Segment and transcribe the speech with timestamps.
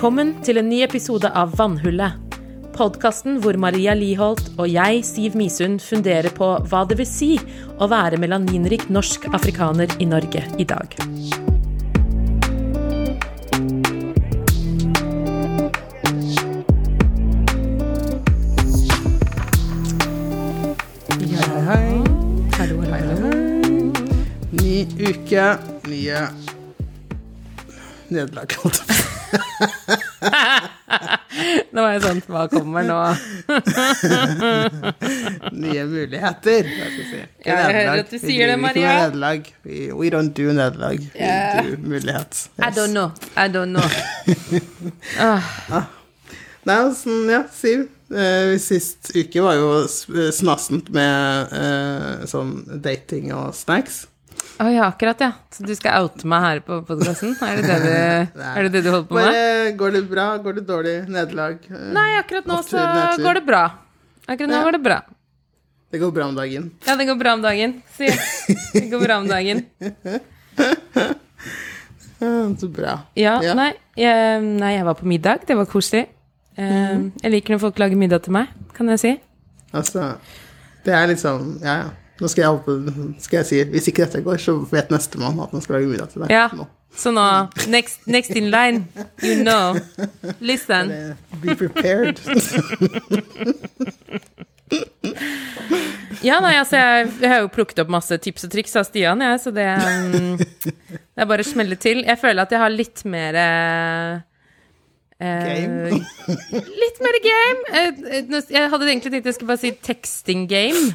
[0.00, 2.14] Velkommen til en ny episode av Vannhullet.
[2.72, 7.28] Podkasten hvor Maria Liholt og jeg, Siv Misund, funderer på hva det vil si
[7.76, 10.96] å være melaninrik norsk afrikaner i Norge i dag.
[21.20, 22.00] Hei, hei.
[22.56, 22.80] Hallo.
[24.64, 24.74] Ny
[25.12, 25.46] uke,
[25.92, 26.26] nye
[28.08, 28.60] nederlag.
[28.64, 29.19] holdt jeg på.
[31.70, 32.96] Nå var jeg sånn Hva kommer nå?
[35.54, 36.66] Nye muligheter.
[36.66, 37.20] si.
[37.46, 38.80] Ja, jeg hører at du sier det, Maria.
[38.80, 39.42] ikke nederlag.
[39.64, 40.98] We, don't do nederlag.
[41.14, 41.30] We
[41.62, 42.32] do mulighet.
[42.58, 43.08] I don't know.
[43.36, 43.88] I don't know.
[46.68, 47.88] Nei, sånn, ja, Siv.
[48.10, 49.84] Eh, sist uke var jo
[50.34, 54.02] snassent med eh, sånn dating og snacks.
[54.60, 55.30] Å ja, akkurat, ja.
[55.54, 57.30] Så du skal oute meg her på podkasten?
[57.46, 59.30] Er, det det du- er det det du holder på med?
[59.30, 61.62] Bare går det bra, går det dårlig, nederlag?
[61.70, 63.24] Nei, akkurat nå Opptur, så nedtur.
[63.24, 63.62] går det bra.
[64.28, 64.62] Akkurat nå Ja.
[64.68, 64.98] går det bra.
[65.90, 66.68] Det går bra om dagen.
[66.86, 67.72] Ja, det går bra om dagen.
[67.96, 68.06] Si.
[68.76, 69.64] Det går bra om dagen.
[72.60, 72.98] Så bra.
[73.16, 73.54] Ja, Ja.
[73.56, 75.46] Nei, jeg, nei, jeg var på middag.
[75.48, 76.04] Det var koselig.
[76.60, 79.12] Eh, Jeg liker når folk lager middag til meg, kan jeg si.
[79.72, 80.10] Altså,
[80.84, 81.88] det er liksom Ja, ja.
[82.20, 85.62] Nå skal jeg, skal jeg si Hvis ikke dette går, så vet nestemann at man
[85.64, 86.34] skal lage middag til deg.
[86.34, 86.48] Ja.
[86.56, 86.66] Nå.
[86.96, 87.24] Så nå
[87.70, 88.86] Next, next in line.
[89.22, 89.76] You know.
[90.40, 90.90] Listen.
[91.40, 92.18] Be prepared.
[96.20, 99.22] Ja, nei, altså, jeg, jeg har jo plukket opp masse tips og triks av Stian,
[99.24, 102.02] jeg, så det, um, det er bare å smelle til.
[102.06, 104.26] Jeg føler at jeg har litt mer uh,
[105.20, 106.00] Game.
[106.82, 107.64] litt mer game.
[107.76, 110.94] Eh, Jeg hadde egentlig tenkt jeg skulle bare si texting game.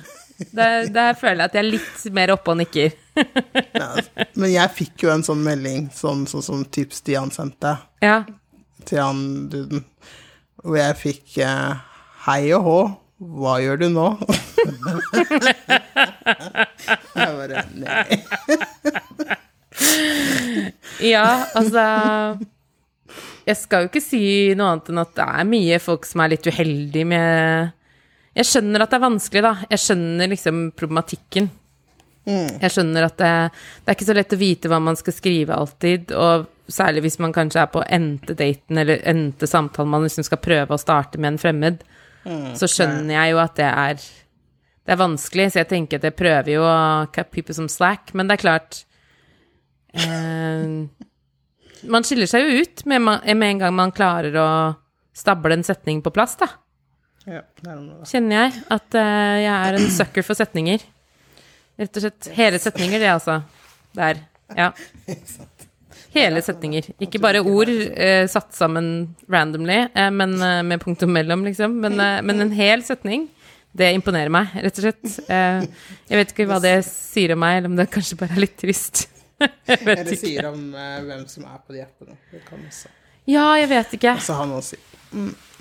[0.52, 2.92] Der, der føler jeg at jeg er litt mer oppe og nikker.
[3.80, 3.88] ja,
[4.36, 8.18] men jeg fikk jo en sånn melding, sånn sånn som typ Stian sendte Ja.
[8.86, 9.22] til han
[9.54, 9.86] duden,
[10.60, 11.76] hvor jeg fikk eh,
[12.26, 12.80] Hei og hå,
[13.40, 14.08] hva gjør du nå?
[17.16, 18.06] jeg bare Nei.
[21.06, 21.84] Ja, altså
[23.46, 24.22] Jeg skal jo ikke si
[24.58, 27.72] noe annet enn at det er mye folk som er litt uheldige med
[28.36, 29.54] Jeg skjønner at det er vanskelig, da.
[29.72, 31.48] Jeg skjønner liksom problematikken.
[32.26, 33.32] Jeg skjønner at det,
[33.86, 37.20] det er ikke så lett å vite hva man skal skrive alltid, og særlig hvis
[37.22, 41.22] man kanskje er på endte daten eller endte samtalen man liksom skal prøve å starte
[41.22, 41.84] med en fremmed,
[42.58, 44.06] så skjønner jeg jo at det er
[44.86, 48.12] det er vanskelig, så jeg tenker at jeg prøver jo å cut people som slack,
[48.14, 48.84] men det er klart
[49.98, 50.86] eh,
[51.94, 54.50] Man skiller seg jo ut med, med en gang man klarer å
[55.14, 56.48] stable en setning på plass, da.
[57.26, 57.84] Ja, det er.
[58.10, 60.84] Kjenner jeg at uh, jeg er en sucker for setninger.
[61.82, 62.28] Rett og slett.
[62.38, 63.40] Hele setninger, det, altså.
[63.98, 64.20] Der.
[64.56, 64.68] Ja.
[66.16, 66.92] Hele setninger.
[67.04, 68.92] Ikke bare ord uh, satt sammen
[69.32, 70.38] randomly, uh, men
[70.70, 71.80] med punktum mellom, liksom.
[71.82, 71.98] Men,
[72.28, 73.28] men en hel setning.
[73.76, 75.16] Det imponerer meg, rett og slett.
[75.28, 78.54] Jeg vet ikke hva det sier om meg, eller om det kanskje bare er litt
[78.62, 79.02] trist.
[79.42, 80.22] jeg vet Eller ikke.
[80.22, 82.16] sier om hvem som er på de appene.
[82.32, 82.94] Det kan også,
[83.28, 84.14] Ja, jeg vet ikke.
[84.16, 84.80] også han noe å si.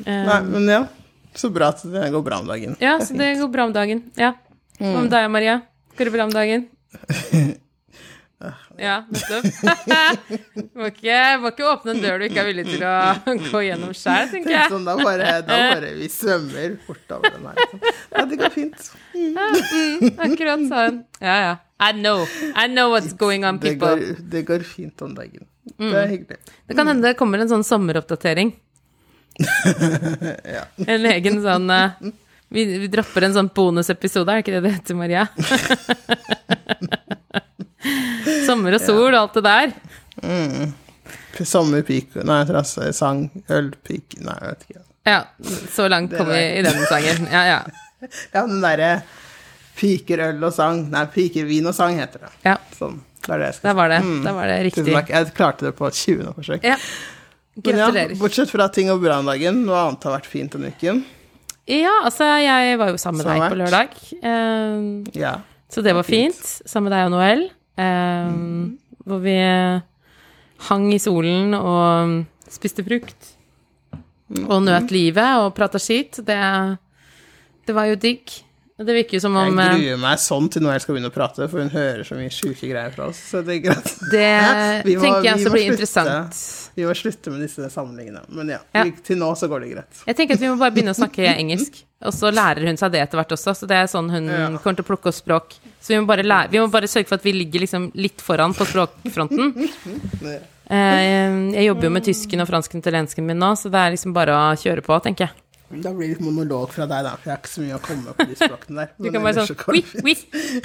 [0.04, 0.84] Eh, Nei, men ja.
[1.34, 2.76] Så bra at det går bra om dagen.
[2.80, 4.04] Ja, så det går bra om dagen.
[4.16, 4.32] Ja.
[4.78, 5.60] Hva med deg, Maria?
[5.98, 6.66] Går det bra om dagen?
[8.76, 9.44] Ja, nettopp.
[10.76, 12.94] må, ikke, må ikke åpne en dør du ikke er villig til å
[13.52, 14.66] gå gjennom sjøl, tenker jeg.
[14.72, 17.60] sånn, da bare, da bare Vi svømmer bortover den her.
[17.62, 17.84] Liksom.
[18.18, 18.90] Ja, det går fint.
[20.26, 20.98] Akkurat sånn.
[21.22, 21.54] Ja, ja.
[21.86, 22.26] I know.
[22.58, 24.02] I know what's going on, Det går,
[24.34, 25.46] det går fint om dagen.
[25.64, 25.94] Det Mm.
[25.96, 26.36] er hyggelig.
[26.68, 28.50] Det kan hende det kommer en sånn sommeroppdatering.
[30.56, 30.64] Ja.
[30.94, 31.90] En egen sånn uh,
[32.54, 35.24] vi, vi dropper en sånn bonusepisode, er det ikke det det heter, Maria?
[38.46, 39.72] Sommer og sol og alt det der.
[40.22, 40.72] Mm.
[41.88, 44.84] pik Nei, trasse, sang, ølpike Nei, jeg vet ikke.
[45.04, 45.18] Ja,
[45.74, 47.26] så langt kom vi i den sangen.
[47.32, 47.58] Ja, ja.
[48.32, 48.92] Ja, den derre
[49.74, 52.32] piker, øl og sang Nei, piker, vin og sang heter det.
[52.46, 52.56] ja.
[52.78, 53.02] Sånn.
[53.24, 53.98] Det er det jeg skal Der var det.
[54.24, 54.94] Der var det Tusen riktig.
[54.94, 55.10] takk.
[55.14, 56.32] Jeg klarte det på et 20.
[56.36, 56.64] forsøk.
[56.68, 56.76] Ja.
[57.54, 58.16] Men ja, Gratulerer.
[58.18, 61.04] bortsett fra ting går bra om dagen, noe annet har vært fint denne uken.
[61.70, 63.94] Ja, altså, jeg var jo sammen med deg på lørdag.
[64.20, 65.36] Um, Ja.
[65.70, 66.40] så det var fint.
[66.66, 67.44] Sammen med deg og Noel.
[67.78, 68.34] eh,
[69.06, 69.36] Hvor vi
[70.68, 73.30] hang i solen og spiste frukt.
[74.48, 76.18] Og nøt livet og prata skit.
[76.26, 76.38] Det,
[77.66, 78.30] det var jo digg.
[78.76, 81.46] Det virker som Jeg om Jeg gruer meg sånn til Noel skal begynne å prate,
[81.46, 83.20] for hun hører så mye sjuke greier fra oss.
[83.30, 83.92] Så det er greit.
[84.10, 85.74] Det må- tenker jeg også blir slutte.
[85.76, 86.40] interessant.
[86.74, 88.24] Vi må slutte med disse sammenligningene.
[88.34, 88.84] Men ja, Ja.
[89.06, 90.02] til nå så går det greit.
[90.08, 91.84] Jeg tenker at vi må bare begynne å snakke engelsk.
[92.04, 94.48] Og så lærer hun seg det etter hvert også, så det er sånn hun Ja.
[94.58, 95.54] kommer til å plukke opp språk.
[95.80, 98.52] Så vi må lære, vi må bare sørge for at vi ligger liksom litt foran
[98.58, 99.54] på språkfronten.
[100.64, 103.90] Eh, jeg jobber jo med tysken og fransken og italiensken min nå, så det er
[103.92, 105.34] liksom bare å kjøre på, tenker jeg.
[105.82, 107.82] Da blir det litt monolog fra deg, da, for jeg har ikke så mye å
[107.84, 108.92] komme med på de språkene der.
[109.04, 110.16] Du kan bare sånn oui, oui,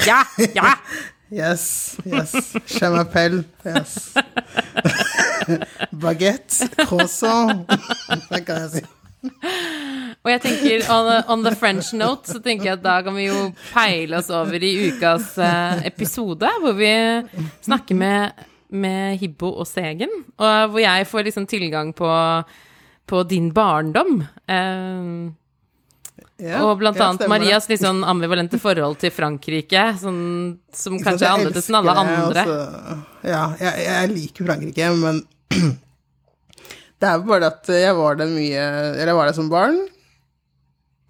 [0.08, 0.22] ja,
[0.56, 0.76] ja.
[1.30, 2.32] Yes, yes.
[2.66, 3.44] Je m'appelle.
[3.62, 4.16] Yes.
[6.02, 6.66] Baguette.
[6.90, 7.68] Croissant.
[8.32, 8.82] Det kan jeg si.
[10.20, 13.16] Og jeg tenker, on the, on the French note, så tenker jeg at da kan
[13.16, 16.92] vi jo peile oss over i ukas eh, episode, hvor vi
[17.68, 18.42] snakker med,
[18.74, 22.10] med Hibbo og Segen, og hvor jeg får liksom tilgang på,
[23.10, 24.22] på din barndom.
[24.50, 25.34] Uh,
[26.40, 27.26] Ja, og blant annet.
[27.28, 30.22] Marias litt sånn ambivalente forhold til Frankrike, sånn,
[30.72, 32.46] som kanskje er annerledes enn alle andre.
[32.48, 32.98] også.
[33.28, 35.20] Ja, jeg, jeg liker Frankrike, men
[37.04, 39.82] det er bare at jeg var der mye Eller jeg var der som barn,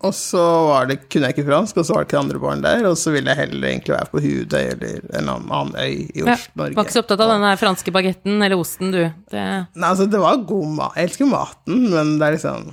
[0.01, 2.61] og så var det, kunne jeg ikke fransk, og så var det ikke andre barn
[2.63, 6.21] der, og så ville jeg heller egentlig være på Hudøy eller en annen, øy i
[6.23, 6.75] Ja, Oslo, Norge.
[6.77, 9.01] var ikke så opptatt av den franske bagetten eller osten, du.
[9.33, 9.43] Det,
[9.75, 10.95] Nei, altså, det var god mat.
[10.95, 12.71] Jeg elsker maten, men det er liksom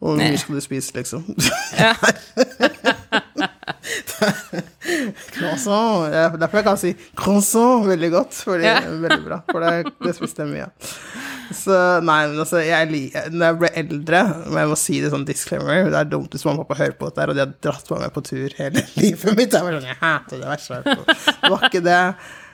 [0.00, 1.24] Hvor mye skal du spise, liksom?
[1.80, 1.94] ja.
[5.34, 6.12] Croissant.
[6.12, 8.80] Ja, derfor jeg kan si croissant veldig godt, fordi det Ja.
[8.90, 9.40] veldig bra.
[9.50, 10.72] For det, det spiste jeg mye av.
[11.56, 11.76] Så
[12.06, 15.88] nei, men altså, jeg Når jeg ble eldre, og jeg må si det sånn disclaimer,
[15.90, 18.04] det er dumt hvis mamma og pappa hører på dette, og de har dratt meg
[18.04, 19.56] med på tur hele livet mitt.
[19.56, 21.16] Jeg var sånn, jeg hater det verste jeg på.
[21.40, 21.98] Det var ikke det.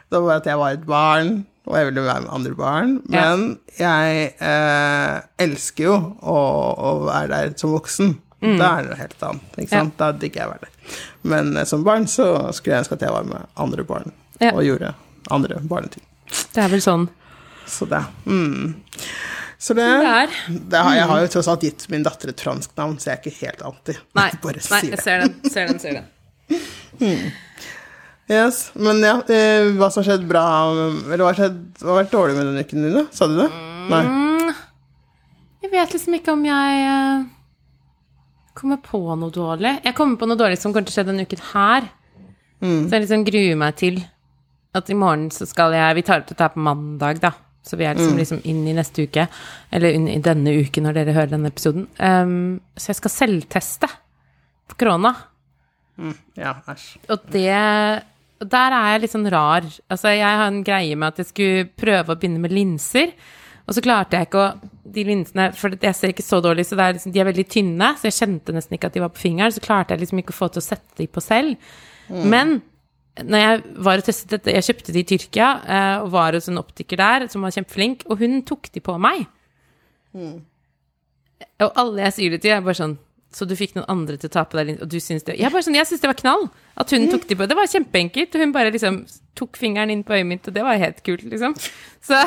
[0.07, 1.33] Det var bare at jeg var et barn,
[1.67, 2.93] og jeg ville være med andre barn.
[3.11, 3.47] Men
[3.81, 6.37] jeg eh, elsker jo å,
[6.79, 8.15] å være der som voksen.
[8.47, 9.57] Da er det noe helt annet.
[9.59, 9.85] ikke Ja.
[9.99, 10.99] Da digger jeg å være der.
[11.33, 14.53] Men eh, som barn så skulle jeg ønske at jeg var med andre barn, Ja.
[14.53, 14.93] og gjorde
[15.35, 16.05] andre barneting.
[16.55, 17.09] Det er vel sånn
[17.67, 18.03] Så det.
[18.27, 18.77] Mm.
[19.59, 19.85] Så det,
[20.71, 23.17] det har, Jeg har jo tross alt gitt min datter et fransk navn, så jeg
[23.17, 23.97] er ikke helt anti.
[24.19, 25.35] Nei, Bare nei jeg ser den.
[25.51, 26.07] Ser den, ser den.
[28.27, 30.41] Yes, Men ja, eh, hva som har skjedd bra
[30.75, 33.05] Eller hva har, skjedd, hva har vært dårlig med denne uken din?
[33.15, 33.47] Sa du det?
[33.87, 34.01] Nei.
[35.63, 37.23] Jeg vet liksom ikke om jeg eh,
[38.59, 39.77] kommer på noe dårlig.
[39.85, 41.87] Jeg kommer på noe dårlig som kommer til å skje denne uken her.
[42.59, 44.01] Så jeg liksom gruer meg til
[44.77, 47.33] at i morgen så skal jeg Vi tar opp dette her på mandag, da.
[47.67, 49.27] Så vi er liksom, liksom inn i neste uke.
[49.75, 51.89] Eller inn i denne uken når dere hører denne episoden.
[51.99, 55.17] Um, så jeg skal selvteste for korona.
[56.37, 56.87] Ja, æsj.
[57.11, 57.49] Og det
[58.53, 59.65] Der er jeg litt sånn rar.
[59.89, 63.15] Altså, jeg har en greie med at jeg skulle prøve å begynne med linser.
[63.67, 66.77] Og så klarte jeg ikke å De linsene For jeg ser ikke så dårlig, så
[66.79, 69.25] er liksom, de er veldig tynne, så jeg kjente nesten ikke at de var på
[69.25, 69.53] fingeren.
[69.53, 71.75] Så klarte jeg liksom ikke å få til å sette de på selv.
[72.07, 72.61] Men
[73.25, 76.51] når jeg var og testet dette Jeg kjøpte de i Tyrkia eh, og var hos
[76.53, 79.25] en optiker der som var kjempeflink, og hun tok de på meg.
[81.65, 82.97] Og alle jeg sier det til, er bare sånn
[83.37, 85.53] Så du fikk noen andre til å ta på deg og du syns det Jeg
[85.53, 86.47] bare sånn, jeg syns det var knall
[86.77, 87.47] at hun tok de på.
[87.49, 88.35] Det var kjempeenkelt.
[88.37, 88.99] Og hun bare liksom
[89.37, 91.55] tok fingeren inn på øyet mitt, og det var helt kult, liksom.
[92.05, 92.19] Så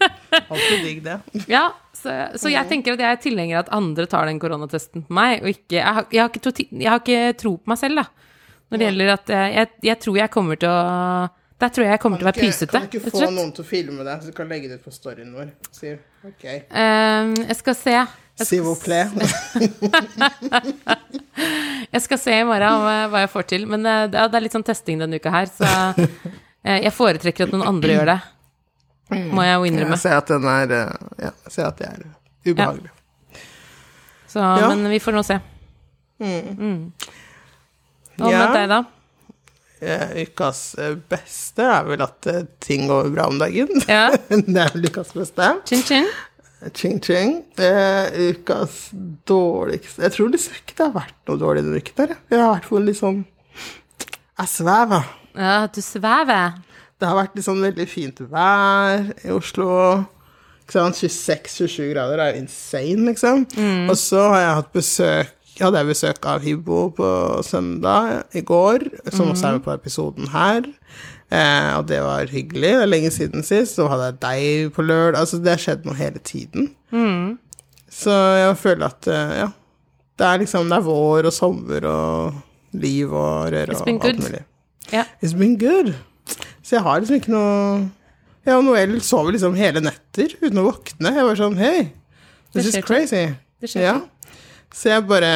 [0.00, 1.18] Alltid digg, det.
[1.54, 5.04] ja, så, så jeg tenker at jeg er tilhenger av at andre tar den koronatesten
[5.06, 7.80] på meg, og ikke Jeg har, jeg har, ikke, jeg har ikke tro på meg
[7.82, 8.29] selv, da.
[8.70, 10.80] Når det gjelder at eh, jeg, jeg tror jeg kommer til å
[11.60, 13.64] Der tror jeg jeg kommer til å være pysete, Kan du ikke få noen til
[13.64, 15.50] å filme det, så du kan legge det ut på storyen vår?
[15.76, 16.44] Sier ok.
[16.70, 17.96] Um, jeg skal se.
[18.40, 19.10] S'il vous plaît.
[21.90, 23.66] Jeg skal se i morgen om, eh, hva jeg får til.
[23.68, 25.66] Men eh, det er- det er litt sånn testing denne uka her, så
[26.64, 28.18] eh, jeg foretrekker at noen andre gjør det.
[29.34, 29.96] Må jeg jo innrømme.
[29.98, 30.92] Jeg ser at den er eh,
[31.26, 32.04] Ja, jeg ser at det er
[32.52, 32.90] ubehagelig.
[34.30, 34.68] Så, Ja.
[34.70, 35.40] Men vi får nå se.
[36.20, 36.92] Mm.
[38.22, 38.46] Og Ja.
[38.46, 38.80] med deg, da?
[39.80, 43.70] Eh, Ukas eh, beste er vel at eh, ting går bra om dagen.
[43.88, 44.10] Ja.
[44.28, 45.46] det er vel ukas beste.
[45.70, 46.10] Chin chin?
[46.76, 47.38] Ching ching.
[47.56, 48.90] Eh, ukas
[49.24, 51.96] dårligste Jeg tror liksom ikke det har vært noe dårlig denne uken.
[51.96, 52.12] Der.
[52.28, 53.22] Jeg har vært for litt sånn
[54.36, 55.08] Jeg svever.
[55.40, 56.58] Ja, du svever.
[57.00, 59.70] Det har vært sånn veldig fint vær i Oslo.
[60.66, 61.00] Ikke sant?
[61.00, 63.46] 26-27 grader er insane, liksom.
[63.88, 67.08] Og så har jeg hatt besøk hadde jeg besøk av Hibbo på
[67.44, 70.62] søndag i går, som også er med på episoden her.
[71.30, 72.70] Eh, og det var hyggelig.
[72.74, 73.76] Det er lenge siden sist.
[73.78, 75.20] Så hadde jeg deg på lørdag.
[75.20, 76.70] Altså, det har skjedd noe hele tiden.
[77.90, 79.48] Så jeg føler at, eh, ja
[80.20, 82.34] Det er liksom Det er vår og sommer og
[82.72, 84.18] liv og røre og alt good.
[84.22, 84.42] mulig.
[84.92, 85.04] Yeah.
[85.22, 85.94] It's been good.
[86.62, 87.90] Så jeg har liksom ikke noe
[88.46, 91.14] Ja, og Noel sover liksom hele netter uten å våkne.
[91.14, 91.90] Jeg var sånn Hei,
[92.54, 93.34] this is crazy.
[93.60, 94.00] Det skjer Ja.
[94.74, 95.30] Så jeg bare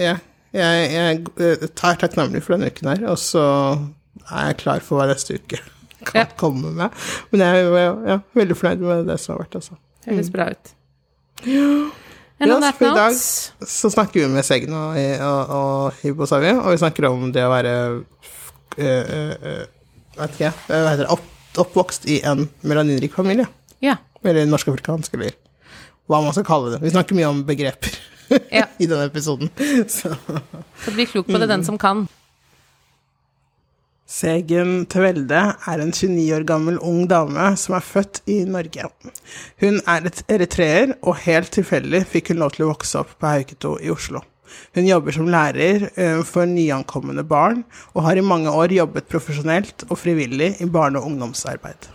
[0.00, 0.16] Ja.
[0.52, 3.42] Jeg, jeg eh, tar takknemlig for denne uken her, og så
[4.28, 5.56] er jeg klar for hva neste uke
[6.08, 6.26] kan Ja.
[6.36, 6.92] komme med.
[7.32, 9.78] Men jeg er ja, veldig fornøyd med det som har vært, altså.
[10.04, 10.72] Høres bra ut.
[11.46, 11.68] Ja,
[12.42, 13.14] Ja, så for i dag
[13.70, 17.44] så snakker vi med Segn og, og, og Hibbo, sa og vi snakker om det
[17.46, 17.74] å være
[18.82, 19.60] øh, øh,
[20.18, 21.28] Vet ikke, hva heter det, opp,
[21.62, 23.46] oppvokst i en melaninrik familie.
[23.80, 23.94] Ja.
[24.26, 25.36] Eller norsk-afrikansk, eller
[26.10, 26.82] hva man skal kalle det.
[26.82, 27.94] Vi snakker mye om begreper
[28.50, 28.66] Ja.
[28.82, 29.52] i denne episoden.
[29.88, 30.14] Så.
[30.84, 32.06] Så bli klok på det, den som kan.
[34.12, 38.90] Segen Tvelde er en 29 år gammel ung dame som er født i Norge.
[39.62, 43.30] Hun er et eritreer, og helt tilfeldig fikk hun lov til å vokse opp på
[43.30, 44.20] Hauketo i Oslo.
[44.76, 47.62] Hun jobber som lærer eh, for nyankomne barn,
[47.96, 51.88] og har i mange år jobbet profesjonelt og frivillig i barne- og ungdomsarbeid.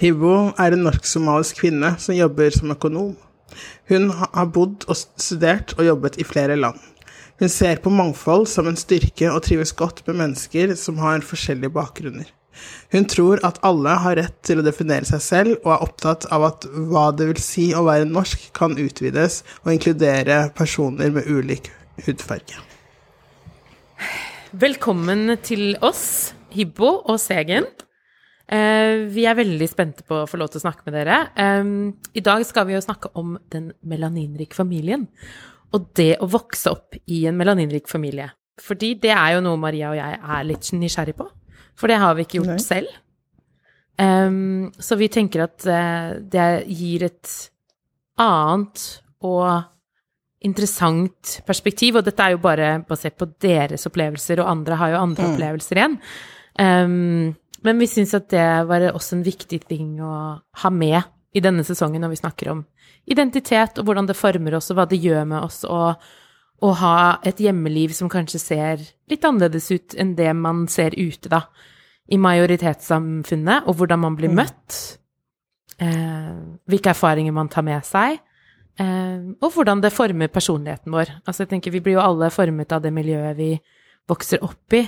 [0.00, 3.14] Hibbo er en norsk-somalisk kvinne som jobber som økonom.
[3.90, 6.78] Hun har bodd og studert og jobbet i flere land.
[7.40, 11.72] Hun ser på mangfold som en styrke og trives godt med mennesker som har forskjellige
[11.74, 12.28] bakgrunner.
[12.92, 16.44] Hun tror at alle har rett til å definere seg selv, og er opptatt av
[16.50, 21.70] at hva det vil si å være norsk, kan utvides og inkludere personer med ulik
[22.04, 22.60] hudfarge.
[24.50, 27.70] Velkommen til oss, Hibbo og Segen.
[28.50, 31.18] Eh, vi er veldig spente på å få lov til å snakke med dere.
[32.14, 35.06] I dag skal vi jo snakke om den melaninrike familien.
[35.76, 38.32] Og det å vokse opp i en melaninrik familie.
[38.60, 41.28] Fordi det er jo noe Maria og jeg er litt nysgjerrig på.
[41.78, 42.64] For det har vi ikke gjort Nei.
[42.64, 42.98] selv.
[44.80, 47.32] Så vi tenker at eh, det gir et
[48.20, 48.84] annet
[49.26, 49.46] og
[50.40, 55.02] interessant perspektiv, og dette er jo bare basert på deres opplevelser, og andre har jo
[55.02, 55.98] andre opplevelser igjen.
[56.60, 57.34] Um,
[57.66, 61.02] men vi syns at det var også en viktig ting å ha med
[61.36, 62.62] i denne sesongen når vi snakker om
[63.10, 67.40] identitet, og hvordan det former oss, og hva det gjør med oss, å ha et
[67.40, 71.44] hjemmeliv som kanskje ser litt annerledes ut enn det man ser ute, da,
[72.10, 74.80] i majoritetssamfunnet, og hvordan man blir møtt,
[75.78, 76.34] eh,
[76.68, 78.18] hvilke erfaringer man tar med seg,
[78.78, 81.14] eh, og hvordan det former personligheten vår.
[81.24, 83.52] Altså, jeg tenker, vi blir jo alle formet av det miljøet vi
[84.10, 84.84] vokser opp i,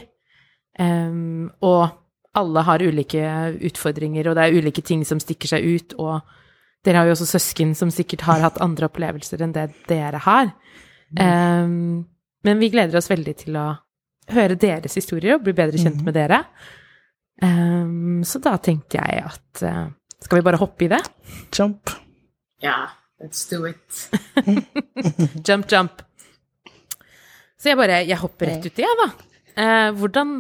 [0.79, 1.21] eh,
[1.63, 2.02] og
[2.39, 3.25] alle har ulike
[3.69, 6.21] utfordringer, og det er ulike ting som stikker seg ut, og
[6.87, 10.53] dere har jo også søsken som sikkert har hatt andre opplevelser enn det dere har.
[11.19, 12.05] Um,
[12.43, 13.67] men vi gleder oss veldig til å
[14.33, 16.41] høre deres historier og bli bedre kjent med dere.
[17.43, 19.89] Um, så da tenkte jeg at uh,
[20.23, 21.01] Skal vi bare hoppe i det?
[21.51, 21.91] Jump.
[22.63, 24.05] Ja, let's do it.
[25.49, 26.05] Jump, jump.
[27.59, 29.09] Så jeg bare Jeg hopper rett uti, jeg, da.
[29.59, 30.37] Uh, hvordan,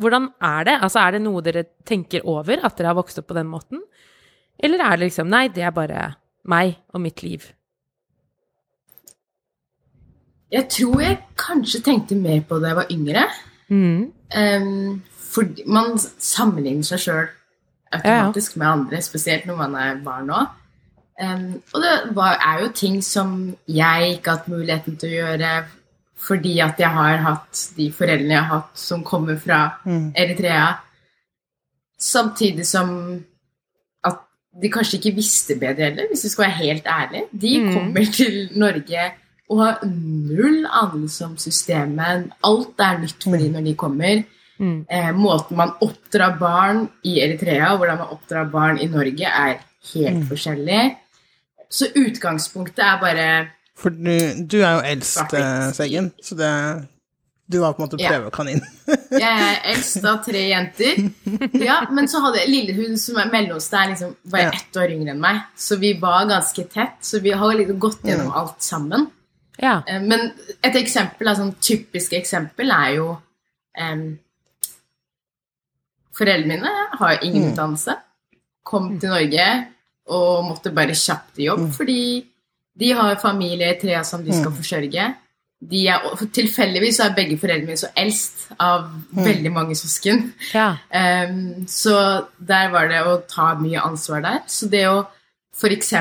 [0.00, 0.78] hvordan er det?
[0.82, 3.82] Altså, er det noe dere tenker over, at dere har vokst opp på den måten?
[4.58, 6.14] Eller er det liksom Nei, det er bare
[6.50, 7.46] meg og mitt liv.
[10.54, 13.24] Jeg tror jeg kanskje tenkte mer på det da jeg var yngre.
[13.68, 14.02] Mm.
[14.34, 15.00] Um,
[15.34, 17.24] for man sammenligner seg sjøl
[17.94, 20.52] automatisk med andre, spesielt når man er barn òg.
[21.14, 25.18] Um, og det var, er jo ting som jeg ikke har hatt muligheten til å
[25.20, 25.50] gjøre
[26.24, 30.70] fordi at jeg har hatt de foreldrene jeg har hatt som kommer fra Eritrea.
[32.00, 32.94] Samtidig som
[34.04, 34.22] at
[34.62, 37.26] de kanskje ikke visste bedre heller, hvis vi skal være helt ærlige.
[37.32, 39.10] De kommer til Norge
[39.52, 42.30] og har null anelse om systemet.
[42.44, 44.24] Alt er nytt for dem når de kommer.
[44.58, 44.86] Mm.
[44.86, 49.58] Eh, måten man oppdrar barn i Eritrea og hvordan man oppdrar barn i Norge, er
[49.92, 50.94] helt forskjellig.
[51.70, 53.28] Så utgangspunktet er bare
[53.76, 55.94] For du, du er jo eldst, Svart-hvitt.
[55.98, 56.50] eh, så det
[57.50, 58.10] Du var på en måte Ja.
[58.14, 58.62] prøvekanin.
[59.10, 61.02] Jeg er eldst av tre jenter.
[61.60, 64.50] Ja, Men så hadde Lillehund, som er mellomst der, liksom var Ja.
[64.54, 65.42] ett år yngre enn meg.
[65.56, 66.96] Så vi var ganske tett.
[67.04, 69.10] Så vi har liksom gått gjennom alt sammen.
[69.60, 69.82] Ja.
[69.86, 73.10] Eh, Men et eksempel, altså et typisk eksempel er jo
[73.80, 74.18] um,
[76.16, 77.96] Foreldrene mine har ingen utdannelse.
[78.64, 79.46] Kom til Norge
[80.14, 81.98] og måtte bare kjapt i jobb fordi
[82.78, 85.04] de har familie i Trea som de skal forsørge.
[85.64, 86.02] De er,
[86.34, 90.32] tilfeldigvis er begge foreldrene mine så eldst av veldig mange søsken.
[90.52, 90.74] ja.
[90.94, 91.94] Um, så
[92.38, 94.42] der var det å ta mye ansvar der.
[94.50, 95.06] Så det å
[95.54, 95.92] f.eks.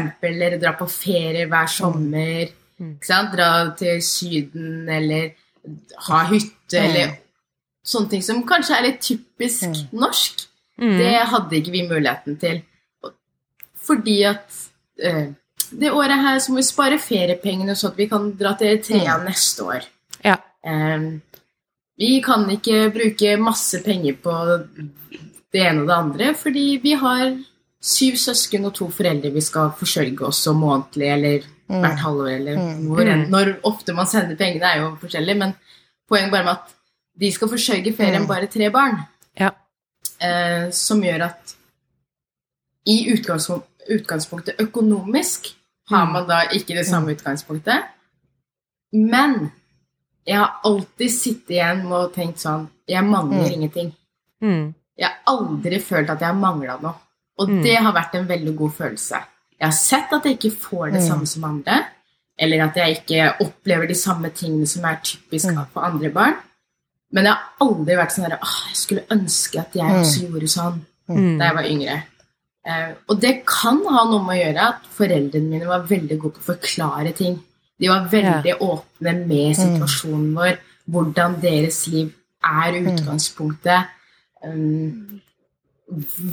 [0.59, 2.49] dra på ferie hver sommer,
[2.81, 3.31] ikke sant?
[3.37, 5.31] dra til Syden eller
[6.09, 7.13] ha hytte eller
[7.85, 10.97] sånne ting som kanskje er litt typisk norsk, Mm.
[10.97, 12.63] det hadde ikke vi muligheten til.
[13.77, 14.55] Fordi at
[14.97, 15.27] eh,
[15.79, 19.19] det året her så må vi spare feriepengene sånn at vi kan dra til Eritrea
[19.25, 19.87] neste år.
[20.23, 20.39] ja.
[20.63, 21.21] Um,
[21.99, 24.33] vi kan ikke bruke masse penger på
[25.53, 27.35] det ene og det andre, fordi vi har
[27.83, 33.09] syv søsken og to foreldre vi skal forsørge oss månedlig eller hvert halvår, eller hvor
[33.09, 33.27] enn.
[33.31, 35.53] Når ofte man sender pengene, er jo forskjellig, men
[36.09, 36.73] poenget bare med at
[37.21, 38.97] de skal forsørge flere enn bare tre barn,
[39.39, 39.51] ja.
[40.17, 41.53] eh, som gjør at
[42.89, 45.53] i utgangspunkt, utgangspunktet økonomisk
[45.89, 47.89] har man da ikke det samme utgangspunktet.
[48.93, 49.49] Men
[50.27, 53.91] jeg har alltid sittet igjen og tenkt sånn Jeg mangler ingenting.
[54.43, 54.73] Mm.
[54.99, 56.95] Jeg har aldri følt at jeg har mangla noe.
[57.41, 59.19] Og det har vært en veldig god følelse.
[59.57, 61.79] Jeg har sett at jeg ikke får det samme som andre,
[62.37, 66.35] eller at jeg ikke opplever de samme tingene som er typisk for andre barn.
[67.13, 70.49] Men jeg har aldri vært sånn der Åh, jeg skulle ønske at jeg også gjorde
[70.51, 71.97] sånn da jeg var yngre.
[72.63, 76.37] Eh, og det kan ha noe med å gjøre at foreldrene mine var veldig gode
[76.37, 77.41] på å forklare ting.
[77.79, 80.61] De var veldig åpne med situasjonen vår,
[80.93, 83.91] hvordan deres liv er i utgangspunktet.
[84.43, 85.19] Um,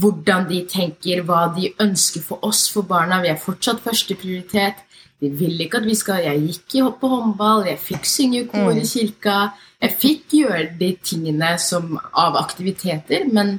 [0.00, 3.20] hvordan de tenker, hva de ønsker for oss, for barna.
[3.24, 4.86] Vi er fortsatt førsteprioritet.
[5.20, 8.46] De vil ikke at vi skal Jeg gikk i hopp og håndball, jeg fikk synge
[8.48, 9.50] kor i kirka.
[9.82, 13.58] Jeg fikk gjøre de tingene som, av aktiviteter, men,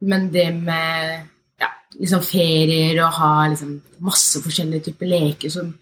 [0.00, 1.35] men det med ja,
[2.00, 5.72] liksom ferier og ha liksom masse forskjellige typer leker som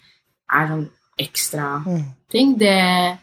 [0.55, 0.87] er sånn
[1.19, 1.69] ekstra
[2.31, 3.19] ting, det,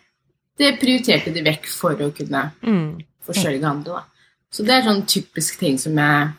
[0.59, 2.45] det prioriterte de vekk for å kunne
[3.25, 3.99] forsørge andre.
[3.99, 4.03] da.
[4.51, 6.29] Så det er sånn typisk ting som jeg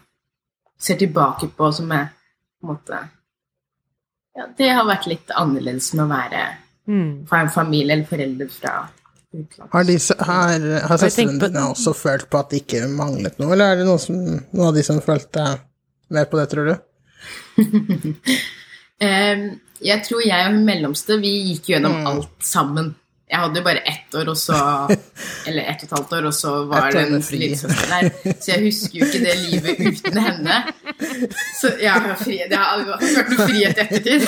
[0.82, 3.02] ser tilbake på som jeg på en måte
[4.32, 6.42] Ja, det har vært litt annerledes med å være
[7.28, 8.88] fra en familie eller foreldre fra.
[9.72, 13.72] Har, de, har, har søstrene dine også følt på at det ikke manglet noe, eller
[13.72, 15.44] er det noen, som, noen av de som følte
[16.12, 16.74] mer på det, tror du?
[19.02, 19.46] Ehm,
[19.82, 22.06] jeg tror jeg og mellomste vi gikk gjennom Mm.
[22.06, 22.92] alt sammen.
[23.32, 24.54] Jeg hadde jo bare ett år, og så
[25.48, 27.38] Eller ett og et halvt år, og så var det en fri.
[27.40, 28.10] lillesøster der.
[28.40, 30.58] Så jeg husker jo ikke det livet uten henne.
[31.60, 34.22] Så jeg har fri, det har aldri vært noe frihet i ettertid.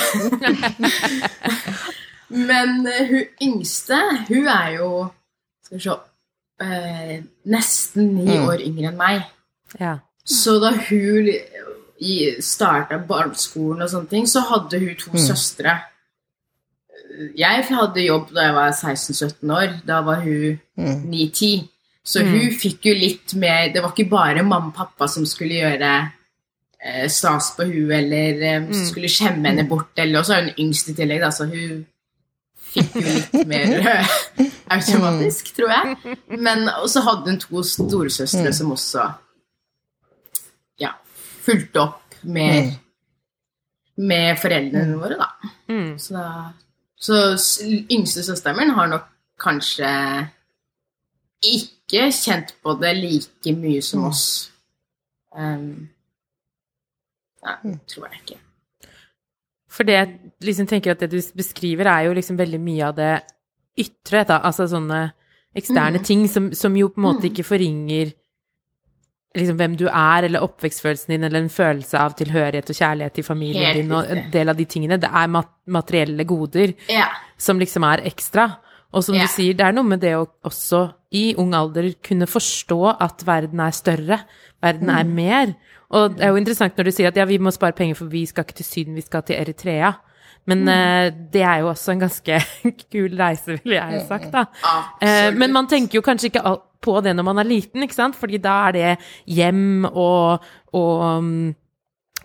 [2.49, 4.89] Men eh, hun yngste, hun er jo
[5.63, 5.95] Skal vi se
[6.65, 7.19] eh,
[7.53, 8.47] Nesten ni Mm.
[8.49, 9.23] år yngre enn meg.
[9.79, 9.99] Ja.
[10.25, 11.29] Så da hun
[12.43, 15.77] starta barneskolen og sånne ting, så hadde hun to søstre.
[17.37, 19.77] Jeg hadde jobb da jeg var 16-17 år.
[19.87, 21.63] Da var hun 9-10.
[22.05, 25.57] Så hun fikk jo litt mer Det var ikke bare mamma og pappa som skulle
[25.57, 25.91] gjøre
[26.77, 29.95] eh, stas på hun eller eh, skulle skjemme henne bort.
[29.97, 31.81] Eller, og så er hun yngst i tillegg, da, så hun
[32.75, 34.15] fikk jo litt mer eh,
[34.75, 36.15] automatisk, tror jeg.
[36.37, 39.07] Men og så hadde hun to storesøstre som også
[41.45, 42.71] fulgte opp mer
[43.95, 45.51] med foreldrene våre, da.
[45.71, 45.91] Mm.
[46.01, 46.51] Så, da,
[46.99, 47.19] så
[47.91, 49.07] yngste søsteren min har nok
[49.41, 49.89] kanskje
[51.45, 54.25] ikke kjent på det like mye som oss.
[55.35, 55.87] Um,
[57.43, 57.57] ja,
[57.91, 58.41] tror jeg ikke.
[59.69, 60.11] For det jeg
[60.47, 63.13] liksom tenker at det du beskriver, er jo liksom veldig mye av det
[63.79, 64.39] ytre, da.
[64.47, 65.09] Altså sånne
[65.55, 68.13] eksterne ting som, som jo på en måte ikke forringer
[69.35, 73.23] liksom hvem du er, eller oppvekstfølelsen din, eller en følelse av tilhørighet og kjærlighet til
[73.27, 74.97] familien Helt din, og en del av de tingene.
[75.01, 77.07] Det er mat materielle goder Ja.
[77.37, 78.57] som liksom er ekstra.
[78.93, 79.21] Og som Ja.
[79.23, 83.23] du sier, det er noe med det å også i ung alder kunne forstå at
[83.25, 84.19] verden er større,
[84.63, 85.55] verden er mer.
[85.91, 88.05] Og det er jo interessant når du sier at ja, vi må spare penger, for
[88.05, 89.93] vi skal ikke til Syden, vi skal til Eritrea.
[90.45, 92.39] Men eh, det er jo også en ganske
[92.93, 94.45] kul reise, ville jeg ha sagt, da.
[95.01, 96.55] Eh, men man tenker jo kanskje ikke
[96.85, 98.17] på det når man er liten, ikke sant?
[98.19, 98.89] Fordi da er det
[99.33, 100.43] hjem og,
[100.77, 101.31] og um,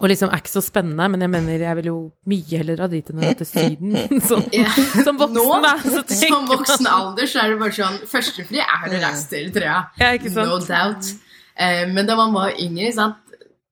[0.00, 1.96] og liksom er ikke så spennende, men jeg mener jeg vil jo
[2.32, 3.96] mye heller dra dit enn å dra til Syden.
[4.30, 4.70] Som, Ja.
[5.04, 5.74] som voksen, Nå, da.
[5.84, 9.82] Så som voksen alder, så er det bare sånn Førstefri er å reise til Eritrea.
[10.00, 10.14] Ja?
[10.38, 11.10] No doubt.
[11.52, 13.20] Eh, men da man var yngre, sant?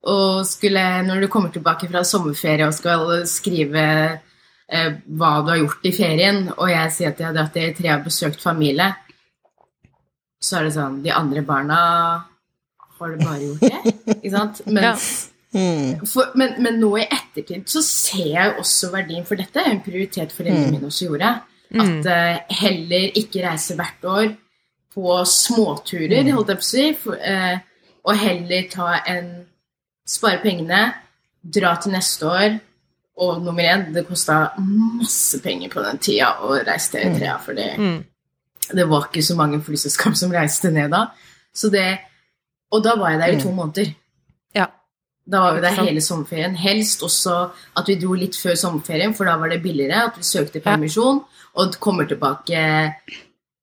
[0.09, 3.81] og skulle, når du kommer tilbake fra sommerferie og skal skrive
[4.71, 7.69] eh, hva du har gjort i ferien, og jeg sier at jeg har dratt i
[7.77, 8.91] tre og besøkt familie,
[10.39, 11.79] så er det sånn De andre barna
[12.99, 13.97] har det bare gjort det?
[14.19, 14.61] Ikke sant?
[14.75, 15.09] Mens
[15.49, 19.81] for, men, men nå i ettertid så ser jeg også verdien, for dette er en
[19.81, 21.31] prioritet foreldrene mine også gjorde.
[21.69, 24.29] At uh, heller ikke reise hvert år
[24.93, 27.57] på småturer, holdt jeg på å si, for, uh,
[28.05, 29.31] og heller ta en
[30.09, 30.87] Spare pengene,
[31.53, 32.55] dra til neste år,
[33.19, 37.57] og nummer én, det kosta masse penger på den tida å reise til Eritrea, for
[37.57, 37.71] det,
[38.71, 41.09] det var ikke så mange flyselskap som reiste ned da.
[41.55, 41.87] Så det,
[42.71, 43.91] og da var jeg der i to måneder.
[44.55, 44.69] Ja.
[45.29, 46.55] Da var vi der hele sommerferien.
[46.55, 47.35] Helst også
[47.77, 50.05] at vi dro litt før sommerferien, for da var det billigere.
[50.07, 51.23] At vi søkte permisjon
[51.59, 52.61] og kommer tilbake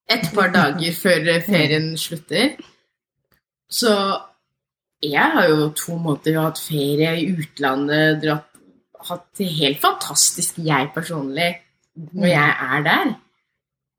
[0.06, 2.58] et par dager før ferien slutter.
[3.70, 3.94] Så
[5.02, 8.52] jeg har jo to måneder hatt ferie i utlandet, dratt,
[9.08, 11.52] hatt det helt fantastisk, jeg personlig,
[12.12, 13.14] når jeg er der.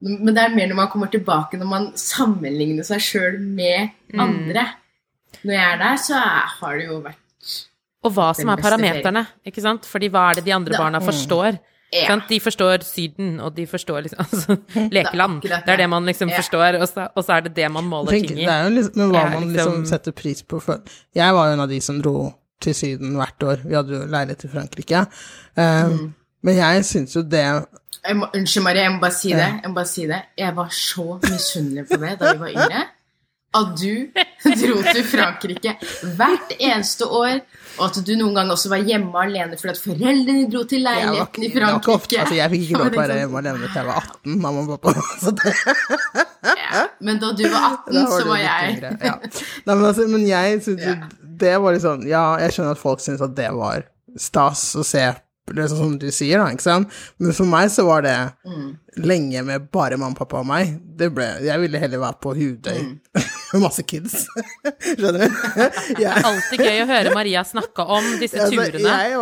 [0.01, 4.67] Men det er mer når man kommer tilbake, når man sammenligner seg sjøl med andre.
[5.43, 6.19] Når jeg er der, så
[6.59, 7.23] har det jo vært
[8.05, 9.85] Og hva som er parameterne, ikke sant?
[9.89, 11.57] Fordi hva er det de andre barna forstår?
[11.93, 12.17] Ja.
[12.29, 14.57] De forstår Syden, og de forstår liksom altså,
[14.91, 15.41] lekeland.
[15.65, 16.37] Det er det man liksom Ja.
[16.41, 18.73] forstår, og så, og så er det det man måler Tenk, ting det er jo
[18.75, 20.81] liksom, hva man liksom- liksom setter pris på for
[21.15, 23.57] Jeg var jo en av de som dro til Syden hvert år.
[23.65, 25.05] Vi hadde jo leilighet i Frankrike.
[25.57, 25.63] Um,
[25.97, 26.13] Mm.
[26.43, 27.43] Men jeg syns jo det
[28.15, 29.47] må, unnskyld, Marie, jeg må bare si det.
[29.63, 30.19] Jeg bare si det.
[30.37, 32.83] Jeg var så misunnelig på det da vi var yngre.
[33.57, 33.93] At du
[34.61, 35.73] dro til Frankrike
[36.15, 37.39] hvert eneste år,
[37.79, 41.43] og at du noen gang også var hjemme alene fordi at foreldrene dro til leiligheten
[41.43, 42.21] i ikke- var ikke ofte, Frankrike.
[42.21, 44.59] altså Jeg fikk ikke lov til å være hjemme alene til jeg var 18, mamma
[44.61, 44.91] og pappa.
[46.57, 46.87] Ja.
[47.01, 49.15] Men da du var 18, var så var jeg yngre, Ja.
[49.65, 51.07] Nei, men, altså, men jeg syns jo Ja.
[51.37, 53.85] Det var litt sånn Ja, jeg skjønner at folk syns at det var
[54.17, 55.05] stas å se
[55.47, 56.89] liksom som du sier, da, ikke sant?
[57.23, 58.73] Men for meg så var det Mm.
[58.97, 60.73] lenge med bare mamma, pappa og meg.
[60.97, 62.99] Det ble, jeg ville heller være på Hudøy Mm.
[63.53, 64.25] med masse kids.
[64.83, 65.37] Skjønner du?
[66.03, 68.81] Jeg, Alltid gøy å høre Maria snakke om disse Altså, turene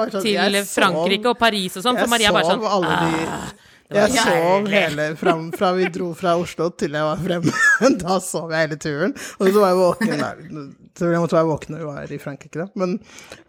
[0.10, 3.30] sånn- til Frankrike sov- og Paris og sånn, for Maria er bare sånn alle de
[3.30, 3.54] «Ah,
[3.94, 7.54] Jeg sov hele fram, fra vi dro fra Oslo til jeg var fremme.
[8.02, 9.14] Da sov jeg hele turen.
[9.38, 10.66] Og så var jeg våken der.
[10.96, 12.70] Så jeg måtte være våken når vi var i Frankrike, da.
[12.80, 12.98] Men,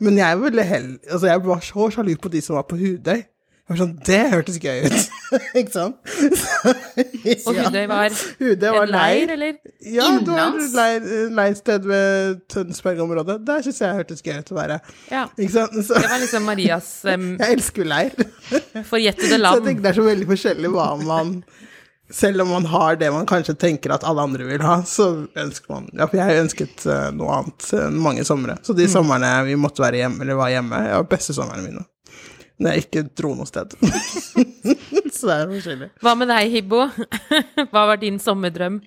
[0.03, 3.23] men jeg Altså, jeg var så sjalu på de som var på Hudøy.
[3.67, 5.07] Jeg var sånn, Det hørtes gøy ut.
[5.59, 5.97] Ikke sant?
[7.47, 9.57] Og Hudøy var Hudøy var en leir, eller?
[9.83, 13.41] Ja, det var leir, leirsted ved Tønsberg-området.
[13.49, 14.79] Der syns jeg hørtes gøy ut å være.
[15.11, 15.25] Ja.
[15.35, 15.75] Ikke sant?
[15.83, 18.15] Så, Det var liksom Marias um, jeg elsker leir.
[18.87, 19.67] forjettede Så jeg land.
[19.67, 21.35] tenker det er så veldig forskjellig hva man
[22.13, 25.73] Selv om man har det man kanskje tenker at alle andre vil ha, så ønsker
[25.73, 28.55] man Ja, for jeg ønsket eh, noe annet enn mange somre.
[28.63, 31.83] Så de somrene vi måtte være hjemme, eller var hjemme, var beste somrene mine.
[32.63, 33.75] Når jeg ikke dro noe sted.
[35.17, 35.89] så det er forskjellig.
[36.05, 36.87] Hva med deg, Hibbo?
[37.73, 38.79] Hva var din sommerdrøm?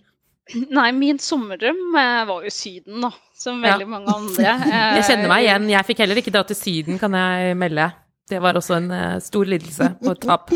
[0.73, 3.11] Nei, min sommerdrøm eh, var jo Syden, da.
[3.39, 3.75] Som Ja.
[3.75, 4.55] veldig mange andre.
[4.65, 5.67] Eh, Jeg kjenner meg igjen.
[5.75, 7.91] Jeg fikk heller ikke dra til Syden, kan jeg melde.
[8.29, 10.51] Det var også en eh, stor lidelse og et tap.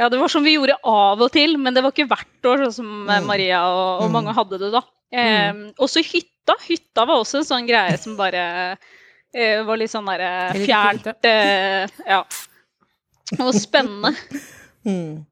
[0.00, 2.62] Ja, det var sånn vi gjorde av og til, men det var ikke hvert år,
[2.64, 3.26] sånn som mm.
[3.28, 4.80] Maria og, og mange hadde det da.
[5.12, 6.56] Eh, Også hytta.
[6.64, 8.44] Hytta var også en sånn greie som bare
[9.36, 11.10] eh, var litt sånn derre eh, fjernt.
[11.28, 12.22] Eh, ja.
[13.40, 14.14] Og spennende.
[14.80, 15.26] Mm.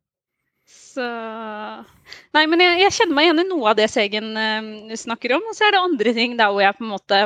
[0.68, 1.04] Så
[2.36, 5.46] Nei, men jeg, jeg kjenner meg igjen i noe av det Segen eh, snakker om.
[5.48, 7.20] Og så er det andre ting der hvor jeg på en måte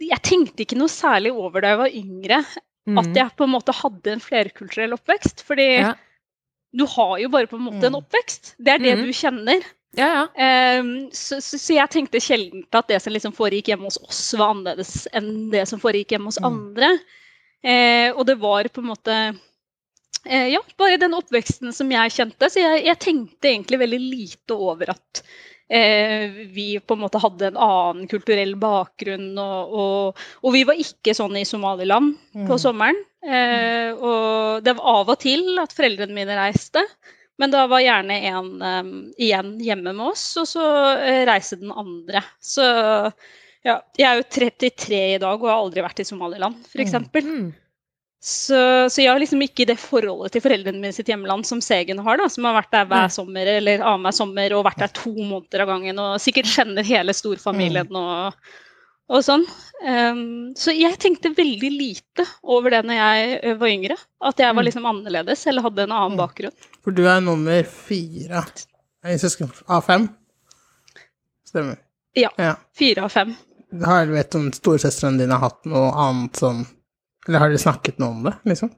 [0.00, 2.40] Jeg tenkte ikke noe særlig over da jeg var yngre,
[2.88, 2.96] Mm.
[3.02, 5.42] at jeg på en måte hadde en flerkulturell oppvekst.
[5.44, 5.90] Fordi Ja.
[6.76, 8.00] Du har jo bare på en måte en Mm.
[8.02, 8.54] oppvekst.
[8.58, 9.04] Det er det Mm.
[9.06, 9.62] du kjenner.
[9.96, 10.78] Ja, ja.
[10.80, 14.34] Um, så, så, så jeg tenkte sjelden at det som liksom foregikk hjemme hos oss,
[14.36, 16.44] var annerledes enn det som foregikk hjemme hos Mm.
[16.50, 16.90] andre.
[17.64, 19.16] Eh, og det var på en måte
[20.28, 22.50] uh, Ja, bare den oppveksten som jeg kjente.
[22.50, 25.22] Så jeg, jeg tenkte egentlig veldig lite over at
[25.68, 29.30] eh, vi på en måte hadde en annen kulturell bakgrunn.
[29.38, 32.62] Og, og, og vi var ikke sånn i Somaliland på Mm.
[32.62, 32.98] sommeren.
[33.28, 36.84] Eh, og det var av og til at foreldrene mine reiste.
[37.38, 40.64] Men da var gjerne en um, igjen hjemme med oss, og så
[40.98, 42.24] uh, reiste den andre.
[42.42, 42.64] Så
[43.62, 46.96] ja, jeg er jo 33 i dag og har aldri vært i Somaliland, f.eks.
[47.22, 47.52] Mm.
[48.20, 48.58] Så,
[48.90, 52.18] så jeg har liksom ikke det forholdet til foreldrene mine sitt hjemland som Segen har,
[52.18, 55.62] da, som har vært der hver sommer eller annenhver sommer og vært der to måneder
[55.62, 58.34] av gangen og sikkert kjenner hele storfamilien og,
[59.08, 59.44] og sånn.
[59.86, 63.96] Um, så jeg tenkte veldig lite over det når jeg var yngre.
[64.18, 64.66] At jeg var Mm.
[64.66, 66.22] liksom annerledes eller hadde en annen Mm.
[66.24, 66.56] bakgrunn.
[66.82, 68.42] For du er nummer fire
[69.06, 70.08] i søsken av fem?
[71.46, 71.78] Stemmer.
[72.18, 72.30] Ja.
[72.36, 72.56] ja.
[72.76, 73.36] Fire av fem.
[73.84, 76.66] Har du vet om storesøstrene dine har hatt noe annet som
[77.28, 78.72] Eller har dere snakket noe om det, liksom?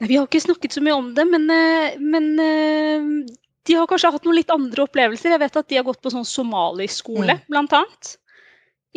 [0.00, 3.36] Nei, vi har ikke snakket så mye om det, men, eh, men eh,
[3.66, 5.34] de har kanskje hatt noen litt andre opplevelser.
[5.34, 8.16] Jeg vet at de har gått på sånn somaliskole, blant annet.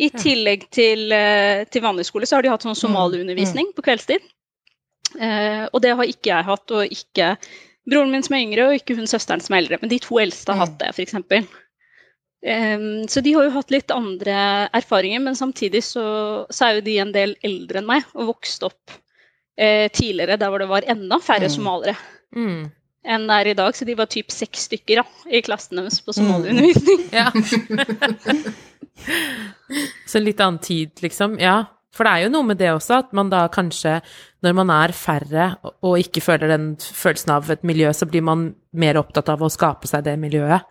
[0.00, 4.22] I tillegg til, eh, til vanlig skole så har de hatt sånn somaliundervisning på kveldstid.
[5.20, 7.34] Eh, og det har ikke jeg hatt, og ikke
[7.90, 9.78] broren min som er yngre, og ikke hun søsteren som er eldre.
[9.82, 11.18] Men de to eldste har hatt det, f.eks.
[12.40, 14.34] Um, så de har jo hatt litt andre
[14.72, 16.04] erfaringer, men samtidig så,
[16.48, 18.94] så er jo de en del eldre enn meg og vokst opp
[19.60, 21.54] eh, tidligere der hvor det var enda færre Mm.
[21.58, 21.96] somalere
[22.32, 22.70] Mm.
[23.04, 23.74] enn det er i dag.
[23.76, 27.04] Så de var typ seks stykker da, i klassen deres på somaliundervisning.
[27.12, 27.28] Ja.
[30.06, 31.36] Så en litt annen tid, liksom.
[31.40, 31.58] Ja.
[31.94, 33.96] For det er jo noe med det også, at man da kanskje,
[34.46, 35.46] når man er færre
[35.82, 39.50] og ikke føler den følelsen av et miljø, så blir man mer opptatt av å
[39.50, 40.62] skape seg det miljøet,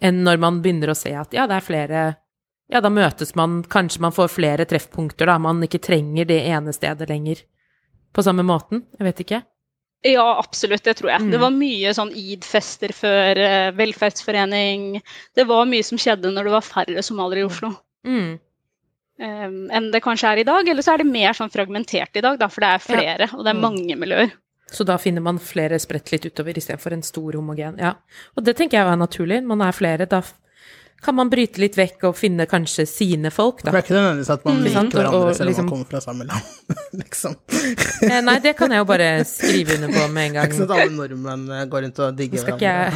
[0.00, 2.06] enn når man begynner å se at ja, det er flere
[2.66, 5.36] Ja, da møtes man, kanskje man får flere treffpunkter, da.
[5.38, 7.44] Man ikke trenger det ene stedet lenger
[8.10, 8.80] på samme måten.
[8.98, 9.38] Jeg vet ikke.
[10.06, 11.24] Ja, absolutt, det tror jeg.
[11.24, 11.30] Mm.
[11.32, 15.00] Det var mye sånn id-fester før, eh, velferdsforening.
[15.34, 17.72] Det var mye som skjedde når det var færre somaliere i Oslo.
[18.06, 18.36] Mm.
[19.18, 20.68] um, enn det kanskje er i dag.
[20.68, 23.46] Eller så er det mer sånn fragmentert i dag, da, for det er flere, og
[23.46, 24.34] det er mange miljøer.
[24.70, 27.76] Så da finner man flere spredt litt utover istedenfor en stor homogen.
[27.78, 27.94] Ja.
[28.36, 29.44] Og det tenker jeg er naturlig.
[29.46, 30.06] Man er flere.
[30.10, 30.22] Da
[31.04, 33.70] kan man bryte litt vekk og finne kanskje sine folk, da.
[33.70, 34.62] Det er ikke nødvendigvis at man Mm.
[34.64, 36.42] liker Sant, hverandre og selv om liksom- man kommer fra samme land,
[37.02, 37.36] liksom.
[38.10, 40.48] Eh, Nei, det kan jeg jo bare skrive under på med en Det er ikke
[40.48, 40.58] gang.
[40.58, 42.92] sånn at alle nordmenn eh, går rundt og digger Skal ikke jeg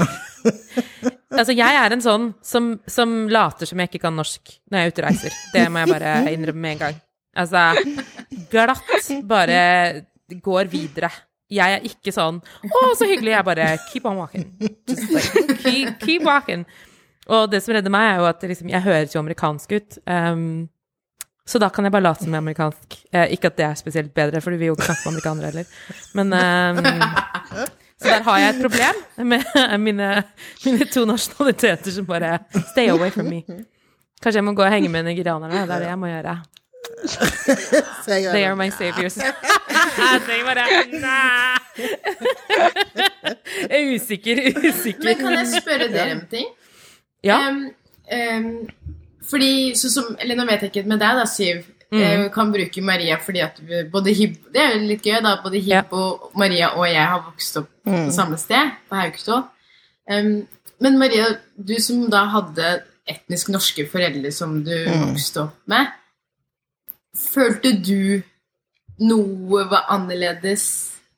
[1.31, 4.41] Altså, jeg er en sånn som, som later som jeg ikke kan norsk
[4.73, 5.33] når jeg er ute og reiser.
[5.55, 7.01] Det må jeg bare innrømme med en gang.
[7.37, 7.63] Altså,
[8.51, 10.05] glatt bare
[10.43, 11.11] går videre.
[11.51, 13.35] Jeg er ikke sånn 'Å, så hyggelig'.
[13.37, 14.51] Jeg bare 'keep on walking'.
[14.61, 16.65] Like, keep, keep walking.
[17.31, 19.99] Og det som redder meg, er jo at liksom, jeg høres jo amerikansk ut.
[20.07, 20.69] Um,
[21.47, 22.97] så da kan jeg bare late som jeg er amerikansk.
[23.13, 25.51] Eh, ikke at det er spesielt bedre, for vi vil jo ikke snakke med amerikanere
[25.51, 25.67] heller.
[26.15, 27.67] Men um,
[28.01, 29.43] Så der har jeg et problem med
[29.87, 30.09] mine,
[30.65, 32.39] mine to nasjonaliteter som bare
[32.71, 33.43] Stay away from me.
[34.23, 35.67] Kanskje jeg må gå og henge med nigerianerne.
[35.67, 36.37] Det er det jeg må gjøre.
[38.07, 39.17] They are my saviors.
[39.21, 41.59] Jeg bare Nei!
[43.71, 45.05] Jeg er usikker, usikker.
[45.05, 46.49] Men kan jeg spørre dere om ting?
[47.25, 47.39] Ja.
[47.49, 47.61] Um,
[48.13, 48.49] um,
[49.31, 51.63] fordi, så som Eller nå vet jeg ikke med deg, da, Siv.
[51.91, 52.29] Mm.
[52.31, 53.57] Kan bruke Maria fordi at
[53.91, 55.37] både Hib Det er jo litt gøy, da.
[55.43, 59.41] Både Hibbo, Maria og jeg har vokst opp på samme sted, på Haugstå.
[60.11, 60.35] Um,
[60.81, 62.77] men Maria, du som da hadde
[63.11, 65.91] etnisk norske foreldre som du vokste opp med,
[67.17, 68.23] følte du
[69.01, 70.65] noe var annerledes,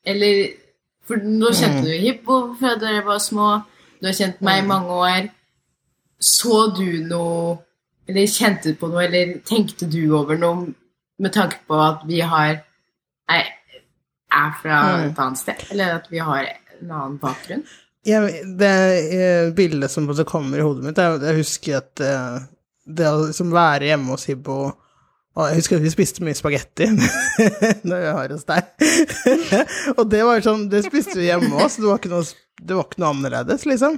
[0.05, 0.59] eller
[1.03, 3.57] For nå kjente du Hippo fra dere var små,
[3.99, 5.25] du har kjent meg i mange år.
[6.23, 7.59] Så du noe
[8.07, 10.73] Eller kjente du på noe, eller tenkte du over noe
[11.23, 12.57] med tanke på at vi har
[13.31, 13.45] er,
[14.33, 17.63] er fra et annet sted, eller at vi har en annen bakgrunn?
[18.03, 18.73] Ja, det
[19.15, 22.43] eh, bildet som kommer i hodet mitt, er Jeg husker at eh,
[22.87, 24.73] det å liksom være hjemme hos Hibbo
[25.33, 26.87] og jeg husker vi spiste mye spagetti
[27.89, 28.67] når vi var hos deg.
[29.99, 32.27] og det var sånn, det spiste vi hjemme også, det var noe,
[32.63, 33.97] det var ikke noe annerledes, liksom.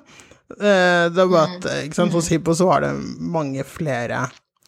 [0.60, 4.20] Eh, Det var at, eh, ikke sant, hos Hippo så var det mange flere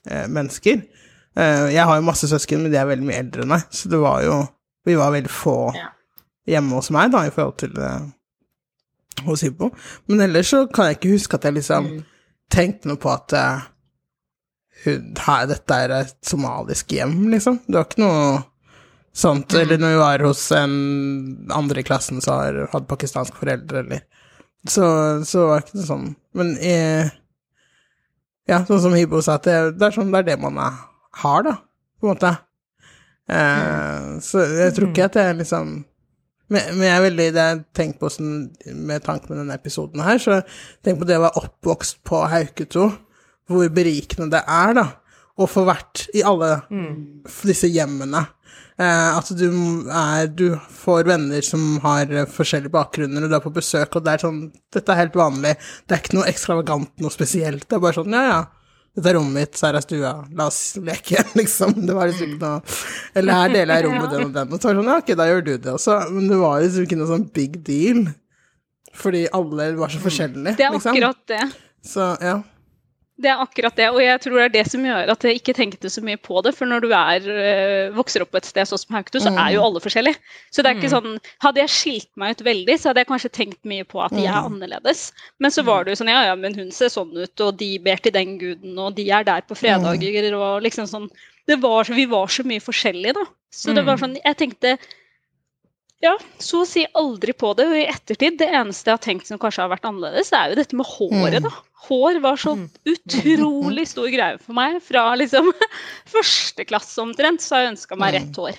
[0.08, 0.82] eh, mennesker.
[1.36, 3.92] Eh, Jeg har jo masse søsken, men de er veldig mye eldre enn meg, så
[3.92, 4.40] det var jo
[4.86, 5.56] Vi var veldig få
[6.46, 7.78] hjemme hos meg, da, i forhold til
[9.26, 9.70] hos Hippo.
[10.06, 11.88] Men ellers så kan jeg ikke huske at jeg liksom
[12.54, 13.34] tenkte noe på at
[15.26, 17.60] her, dette er et somalisk hjem, liksom.
[17.66, 18.26] Det var ikke noe
[19.16, 19.54] sånt.
[19.56, 20.76] Eller når vi var hos en
[21.56, 24.04] andre i klassen som har- hadde pakistanske foreldre, eller
[24.66, 24.82] Så,
[25.24, 26.06] så var det ikke noe sånn.
[26.34, 27.10] Men eh,
[28.50, 30.72] ja, sånn som Hibo sa, at det, det er sånn det er det man er,
[31.22, 31.52] har, da,
[32.00, 32.32] på en måte.
[33.30, 35.76] Eh, så jeg tror ikke at det er liksom
[36.48, 38.34] men, men jeg er veldig det jeg tenker på sånn,
[38.86, 40.36] med tanke med denne episoden her, så
[40.86, 42.84] tenk på det å være oppvokst på Hauketo,
[43.46, 44.86] hvor berikende det er, da,
[45.36, 46.54] å få vært i alle
[47.44, 48.24] disse hjemmene.
[48.76, 49.46] Eh, at du
[49.88, 54.04] er Du får venner som har eh, forskjellige bakgrunner, og du er på besøk, og
[54.04, 54.42] det er sånn
[54.74, 55.54] Dette er helt vanlig.
[55.86, 57.64] Det er ikke noe ekstravagant, noe spesielt.
[57.68, 58.42] Det er bare sånn, ja, ja.
[58.96, 61.72] Dette er rommet mitt, så her er stua, la oss leke, liksom.
[61.88, 62.76] Det var liksom ikke noe
[63.20, 64.52] Eller her deler jeg rommet den og den.
[64.52, 65.96] Og så var det sånn, ja, ok, da gjør du det også.
[66.16, 68.02] Men det var liksom ikke noe sånn big deal.
[68.96, 70.96] Fordi alle var så forskjellige, Det er liksom.
[70.96, 71.42] akkurat det.
[71.84, 72.36] Så ja.
[73.16, 75.54] Det er akkurat det, og jeg tror det er det som gjør at jeg ikke
[75.56, 76.50] tenkte så mye på det.
[76.52, 79.62] For når du er, øh, vokser opp et sted sånn som Hauketo, så er jo
[79.64, 80.20] alle forskjellige.
[80.52, 83.32] Så det er ikke sånn Hadde jeg skilt meg ut veldig, så hadde jeg kanskje
[83.38, 85.06] tenkt mye på at de er annerledes.
[85.40, 87.70] Men så var det jo sånn ja ja, men hun ser sånn ut, og de
[87.80, 91.08] ber til den guden, og de er der på fredager, og liksom sånn
[91.48, 93.24] det var, Vi var så mye forskjellige, da.
[93.54, 94.76] Så det var sånn Jeg tenkte
[96.04, 97.66] ja, så å si aldri på det.
[97.70, 100.52] Og i ettertid, det eneste jeg har tenkt som kanskje har vært annerledes, det er
[100.52, 101.52] jo dette med håret, da.
[101.86, 102.56] Hår var så
[102.88, 104.80] utrolig stor greie for meg.
[104.84, 105.52] Fra liksom
[106.16, 108.58] første klasse omtrent, så har jeg ønska meg rett hår.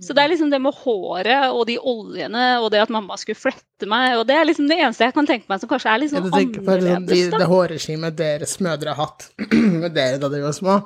[0.00, 3.36] Så det er liksom det med håret og de oljene og det at mamma skulle
[3.36, 6.00] flette meg, og det er liksom det eneste jeg kan tenke meg som kanskje er
[6.00, 7.02] litt liksom sånn annerledes, da.
[7.10, 9.28] Det, det hårregimet deres mødre har hatt
[9.82, 10.78] med dere da dere var små,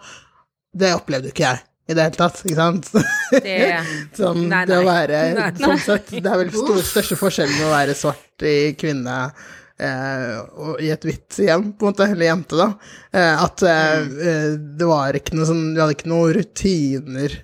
[0.75, 2.87] det opplevde ikke jeg i det hele tatt, ikke sant?
[3.45, 3.57] Det
[4.19, 5.51] Sånn, Nei, det å være Nei.
[5.61, 9.17] sånn sett, Det er vel stor, største forskjellen med å være svart i kvinne
[9.77, 12.71] eh, og i et hvitt hjem, på en måte, eller jente, da.
[13.13, 14.47] Eh, at eh, eh,
[14.81, 17.37] det var ikke noe sånn Vi hadde ikke noen rutiner,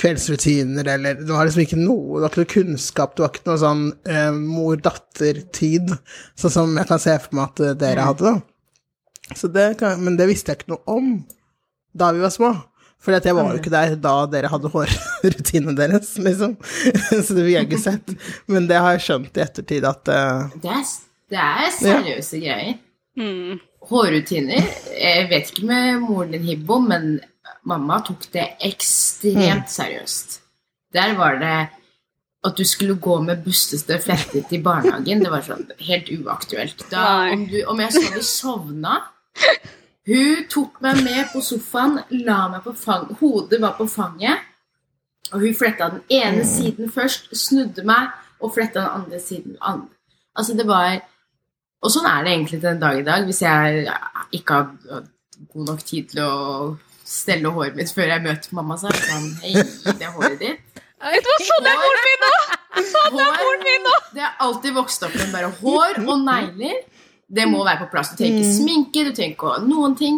[0.00, 3.50] kveldsrutiner, eller Det var liksom ikke noe Det var ikke noe kunnskap, det var ikke
[3.50, 5.92] noe sånn eh, mor-datter-tid,
[6.40, 9.36] sånn som jeg kan se for meg at eh, dere hadde, da.
[9.36, 11.12] Så det kan, men det visste jeg ikke noe om
[11.92, 12.54] da vi var små.
[13.00, 16.58] For jeg var jo ikke der da dere hadde hårrutinene deres, liksom.
[17.24, 18.14] Så det vil jeg ikke sett.
[18.50, 20.52] Men det har jeg skjønt i ettertid at uh...
[20.60, 20.86] Det er,
[21.32, 22.78] det er seriøse greier.
[23.18, 23.58] Mm.
[23.90, 27.16] Hårrutiner Jeg vet ikke med moren din, Hibbo, men
[27.66, 30.40] mamma tok det ekstremt seriøst.
[30.94, 31.58] Der var det
[32.46, 36.86] at du skulle gå med bustete fletter til barnehagen, det var sånn helt uaktuelt.
[36.92, 37.02] Da,
[37.34, 38.94] om, du, om jeg så hadde sovna
[40.08, 44.46] Hun tok meg med på sofaen, la meg på fang, hodet var på fanget,
[45.30, 48.08] og hun fletta den ene siden først, snudde meg
[48.40, 49.58] og fletta den andre siden.
[49.60, 49.84] An
[50.34, 51.00] altså, det var
[51.80, 53.86] Og sånn er det egentlig til den dag i dag, hvis jeg
[54.36, 55.04] ikke har
[55.54, 56.32] god nok tid til å
[57.08, 59.54] stelle håret mitt før jeg møter mamma, så er det sånn Hei,
[59.96, 60.82] det er håret ditt.
[61.00, 62.32] Det var sånn er moren min nå!
[62.90, 63.94] Sånn er moren min nå!
[64.12, 66.82] Det er alltid vokst opp med bare hår og negler.
[67.30, 68.10] Det må være på plass.
[68.10, 70.16] Du trenger ikke sminke, du trenger ikke noen ting.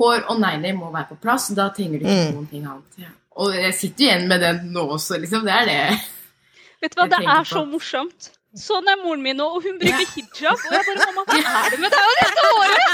[0.00, 1.50] Hår og negler må være på plass.
[1.56, 3.02] Da trenger du ikke noen ting annet.
[3.04, 3.10] Ja.
[3.44, 5.44] Og jeg sitter igjen med den nå også, liksom.
[5.46, 5.98] Det er det.
[6.84, 8.30] Vet du hva, Det er så morsomt.
[8.54, 10.54] Sånn er moren min nå, og hun bruker hijab.
[10.54, 12.92] Og jeg bare 'Mamma, hva er det med deg og dette håret?'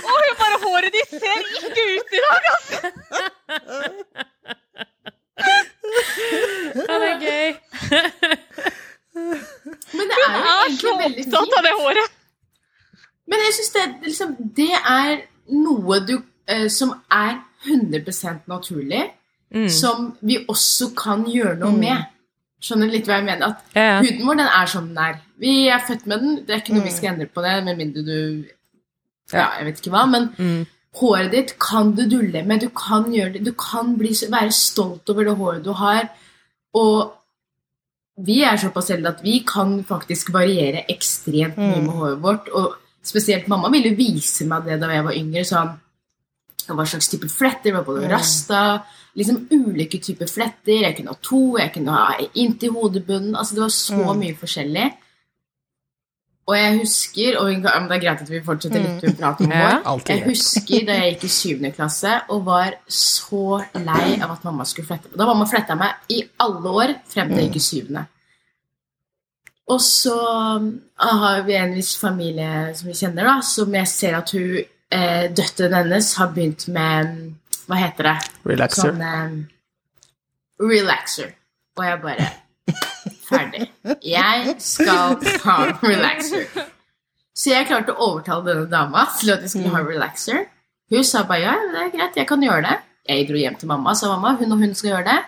[0.00, 2.82] Og hun bare 'Håret ditt ser ikke ut i dag, altså'.
[6.88, 7.48] Ja, det er gøy.
[9.96, 12.16] Men det er jo Jeg er så opptatt av det håret.
[13.30, 15.20] Men jeg syns det, liksom, det er
[15.54, 16.16] noe du,
[16.50, 19.10] eh, som er 100 naturlig,
[19.52, 19.68] Mm.
[19.68, 22.04] som vi også kan gjøre noe med.
[22.62, 23.46] Skjønner du litt hva jeg mener?
[23.48, 24.00] At Ja, ja.
[24.04, 25.16] huden vår, den er som den er.
[25.42, 26.36] Vi er født med den.
[26.46, 28.44] Det er ikke noe vi skal endre på det, med mindre du
[29.32, 30.04] Ja, jeg vet ikke hva.
[30.10, 30.66] Men Mm.
[31.00, 32.60] håret ditt kan du dulle med.
[32.60, 33.44] Du kan det.
[33.44, 36.08] Du kan bli, være stolt over det håret du har.
[36.74, 37.12] Og
[38.18, 42.48] vi er såpass heldige at vi kan faktisk variere ekstremt mye med håret vårt.
[42.54, 45.44] Og spesielt mamma ville vise meg det da jeg var yngre.
[45.46, 45.76] sånn
[46.70, 47.74] hva slags type fletter.
[47.74, 48.62] Var både rasta,
[49.18, 50.84] liksom ulike typer fletter.
[50.86, 53.36] Jeg kunne ha to, jeg kunne ha inntil hodebunnen.
[53.36, 54.90] Altså det var så mye forskjellig.
[56.50, 59.76] Og jeg husker Og det er greit at vi fortsetter litt med prate om vår,
[59.84, 60.00] hår.
[60.08, 64.66] Jeg husker da jeg gikk i syvende klasse og var så lei av at mamma
[64.66, 65.12] skulle flette.
[65.14, 68.06] Da mamma fletta meg i alle år frem til jeg gikk i syvende.
[69.70, 74.16] Og så ah, har vi en viss familie som vi kjenner, da, som jeg ser
[74.18, 77.14] at hun eh, Døtteren hennes har begynt med
[77.70, 78.16] Hva heter det?
[78.50, 78.90] Relaxer.
[78.90, 79.36] Sånn eh,
[80.64, 81.34] relaxer.
[81.78, 82.30] Og jeg bare
[83.30, 83.68] Ferdig.
[84.02, 86.48] Jeg skal ha relaxer.
[87.36, 90.48] Så jeg klarte å overtale denne dama til at vi skulle ha relaxer.
[90.90, 92.76] Hun sa bare ja, det er greit, jeg kan gjøre det.
[93.06, 95.20] Jeg dro hjem til mamma og sa mamma, hun og hun skal gjøre det.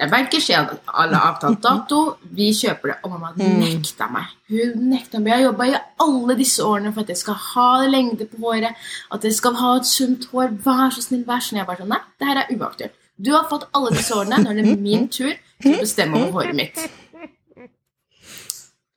[0.00, 1.98] Jeg hadde alle avtalt dato,
[2.32, 2.96] vi kjøper det.
[3.04, 4.30] Og mamma nekta meg.
[4.48, 5.28] Hun nekta meg.
[5.32, 5.74] Jeg har jobba i
[6.06, 8.74] alle disse årene for at jeg skal ha lengde på håret,
[9.12, 10.54] at jeg skal ha et sunt hår.
[10.64, 11.60] Vær så snill, vær så snill.
[11.60, 12.96] Jeg bare sånn, nei, det her er uaktuelt.
[13.20, 16.32] Du har fått alle disse årene, nå er det min tur til å bestemme over
[16.40, 16.80] håret mitt.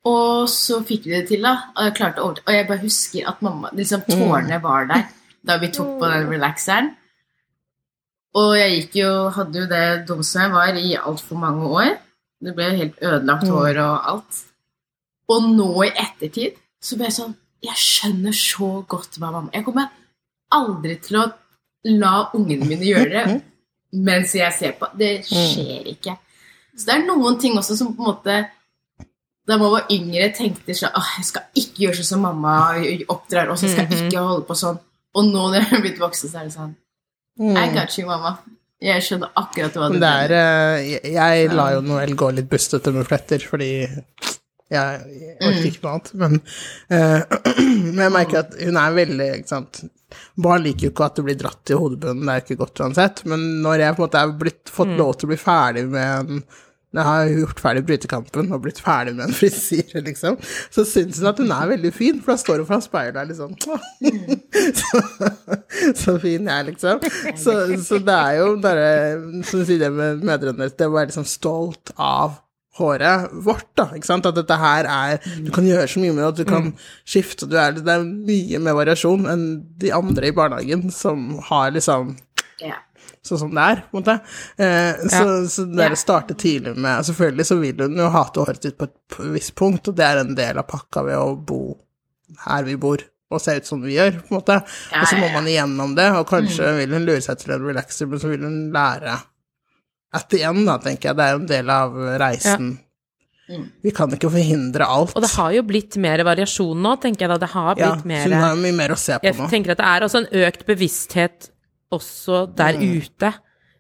[0.08, 1.54] Og så fikk vi det til, da.
[1.78, 5.06] Og jeg klarte å overta- Og jeg bare husker at mamma liksom Tårene var der
[5.46, 6.96] da vi tok på den relaxeren.
[8.40, 11.92] Og jeg gikk jo, hadde jo det dumt som jeg var i altfor mange år.
[12.44, 14.40] Det ble helt ødelagt hår og alt.
[15.32, 19.64] Og nå i ettertid så ble jeg sånn Jeg skjønner så godt hva mamma Jeg
[19.64, 19.86] kommer
[20.52, 21.30] aldri til å
[21.94, 23.38] la ungene mine gjøre det
[24.08, 24.90] mens jeg ser på.
[24.98, 26.18] Det skjer ikke.
[26.74, 28.38] Så det er noen ting også som på en måte
[29.48, 32.54] da man var yngre, tenkte sånn Åh, jeg skal ikke gjøre sånn som mamma
[33.12, 33.66] oppdrar oss.
[33.66, 34.80] Jeg skal ikke holde på sånn.
[35.14, 36.74] Og nå når jeg har blitt voksen, så er det sånn
[37.40, 38.38] I got you, mamma.
[38.84, 42.30] Jeg skjønner akkurat hva du Men det er eh, Jeg, jeg la jo Noel gå
[42.36, 44.00] litt bustete med fletter, fordi jeg,
[44.74, 46.12] jeg orker ikke noe annet.
[46.20, 46.40] Men,
[46.92, 47.54] uh,
[47.94, 49.84] men jeg merker at hun er veldig ikke sant?
[50.46, 53.24] Barn liker jo ikke at du blir dratt i hodebunnen, det er ikke godt uansett.
[53.30, 56.34] Men når jeg på en måte er blitt, fått lov til å bli ferdig med
[56.34, 56.44] en
[57.02, 60.38] jeg har gjort ferdig brytekampen og blitt ferdig med en frisyre, liksom.
[60.74, 63.24] Så syns hun at hun er veldig fin, for da står hun foran speilet og
[63.24, 63.58] er litt sånn
[64.80, 65.02] så,
[66.04, 67.04] så fin jeg er, liksom.
[67.40, 68.88] Så, så det er jo bare,
[69.50, 72.40] som du sier det med mødrene, det å være liksom stolt av
[72.78, 74.26] håret vårt, da, ikke sant?
[74.26, 76.72] At dette her er Du kan gjøre så mye med det, du kan
[77.06, 79.44] skifte, du er, det er mye mer variasjon enn
[79.82, 82.16] de andre i barnehagen som har liksom
[82.64, 82.80] Ja.
[83.24, 84.18] Sånn som det er, på en måte.
[84.58, 88.68] Eh, så, så det å starte tidlig med Selvfølgelig så vil hun jo hate håret
[88.68, 91.64] sitt på et visst punkt, og det er en del av pakka ved å bo
[92.48, 94.58] her vi bor, og se ut som vi gjør, på en måte.
[94.92, 95.36] Ja, og så må ja, ja.
[95.38, 98.48] man igjennom det, og kanskje vil hun lure seg til en relaxer, men så vil
[98.48, 99.20] hun lære
[100.14, 101.18] etter igjen, da, tenker jeg.
[101.18, 102.74] Det er jo en del av reisen.
[103.84, 105.16] Vi kan ikke forhindre alt.
[105.18, 107.40] Og det har jo blitt mer variasjon nå, tenker jeg da.
[107.42, 109.32] Det har ja, blitt mer så hun har mye mer å se på nå.
[109.32, 111.50] Jeg tenker at det er også en økt bevissthet
[111.94, 112.98] også der Mm.
[113.02, 113.34] ute,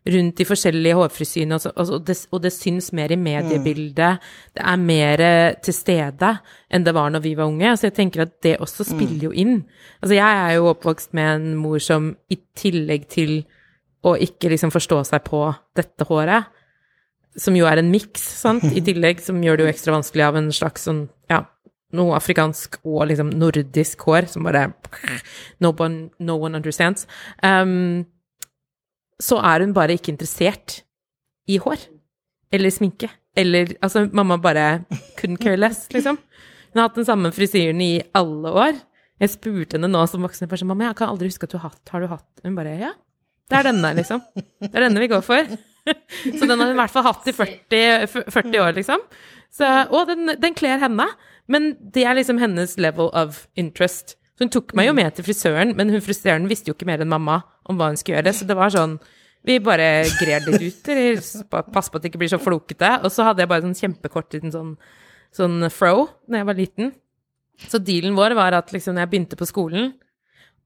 [0.04, 4.20] rundt de forskjellige hårfrisyrene, og, og, og, det, og det syns mer i mediebildet.
[4.56, 6.34] Det er mer eh, til stede
[6.70, 7.72] enn det var når vi var unge.
[7.80, 8.90] Så jeg tenker at det også Mm.
[8.92, 9.64] spiller jo inn.
[10.02, 13.46] Altså jeg er jo oppvokst med en mor som i tillegg til
[14.04, 15.46] å ikke liksom forstå seg på
[15.80, 16.46] dette håret,
[17.38, 20.36] som jo er en miks, sant, i tillegg, som gjør det jo ekstra vanskelig av
[20.36, 21.46] en slags sånn, ja,
[21.94, 24.68] noe afrikansk og liksom nordisk hår, som bare
[25.64, 27.08] no one, no one understands.
[27.44, 28.06] Um,
[29.22, 30.82] så er hun bare ikke interessert
[31.50, 31.86] i hår.
[32.54, 33.10] Eller sminke.
[33.38, 34.86] Eller Altså, mamma bare
[35.20, 36.18] couldn't care less, liksom.
[36.74, 38.80] Hun har hatt den samme frisyren i alle år.
[39.22, 41.70] Jeg spurte henne nå som voksen person mamma, jeg kan aldri huske at du har
[41.70, 42.90] hatt Har du hatt Hun bare ja.
[43.50, 44.24] Det er denne, liksom.
[44.34, 45.46] Det er denne vi går for.
[45.86, 49.04] Så den har hun i hvert fall hatt i 40, 40 år, liksom.
[49.54, 51.06] Så, og den, den kler henne.
[51.52, 54.16] Men det er liksom hennes level of interest.
[54.34, 57.04] Så hun tok meg jo med til frisøren, men hun frisøren visste jo ikke mer
[57.04, 58.98] enn mamma om hva hun skulle gjøre, så det var sånn
[59.44, 61.20] vi bare grer litt ut, eller
[61.74, 62.94] pass på at det ikke blir så flokete.
[63.04, 64.78] Og så hadde jeg bare sånn kjempekort liten sånn,
[65.36, 66.94] sånn fro da jeg var liten.
[67.68, 69.92] Så dealen vår var at liksom når jeg begynte på skolen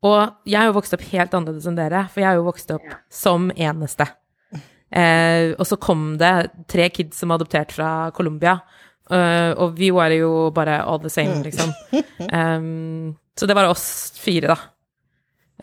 [0.05, 2.69] Og jeg har jo vokst opp helt annerledes enn dere, for jeg har jo vokst
[2.75, 4.05] opp som eneste.
[4.93, 6.32] Eh, og så kom det
[6.69, 8.59] tre kids som var adoptert fra Colombia.
[9.08, 11.72] Uh, og vi var jo bare all the same, liksom.
[12.28, 14.58] Um, så det var oss fire, da.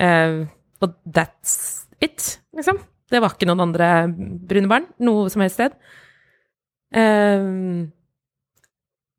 [0.00, 0.46] Uh,
[0.84, 2.80] og that's it, liksom.
[3.12, 5.76] Det var ikke noen andre brune barn noe som helst sted.
[6.94, 7.92] Um,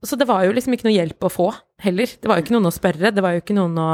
[0.05, 1.49] så det var jo liksom ikke noe hjelp å få
[1.86, 2.09] heller.
[2.09, 3.13] Det var jo ikke noen å spørre.
[3.13, 3.89] Det var jo ikke noen å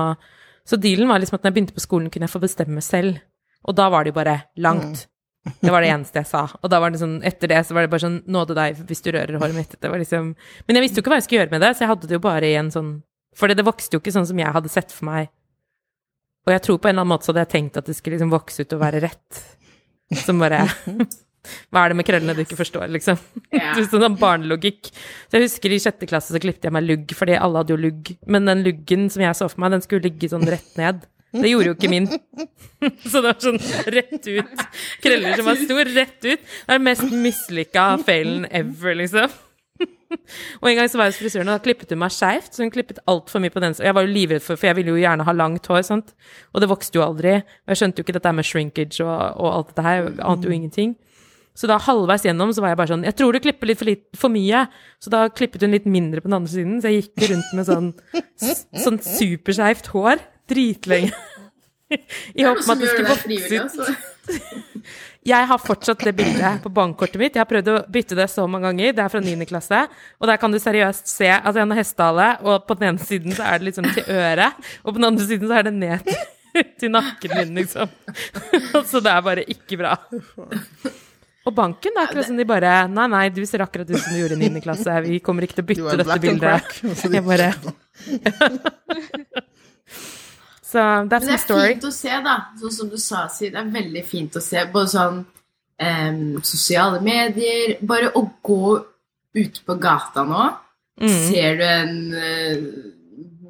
[0.67, 3.17] Så dealen var liksom at når jeg begynte på skolen, kunne jeg få bestemme selv.
[3.65, 5.07] Og da var det jo bare langt.
[5.41, 6.43] Det var det eneste jeg sa.
[6.61, 9.01] Og da var det sånn, etter det så var det bare sånn Nåde deg hvis
[9.01, 9.73] du rører håret mitt.
[9.81, 10.35] Det var liksom
[10.67, 12.17] Men jeg visste jo ikke hva jeg skulle gjøre med det, så jeg hadde det
[12.17, 12.91] jo bare i en sånn
[13.37, 15.31] For det vokste jo ikke sånn som jeg hadde sett for meg.
[16.45, 18.17] Og jeg tror på en eller annen måte så hadde jeg tenkt at det skulle
[18.17, 19.41] liksom vokse ut og være rett.
[20.25, 20.63] Som bare
[21.73, 23.17] Hva er det med krøllene du ikke forstår, liksom?
[23.49, 23.79] Yeah.
[23.89, 24.91] sånn barnelogikk.
[25.25, 27.79] Så jeg husker i sjette klasse så klipte jeg meg lugg, fordi alle hadde jo
[27.81, 28.11] lugg.
[28.29, 31.07] Men den luggen som jeg så for meg, den skulle ligge sånn rett ned.
[31.31, 32.09] Det gjorde jo ikke min.
[33.11, 33.61] Så det var sånn
[33.95, 34.65] rett ut.
[35.03, 36.41] Krøller som var stor, rett ut.
[36.41, 39.31] Det er den mest mislykka feilen ever, liksom.
[40.59, 42.51] Og en gang så var jeg hos frisøren, og da klippet hun meg skeivt.
[42.51, 43.75] Så hun klippet altfor mye på den.
[43.77, 46.11] Og jeg var jo livredd for For jeg ville jo gjerne ha langt hår, sant.
[46.51, 47.37] Og det vokste jo aldri.
[47.39, 50.11] Og jeg skjønte jo ikke dette med shrinkage og, og alt dette her.
[50.27, 50.97] Ante jo ingenting.
[51.57, 53.89] Så da halvveis gjennom så var jeg bare sånn Jeg tror du klipper litt for,
[53.89, 54.65] litt, for mye.
[55.03, 56.77] Så da klippet hun litt mindre på den andre siden.
[56.83, 57.89] Så jeg gikk rundt med sånn,
[58.83, 61.15] sånn superskeivt hår dritlenge.
[62.39, 63.81] I håp om at det skulle vokse ut.
[65.21, 67.35] Jeg har fortsatt det bildet på bankkortet mitt.
[67.35, 68.95] Jeg har prøvd å bytte det så mange ganger.
[68.97, 69.45] Det er fra 9.
[69.45, 69.83] klasse.
[70.17, 73.35] Og der kan du seriøst se at jeg har hestehale, og på den ene siden
[73.37, 76.09] så er det liksom til øret, og på den andre siden så er det ned
[76.81, 77.93] til nakken min, liksom.
[78.89, 79.93] Så det er bare ikke bra.
[81.45, 84.17] Og banken, det er akkurat som de bare Nei, nei, du ser akkurat ut som
[84.17, 84.65] du gjorde i 9.
[84.65, 84.97] klasse.
[85.05, 86.81] Vi kommer ikke til å bytte dette bildet.
[87.13, 87.53] Jeg bare
[90.71, 90.79] Så
[91.11, 92.35] that's Men my det er fint å se, da.
[92.61, 93.51] Sånn som du sa, Siv.
[93.51, 94.61] Det er veldig fint å se.
[94.71, 95.17] Både sånn
[95.81, 98.77] um, sosiale medier Bare å gå
[99.35, 100.49] ute på gata nå,
[101.01, 101.07] Mm.
[101.31, 102.65] ser du en uh,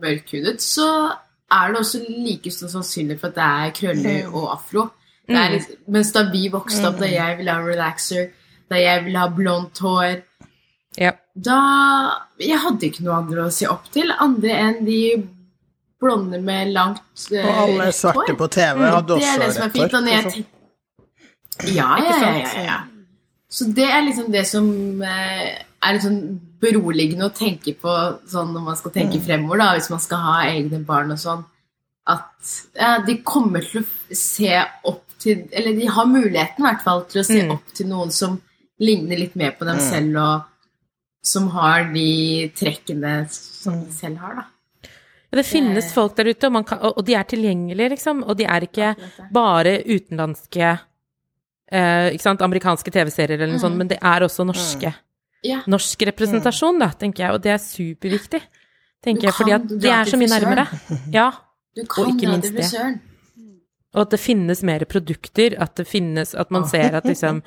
[0.02, 0.86] mørkhudet, så
[1.52, 4.86] er det også like stor sannsynlighet for at det er krøller og afro.
[5.28, 5.56] Det er Mm.
[5.58, 8.30] litt, mens da vi vokste opp, da jeg ville ha relaxer,
[8.70, 10.22] da jeg ville ha blondt hår
[10.98, 11.20] yep.
[11.36, 11.58] da
[12.40, 15.02] Jeg hadde ikke noe andre å se opp til, andre enn de
[16.02, 19.22] blonde med langt eh, Og alle svarte på TV hadde også...
[19.22, 19.92] Det er det som er fint.
[19.94, 20.32] Når jeg liksom.
[21.62, 22.78] tenker ja, ja, ja, ja.
[23.52, 24.68] Så det er liksom det som
[25.04, 25.50] eh,
[25.84, 26.22] er litt sånn
[26.62, 27.94] beroligende å tenke på
[28.32, 29.26] sånn når man skal tenke Mm.
[29.26, 31.44] fremover, da, hvis man skal ha egne barn og sånn,
[32.08, 34.54] at ja, de kommer til å se
[34.90, 37.52] opp til Eller de har muligheten i hvert fall til å se Mm.
[37.54, 38.40] opp til noen som
[38.82, 39.90] ligner litt mer på dem Mm.
[39.90, 40.44] selv, og
[41.24, 44.44] som har de trekkene som de selv har, da.
[45.32, 48.24] Ja, Det finnes folk der ute, og, man kan, og og de er tilgjengelige, liksom.
[48.28, 48.96] Og de er ikke
[49.32, 50.80] bare utenlandske
[51.72, 53.64] eh, ikke sant, amerikanske TV-serier eller noe Mm.
[53.64, 54.94] sånt, men det er også norske.
[55.44, 55.62] Ja.
[55.68, 58.42] Norsk representasjon, da, tenker jeg, og det er superviktig.
[59.02, 60.68] Tenker jeg, fordi at det er så mye nærmere.
[61.14, 61.32] Ja.
[61.76, 63.00] Du kan ikke dra minst det.
[63.96, 67.42] Og at det finnes mer produkter, at det finnes At man ser at liksom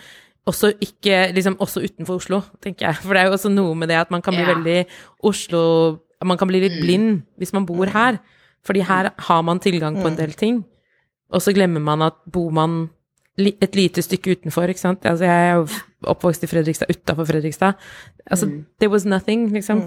[0.46, 2.96] også ikke liksom også utenfor Oslo, tenker jeg.
[2.96, 4.54] For det er jo også noe med det at man kan bli Ja.
[4.54, 4.86] veldig
[5.22, 8.20] Oslo Man kan bli litt blind hvis man bor her.
[8.64, 10.64] Fordi her har man tilgang på en del ting.
[11.34, 12.88] Og så glemmer man at bor man
[13.36, 15.04] et lite stykke utenfor, ikke sant.
[15.04, 15.66] Altså, jeg er jo
[16.12, 17.80] oppvokst i Fredrikstad, utafor Fredrikstad.
[18.30, 18.48] Altså,
[18.78, 19.80] there was nothing, liksom.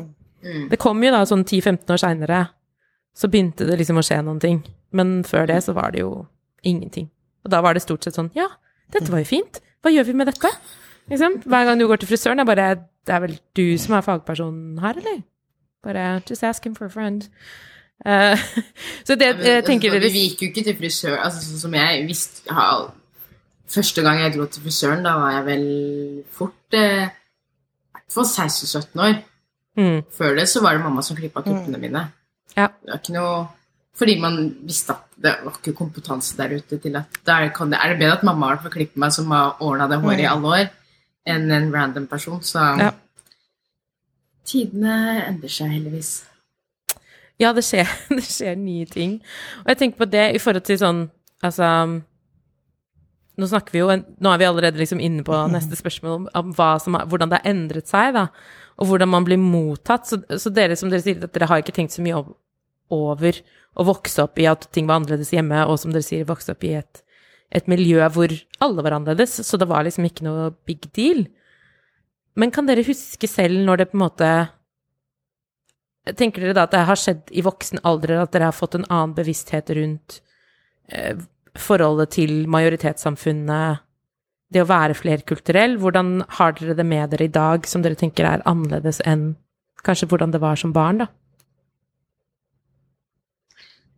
[0.44, 0.68] Mm.
[0.70, 2.42] Det kom jo da sånn 10-15 år seinere,
[3.16, 4.60] så begynte det liksom å skje noen ting.
[4.94, 6.28] Men før det så var det jo
[6.68, 7.08] ingenting.
[7.46, 8.50] Og da var det stort sett sånn Ja,
[8.94, 9.62] dette var jo fint.
[9.82, 10.52] Hva gjør vi med dette?
[11.08, 11.40] Liksom.
[11.48, 12.68] Hver gang du går til frisøren, er bare
[13.08, 15.22] Det er vel du som er fagpersonen her, eller?
[15.84, 17.30] Bare just ask him for a friend.
[18.06, 18.38] Uh,
[19.08, 21.62] så det Ja, men, tenker altså, dere Vi gikk jo ikke til frisør, altså sånn
[21.64, 22.66] som jeg visste ja,
[23.68, 25.64] Første gang jeg dro til frisøren, da var jeg vel
[26.32, 27.10] fort eh,
[28.08, 29.18] for 16-17 år.
[29.76, 29.98] Mm.
[30.16, 32.06] Før det så var det mamma som klippa tuppene mine.
[32.56, 32.70] Ja.
[32.72, 33.34] Det var ikke noe
[33.98, 34.38] Fordi man
[34.70, 38.00] visste at det var ikke kompetanse der ute til at der er det, er det
[38.00, 40.68] bedre at mamma har klippet meg, som har ordna det håret i alle år,
[41.26, 42.40] enn en random person.
[42.46, 42.92] Så Ja.
[44.48, 44.96] Tidene
[45.28, 46.12] endrer seg heldigvis.
[47.42, 49.20] Ja, det skjer, det skjer nye ting.
[49.64, 51.08] Og jeg tenker på det i forhold til sånn
[51.46, 51.68] Altså
[53.38, 56.98] Nå snakker vi jo Nå er vi allerede liksom inne på neste spørsmål om, som
[57.06, 58.28] hvordan det har endret seg, da.
[58.82, 60.10] Og hvordan man blir mottatt.
[60.10, 62.24] Så, så dere som dere sier, at dere har ikke tenkt så mye
[62.94, 63.42] over
[63.78, 66.66] å vokse opp i at ting var annerledes hjemme, og som dere sier, vokse opp
[66.66, 67.04] i et,
[67.54, 68.34] et miljø hvor
[68.66, 69.38] alle var annerledes.
[69.46, 71.28] Så det var liksom ikke noe big deal.
[72.38, 74.30] Men kan dere huske selv når det på en måte
[76.16, 78.86] Tenker dere da at det har skjedd i voksen alder, at dere har fått en
[78.88, 80.22] annen bevissthet rundt
[80.88, 81.18] eh,
[81.60, 83.82] forholdet til majoritetssamfunnet,
[84.56, 85.76] det å være flerkulturell?
[85.82, 89.34] Hvordan har dere det med dere i dag som dere tenker er annerledes enn
[89.84, 91.10] kanskje hvordan det var som barn, da?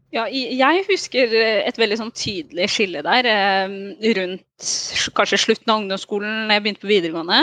[0.10, 3.76] Ja, jeg husker eh, et veldig sånn tydelig skille der eh,
[4.18, 4.72] rundt
[5.18, 7.42] kanskje slutten av ungdomsskolen da jeg begynte på videregående.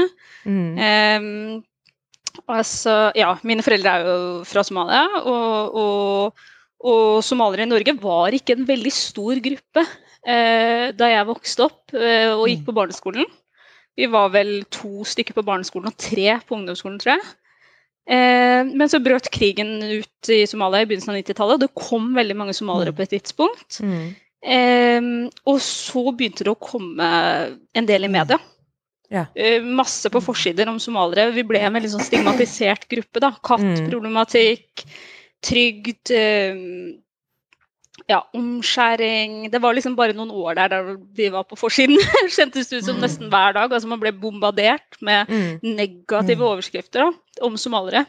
[0.50, 0.72] Mm.
[0.82, 4.18] Eh, altså, ja, mine foreldre er jo
[4.50, 6.44] fra Somalia, og, og,
[6.90, 9.86] og somaliere i Norge var ikke en veldig stor gruppe
[10.26, 13.30] eh, da jeg vokste opp eh, og gikk på barneskolen.
[13.96, 17.28] Vi var vel to stykker på barneskolen og tre på ungdomsskolen, tror jeg.
[18.06, 22.12] Eh, men så brøt krigen ut i Somalia i begynnelsen av 90-tallet, og det kom
[22.16, 23.80] veldig mange somaliere på et tidspunkt.
[23.82, 24.04] Mm.
[24.46, 25.08] Eh,
[25.50, 27.08] og så begynte det å komme
[27.74, 28.38] en del i media.
[29.12, 29.26] Ja.
[29.34, 31.34] Eh, masse på forsider om somaliere.
[31.34, 33.22] Vi ble en veldig sånn stigmatisert gruppe.
[33.22, 33.32] da.
[33.42, 34.86] Kattproblematikk,
[35.46, 36.58] trygd, eh,
[38.08, 41.98] ja, omskjæring Det var liksom bare noen år der der vi var på forsiden.
[42.36, 43.72] Kjentes ut som nesten hver dag.
[43.72, 45.58] altså Man ble bombardert med Mm.
[45.76, 47.10] negative overskrifter da,
[47.42, 48.04] om somaliere.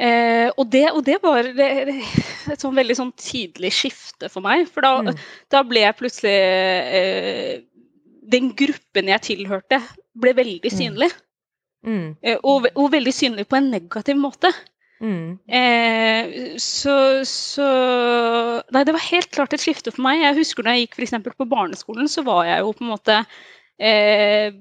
[0.00, 1.66] Eh, og, det, og det var det,
[2.52, 4.68] et sånn veldig sånn tidlig skifte for meg.
[4.70, 5.18] For da, Mm.
[5.50, 6.36] da ble jeg plutselig
[6.94, 7.60] eh,
[8.30, 9.80] Den gruppen jeg tilhørte,
[10.14, 11.08] ble veldig synlig.
[11.84, 12.16] Mm.
[12.22, 14.52] Eh, og, og veldig synlig på en negativ måte.
[15.00, 15.38] Mm.
[15.48, 17.68] Eh, så, så
[18.68, 20.20] Nei, det var helt klart et skifte for meg.
[20.20, 23.16] Jeg husker da jeg gikk eksempel på barneskolen, så var jeg jo på en måte
[23.80, 24.52] eh,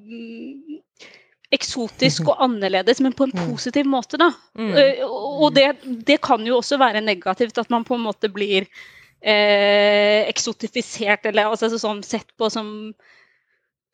[1.55, 4.31] eksotisk og annerledes, men på en positiv måte, da.
[4.59, 4.71] Mm.
[4.77, 5.67] Eh, og det,
[6.07, 8.67] det kan jo også være negativt, at man på en måte blir
[9.19, 12.93] eh, eksotifisert, eller altså sånn sett på som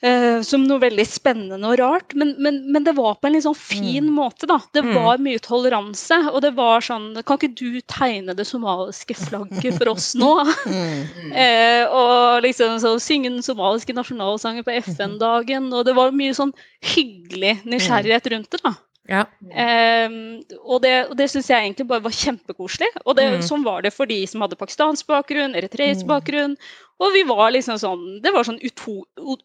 [0.01, 3.45] eh, som noe veldig spennende og rart, men, men, men det var på en litt
[3.45, 4.59] sånn fin måte, da.
[4.73, 4.93] Det Mm.
[4.95, 9.89] var mye toleranse, og det var sånn Kan ikke du tegne det somaliske flagget for
[9.95, 10.33] oss nå?
[10.65, 11.31] Mm.
[11.45, 16.53] eh, og liksom så synge den somaliske nasjonalsangen på FN-dagen, og det var mye sånn
[16.83, 18.73] hyggelig nysgjerrighet rundt det, da.
[19.05, 19.25] Ja.
[19.45, 22.87] Um, og det, og det syns jeg egentlig bare var kjempekoselig.
[23.05, 23.43] Og det, Mm.
[23.45, 26.55] sånn var det for de som hadde pakistansk bakgrunn, eritreisk bakgrunn.
[26.99, 29.03] Og vi var liksom sånn Det var sånn uto,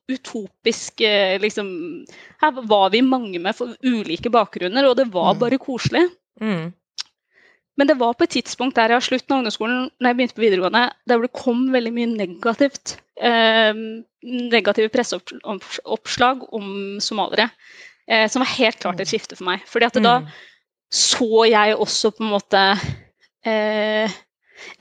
[0.09, 2.07] utopisk eh, liksom
[2.41, 6.09] Her var vi mange med for ulike bakgrunner, og det var bare koselig.
[6.41, 6.73] Mm.
[7.77, 10.45] Men det var på et tidspunkt der jeg slutten av ungdomsskolen, når jeg begynte på
[10.45, 12.97] videregående, der det kom veldig mye negativt.
[13.21, 13.73] Eh,
[14.23, 17.51] negative presseoppslag om somaliere.
[18.11, 19.63] Eh, som var helt klart et skifte for meg.
[19.71, 20.27] Fordi at da Mm.
[20.91, 22.63] så jeg også på en måte
[23.47, 24.11] eh,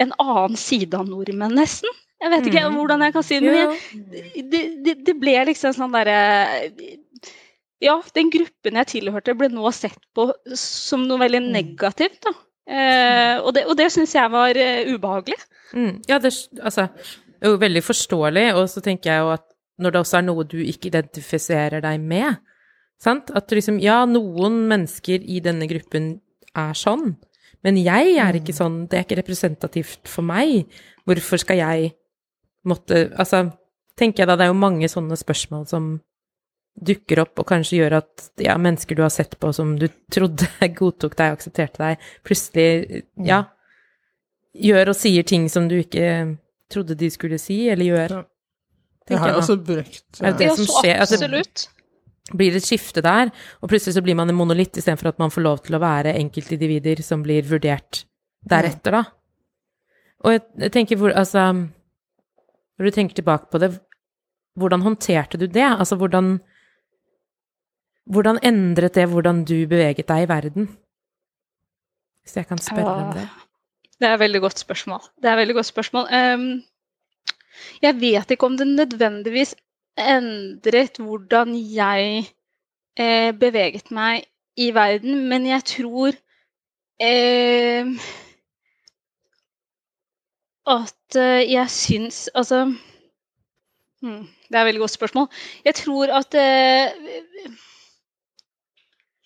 [0.01, 1.89] en annen side av nordmenn, nesten.
[2.19, 2.75] Jeg vet ikke Mm.
[2.75, 6.17] hvordan jeg kan si det, men jeg, det, det, det ble liksom sånn derre
[7.80, 10.25] Ja, den gruppen jeg tilhørte, ble nå sett på
[10.57, 12.17] som noe veldig negativt.
[12.25, 12.34] da.
[12.69, 15.38] Eh, og det, og det syns jeg var uh, ubehagelig.
[15.73, 16.01] Mm.
[16.09, 16.89] Ja, det altså,
[17.41, 19.45] er jo veldig forståelig, og så tenker jeg jo at
[19.80, 22.36] når det også er noe du ikke identifiserer deg med,
[23.02, 23.32] sant?
[23.36, 26.12] At liksom, ja, noen mennesker i denne gruppen
[26.58, 27.16] er sånn,
[27.64, 30.70] men jeg er ikke sånn, det er ikke representativt for meg.
[31.08, 31.89] Hvorfor skal jeg
[32.68, 33.50] måtte Altså,
[34.00, 35.89] tenker jeg da, det er jo mange sånne spørsmål som
[36.80, 40.47] dukker opp og kanskje gjør at ja, mennesker du har sett på som du trodde
[40.80, 43.41] godtok deg og aksepterte deg, plutselig, ja,
[44.56, 46.38] gjør og sier ting som du ikke
[46.72, 48.22] trodde de skulle si eller gjøre.
[48.22, 48.28] Ja.
[49.10, 50.30] Det har jeg også brukt Ja.
[50.30, 51.00] det det Ja, som skjer?
[51.02, 51.68] Altså, absolutt.
[52.34, 55.34] Blir det et skifte der, og plutselig så blir man en monolitt istedenfor at man
[55.34, 58.03] får lov til å være enkeltindivider som blir vurdert
[58.49, 59.03] deretter, da.
[60.25, 61.45] Og jeg, jeg tenker hvor Altså,
[62.80, 63.71] når du tenker tilbake på det,
[64.59, 65.67] hvordan håndterte du det?
[65.67, 66.39] Altså, hvordan
[68.09, 70.65] Hvordan endret det hvordan du beveget deg i verden?
[72.23, 73.27] Hvis jeg kan spørre om det.
[74.01, 75.03] Det er et veldig godt spørsmål.
[75.21, 76.07] Det er et veldig godt spørsmål.
[76.09, 76.63] Um,
[77.84, 79.53] jeg vet ikke om det nødvendigvis
[79.98, 82.26] endret hvordan jeg
[83.00, 84.24] eh, beveget meg
[84.58, 86.12] i verden, men jeg tror
[87.02, 87.86] eh,
[90.68, 92.66] at eh, jeg syns Altså
[94.02, 95.28] hmm, Det er et veldig godt spørsmål.
[95.66, 96.92] Jeg tror at eh,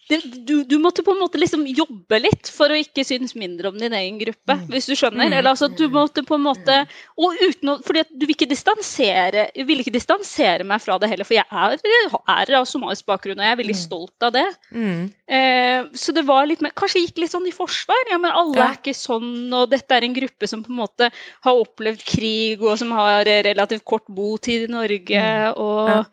[0.09, 3.77] du, du, måtte på en måte liksom jobbe litt for å ikke synes mindre om
[3.79, 4.65] din egen gruppe, mm.
[4.73, 5.29] hvis du skjønner.
[5.29, 5.35] Mm.
[5.37, 6.75] Eller altså du måtte på en måte
[7.19, 11.09] Og uten å For du vil ikke distansere Jeg vil ikke distansere meg fra det
[11.11, 13.81] heller, for jeg er, er av somalisk bakgrunn, og jeg er veldig mm.
[13.83, 14.45] stolt av det.
[14.75, 15.07] Mm.
[15.37, 18.03] Eh, så det var litt mer Kanskje gikk litt sånn i forsvar.
[18.11, 18.67] Ja, men alle ja.
[18.69, 21.09] er ikke sånn, og dette er en gruppe som på en måte
[21.45, 25.61] har opplevd krig, og som har relativt kort botid i Norge, mm.
[25.63, 26.03] og ja.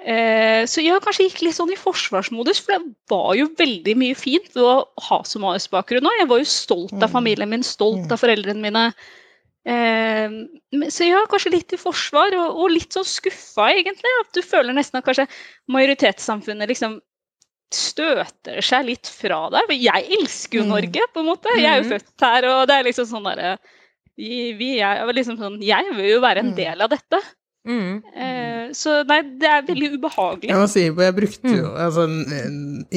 [0.00, 4.16] Eh, så jeg kanskje gikk litt sånn i forsvarsmodus, for det var jo veldig mye
[4.16, 6.20] fint å ha somalisk bakgrunn òg.
[6.22, 7.14] Jeg var jo stolt av mm.
[7.16, 8.86] familien min, stolt av foreldrene mine.
[9.60, 14.12] Så så ja, kanskje litt i forsvar, og, litt sånn skuffa, egentlig.
[14.22, 15.28] At du føler nesten at kanskje
[15.68, 16.96] majoritetssamfunnet liksom
[17.70, 19.68] støter seg litt fra deg.
[19.68, 20.72] For jeg elsker jo mm.
[20.72, 21.52] Norge, på en måte.
[21.58, 21.92] Jeg er jo mm.
[21.92, 23.52] født her, og det er liksom sånn derre
[24.20, 27.20] vi, er liksom sånn, Jeg vil jo være en del av dette.
[27.68, 28.00] Mm.
[28.16, 30.48] Eh, så nei, det er veldig ubehagelig.
[30.48, 31.80] Jeg må si, jeg brukte jo mm.
[31.84, 32.06] altså,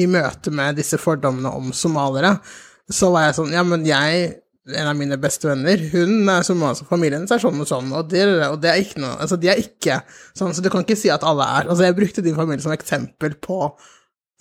[0.00, 2.38] I møte med disse fordommene om somaliere,
[2.88, 4.32] så var jeg sånn Ja, men jeg
[4.72, 8.06] en av mine beste venner, hun er somalisk, familien hennes er sånn og sånn, og
[8.08, 9.98] det, og det, er ikke noe Altså, de er ikke
[10.32, 12.72] sånn, så du kan ikke si at alle er Altså, jeg brukte din familie som
[12.72, 13.58] eksempel på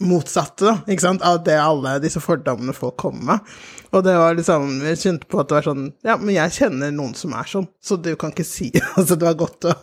[0.05, 3.53] motsatte, da, ikke sant, av det alle disse fordommene folk kommer med.
[3.93, 6.93] Og det var liksom Jeg kjente på at det var sånn Ja, men jeg kjenner
[6.95, 9.75] noen som er sånn, så du kan ikke si Altså, det var godt å,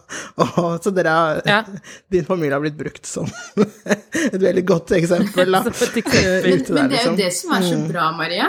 [0.43, 1.61] å Så dere har ja.
[2.13, 3.29] Din familie har blitt brukt som
[3.61, 5.63] et veldig godt eksempel, da.
[5.63, 7.17] men, men, det er jo liksom.
[7.21, 7.87] det som er så mm.
[7.91, 8.49] bra, Maria.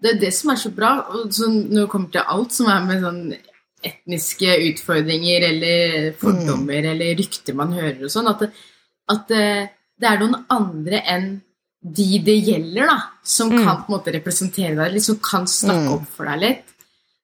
[0.00, 0.90] Det er det som er så bra.
[1.12, 3.20] Og så når det kommer til alt som er med sånn
[3.88, 6.90] etniske utfordringer eller fordommer mm.
[6.92, 8.48] eller rykter man hører og sånn, at,
[9.14, 9.34] at
[9.98, 11.28] det, er noen andre enn
[11.78, 13.60] de det gjelder, da, som mm.
[13.62, 15.94] kan på en måte representere deg litt, som kan snakke mm.
[15.94, 16.74] opp for deg litt.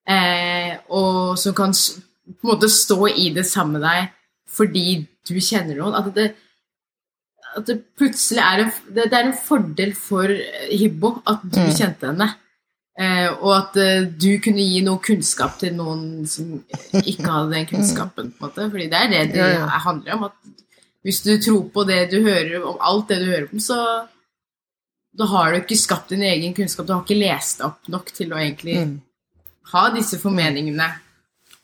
[0.05, 4.13] Eh, og som kan på en måte stå i det samme med deg
[4.55, 5.97] fordi du kjenner noen.
[5.99, 6.29] At det,
[7.57, 10.31] at det plutselig er en, det, det er en fordel for
[10.71, 11.75] Hibbo at du mm.
[11.75, 12.31] kjente henne.
[12.95, 16.61] Eh, og at eh, du kunne gi noe kunnskap til noen som
[17.01, 18.31] ikke hadde den kunnskapen.
[18.37, 19.49] på en måte, fordi det er det det
[19.89, 20.29] handler om.
[20.31, 20.54] at
[21.05, 23.79] Hvis du tror på det du hører om alt det du hører om, så
[25.15, 26.87] da har du ikke skapt din egen kunnskap.
[26.89, 28.95] Du har ikke lest opp nok til å egentlig mm.
[29.75, 30.89] ha disse formeningene.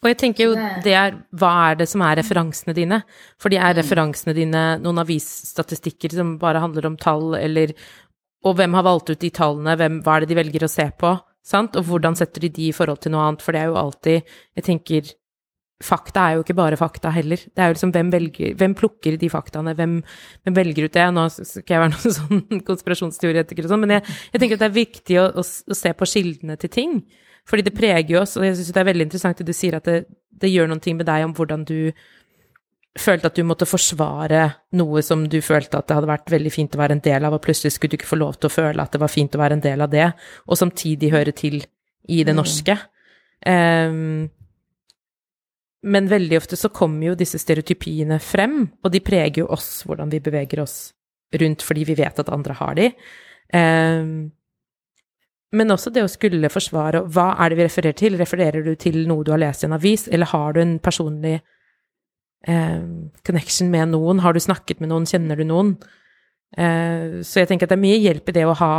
[0.00, 0.52] Og jeg tenker jo
[0.84, 3.02] det er hva er det som er referansene dine?
[3.40, 3.80] For de er mm.
[3.80, 7.74] referansene dine noen avisstatistikker som bare handler om tall, eller
[8.40, 10.86] Og hvem har valgt ut de tallene, hvem, hva er det de velger å se
[10.96, 11.10] på?
[11.44, 11.74] Sant?
[11.76, 13.42] Og hvordan setter de de i forhold til noe annet?
[13.44, 14.22] For det er jo alltid
[14.56, 15.10] Jeg tenker
[15.80, 17.40] fakta er jo ikke bare fakta heller.
[17.40, 19.96] Det er jo liksom hvem, velger, hvem plukker de faktaene, hvem,
[20.44, 21.06] hvem, velger ut det?
[21.16, 24.70] Nå skal jeg være noen sånn konspirasjonsteoretiker og sånn, men jeg, jeg, tenker at det
[24.70, 26.96] er viktig å, å, å, se på kildene til ting.
[27.48, 29.78] Fordi det preger jo oss, og jeg syns det er veldig interessant det du sier,
[29.80, 30.02] at det,
[30.40, 31.78] det gjør noen ting med deg om hvordan du
[32.98, 34.42] følte at du måtte forsvare
[34.76, 37.36] noe som du følte at det hadde vært veldig fint å være en del av,
[37.36, 39.40] og plutselig skulle du ikke få lov til å føle at det var fint å
[39.40, 40.08] være en del av det,
[40.44, 41.60] og samtidig høre til
[42.10, 42.40] i det mm.
[42.40, 42.76] norske.
[43.46, 44.28] Um,
[45.82, 50.12] men veldig ofte så kommer jo disse stereotypiene frem, og de preger jo oss, hvordan
[50.12, 50.92] vi beveger oss
[51.40, 52.90] rundt fordi vi vet at andre har de.
[53.54, 54.30] Um,
[55.50, 58.14] men også det å skulle forsvare Hva er det vi refererer til?
[58.20, 61.40] Refererer du til noe du har lest i en avis, eller har du en personlig
[62.46, 64.22] um, connection med noen?
[64.22, 65.08] Har du snakket med noen?
[65.10, 65.74] Kjenner du noen?
[66.58, 68.74] Uh, så jeg tenker at det er mye hjelp i det å ha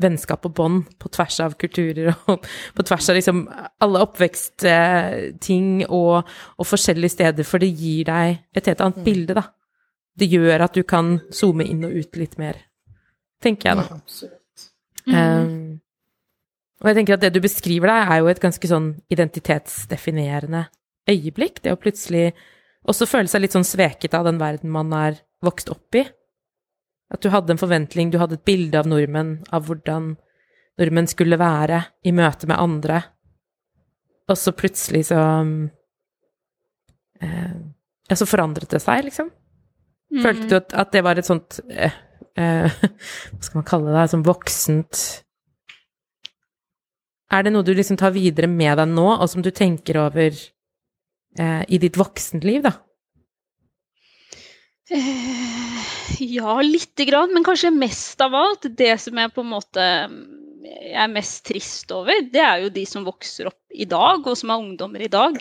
[0.00, 2.46] vennskap og bånd på tvers av kulturer og
[2.76, 3.44] på tvers av liksom
[3.84, 6.16] alle oppvekstting og,
[6.56, 9.06] og, forskjellige steder, for det gir deg et helt annet mm.
[9.06, 9.46] bilde, da.
[10.20, 12.58] Det gjør at du kan zoome inn og ut litt mer,
[13.42, 14.00] tenker jeg, da.
[14.00, 14.66] absolutt.
[15.06, 15.14] Mm.
[15.16, 15.80] Um,
[16.80, 20.64] og jeg tenker at det du beskriver deg, er jo et ganske sånn identitetsdefinerende
[21.10, 21.60] øyeblikk.
[21.64, 22.30] Det å plutselig
[22.88, 26.06] også føle seg litt sånn sveket av den verden man er vokst opp i.
[27.10, 30.12] At du hadde en forventning, du hadde et bilde av nordmenn, av hvordan
[30.80, 33.02] nordmenn skulle være i møte med andre,
[34.30, 35.20] og så plutselig så
[37.20, 37.56] eh,
[38.10, 39.30] Ja, så forandret det seg, liksom.
[40.10, 40.22] Mm.
[40.24, 41.96] Følte du at, at, det var et sånt eh,
[42.38, 42.78] eh,
[43.30, 45.02] Hva skal man kalle det, sånn voksent
[47.30, 50.34] Er det noe du liksom tar videre med deg nå, og som du tenker over
[50.34, 52.74] eh, i ditt voksenliv, da?
[54.90, 55.80] Eh,
[56.18, 59.86] ja, lite grann, men kanskje mest av alt det som jeg på en måte
[60.70, 64.36] jeg er mest trist over, det er jo de som vokser opp i dag, og
[64.38, 65.38] som er ungdommer i dag.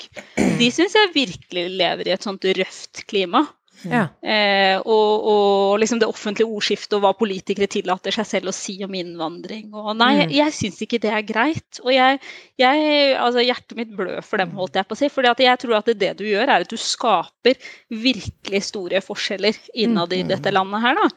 [0.59, 3.43] De syns jeg virkelig lever i et sånt røft klima.
[3.87, 4.01] Ja.
[4.19, 8.75] Eh, og, og liksom det offentlige ordskiftet og hva politikere tillater seg selv å si
[8.83, 9.69] om innvandring.
[9.71, 10.19] Og nei, Mm.
[10.21, 11.79] jeg, jeg syns ikke det er greit.
[11.85, 12.19] Og jeg,
[12.59, 15.09] jeg, altså hjertet mitt blør for dem, holdt jeg på å si.
[15.13, 17.55] For jeg tror at det, det du gjør, er at du skaper
[17.87, 21.07] virkelig store forskjeller innad i dette landet her, da.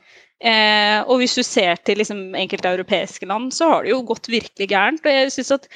[0.42, 4.26] Eh, og hvis du ser til liksom, enkelte europeiske land, så har det jo gått
[4.30, 5.04] virkelig gærent.
[5.06, 5.68] Og jeg syns at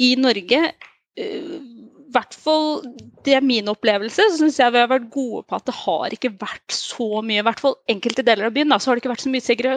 [0.00, 1.58] i Norge eh,
[2.14, 2.80] hvert fall
[3.26, 6.14] det er min opplevelse, så syns jeg vi har vært gode på at det har
[6.16, 9.04] ikke vært så mye I hvert fall enkelte deler av byen da, så har det
[9.04, 9.76] ikke vært så mye segre,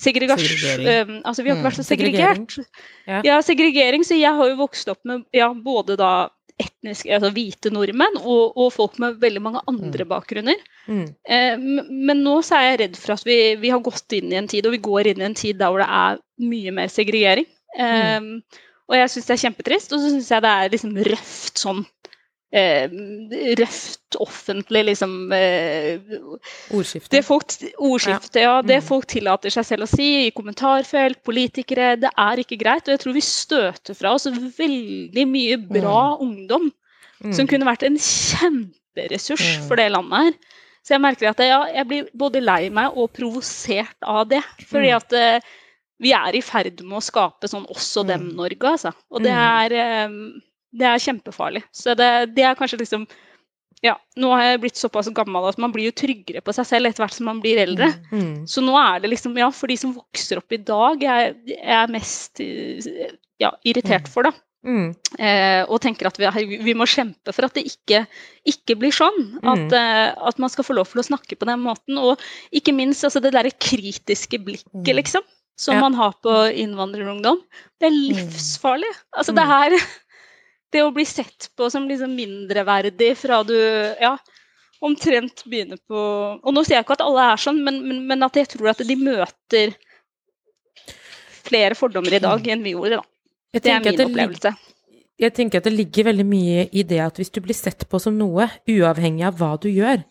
[0.00, 1.14] segregasjon Segregering.
[1.14, 2.44] um, Altså vi har ikke vært så Segregering.
[2.50, 2.84] segregert.
[3.10, 3.22] Ja.
[3.26, 4.04] Ja, segregering.
[4.06, 6.12] Så jeg har jo vokst opp med ja, både da
[6.60, 10.58] etniske, altså hvite nordmenn og, og folk med veldig mange andre bakgrunner.
[10.90, 11.06] Mm.
[11.24, 14.36] Eh, men nå så er jeg redd for at vi, vi har gått inn i
[14.36, 16.20] en tid, og vi går inn i en tid der hvor det er
[16.50, 17.48] mye mer segregering.
[17.80, 18.20] Eh,
[18.90, 21.84] Og jeg syns det er kjempetrist, og så syns jeg det er liksom røft sånn
[22.52, 22.88] eh,
[23.60, 26.00] Røft offentlig, liksom eh,
[26.74, 27.12] Ordskifte.
[27.14, 28.56] det folk, ordskifte, ja.
[28.66, 28.86] Det Mm.
[28.88, 32.88] folk tillater seg selv å si i kommentarfelt, politikere, det er ikke greit.
[32.88, 36.72] Og jeg tror vi støter fra oss veldig mye bra ungdom
[37.22, 37.32] Mm.
[37.36, 39.68] som kunne vært en kjemperessurs Mm.
[39.68, 40.32] for det landet her.
[40.82, 44.42] Så jeg merker at jeg, ja, jeg blir både lei meg og provosert av det.
[44.66, 44.96] Fordi Mm.
[44.96, 45.40] at eh,
[46.00, 48.92] vi er i ferd med å skape sånn også dem-Norge, altså.
[49.10, 49.42] Og det Mm.
[49.64, 50.08] er, eh,
[50.72, 51.62] det er kjempefarlig.
[51.72, 53.06] Så det, det er kanskje liksom
[53.82, 56.86] ja, nå har jeg blitt såpass gammel at man blir jo tryggere på seg selv
[56.90, 57.86] etter hvert som man blir eldre.
[58.12, 58.42] Mm.
[58.46, 61.76] Så nå er det liksom, ja, for de som vokser opp i dag, jeg, jeg
[61.78, 64.32] er mest eh, ja, irritert for, da.
[64.68, 64.90] Mm.
[65.16, 68.02] Eh, og tenker at vi, vi må kjempe for at det ikke,
[68.52, 69.38] ikke blir sånn.
[69.40, 69.72] At, Mm.
[69.72, 71.96] eh, at man skal få lov til å snakke på den måten.
[71.96, 72.20] Og
[72.52, 75.24] ikke minst altså, det derre kritiske blikket, liksom.
[75.60, 75.80] Som Ja.
[75.84, 77.42] man har på innvandrerungdom.
[77.80, 78.88] Det er livsfarlig.
[79.12, 79.50] Altså, det Mm.
[79.52, 79.70] her
[80.72, 83.56] Det å bli sett på som liksom mindreverdig fra du
[84.00, 84.12] ja,
[84.80, 85.98] omtrent begynner på
[86.44, 88.70] Og nå sier jeg ikke at alle er sånn, men, men, men at jeg tror
[88.70, 89.74] at de møter
[91.42, 93.04] flere fordommer i dag enn vi gjorde, da.
[93.58, 94.52] Det er min det opplevelse.
[95.20, 97.98] Jeg tenker at det ligger veldig mye i det at hvis du blir sett på
[98.00, 100.04] som noe, uavhengig av hva du gjør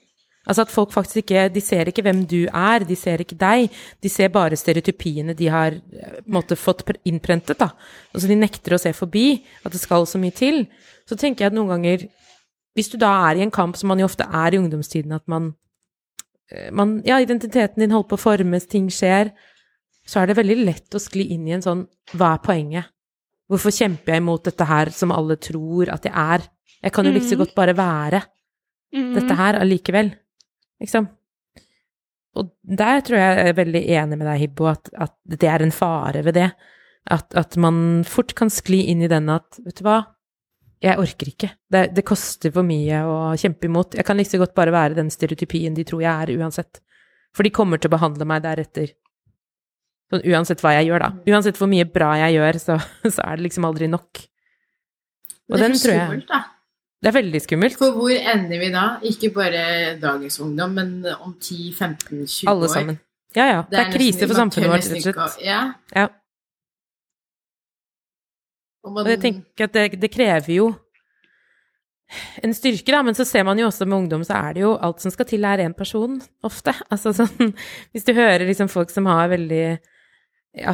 [0.50, 3.70] Altså at folk faktisk ikke De ser ikke hvem du er, de ser ikke deg.
[4.02, 7.70] De ser bare stereotypiene de har eh, måte fått innprentet, da.
[8.16, 10.64] Altså de nekter å se forbi at det skal så mye til.
[11.06, 12.08] Så tenker jeg at noen ganger
[12.76, 15.26] Hvis du da er i en kamp, som man jo ofte er i ungdomstiden, at
[15.28, 15.54] man,
[16.52, 19.32] eh, man Ja, identiteten din holder på å formes, ting skjer,
[20.08, 22.86] så er det veldig lett å skli inn i en sånn Hva er poenget?
[23.50, 26.42] Hvorfor kjemper jeg imot dette her som alle tror at jeg er?
[26.84, 27.38] Jeg kan jo like Mhm.
[27.38, 28.24] godt bare være
[28.94, 29.14] Mhm.
[29.16, 30.16] dette her allikevel.
[30.84, 31.10] Liksom.
[32.40, 35.66] Og der tror jeg jeg er veldig enig med deg, Hibbo, at, at det er
[35.66, 36.52] en fare ved det.
[37.10, 40.02] At, at man fort kan skli inn i den at, vet du hva,
[40.80, 41.50] jeg orker ikke.
[41.68, 43.98] Det, det koster for mye å kjempe imot.
[44.00, 46.80] Jeg kan like så godt bare være den stereotypien de tror jeg er, uansett.
[47.36, 48.94] For de kommer til å behandle meg deretter.
[50.10, 51.10] Sånn uansett hva jeg gjør, da.
[51.34, 52.78] Uansett hvor mye bra jeg gjør, så,
[53.16, 54.24] så er det liksom aldri nok.
[55.50, 56.42] Og det er den tror jeg skummelt, da.
[57.00, 57.78] Det er veldig skummelt.
[57.80, 58.86] For hvor ender vi da?
[59.08, 59.62] Ikke bare
[60.02, 62.52] dagens ungdom, men om 10-15-20 år.
[62.52, 63.00] Alle sammen.
[63.38, 63.62] Ja, ja.
[63.70, 65.46] Det er, er krise for samfunnet vårt, rett og slett.
[65.46, 65.62] Ja.
[65.96, 66.08] Ja.
[68.84, 70.70] Og man, Og jeg tenker at det, det krever jo
[72.42, 74.74] en styrke, da, men så ser man jo også med ungdom, så er det jo
[74.82, 76.74] alt som skal til, er én person, ofte.
[76.90, 77.54] Altså sånn
[77.94, 79.78] Hvis du hører liksom folk som har veldig
[80.62, 80.74] ja,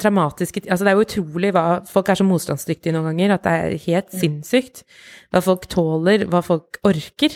[0.00, 3.54] traumatiske Altså det er jo utrolig hva Folk er så motstandsdyktige noen ganger at det
[3.54, 4.84] er helt sinnssykt
[5.32, 7.32] hva folk tåler, hva folk orker.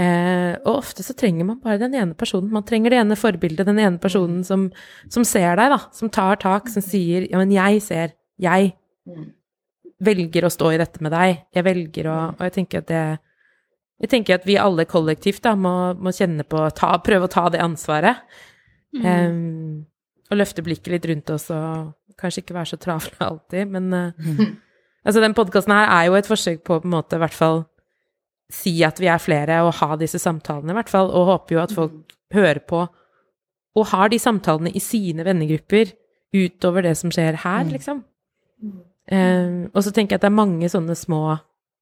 [0.00, 2.52] Eh, og ofte så trenger man bare den ene personen.
[2.54, 4.68] Man trenger det ene forbildet, den ene personen som,
[5.10, 5.80] som ser deg, da.
[5.96, 8.14] Som tar tak, som sier 'ja, men jeg ser'.
[8.40, 8.74] Jeg
[9.06, 9.32] Mm.
[10.00, 11.38] velger å stå i dette med deg.
[11.54, 13.18] Jeg velger å Og jeg tenker at det
[14.00, 17.48] Jeg tenker at vi alle kollektivt da må, må kjenne på ta, Prøve å ta
[17.48, 18.16] det ansvaret.
[18.94, 19.04] Mm.
[19.04, 19.86] Em,
[20.30, 24.44] og løfte blikket litt rundt oss og kanskje ikke være så travle alltid, men eh,
[25.00, 27.36] Altså, den podkasten her er jo et forsøk på å på en måte i hvert
[27.36, 27.62] fall
[28.52, 31.08] si at vi er flere, og ha disse samtalene, i hvert fall.
[31.08, 32.82] Og håper jo at folk hører på
[33.78, 35.92] og har de samtalene i sine vennegrupper
[36.34, 38.02] utover det som skjer her, liksom.
[39.10, 41.36] Eh, og så tenker jeg at det er mange sånne små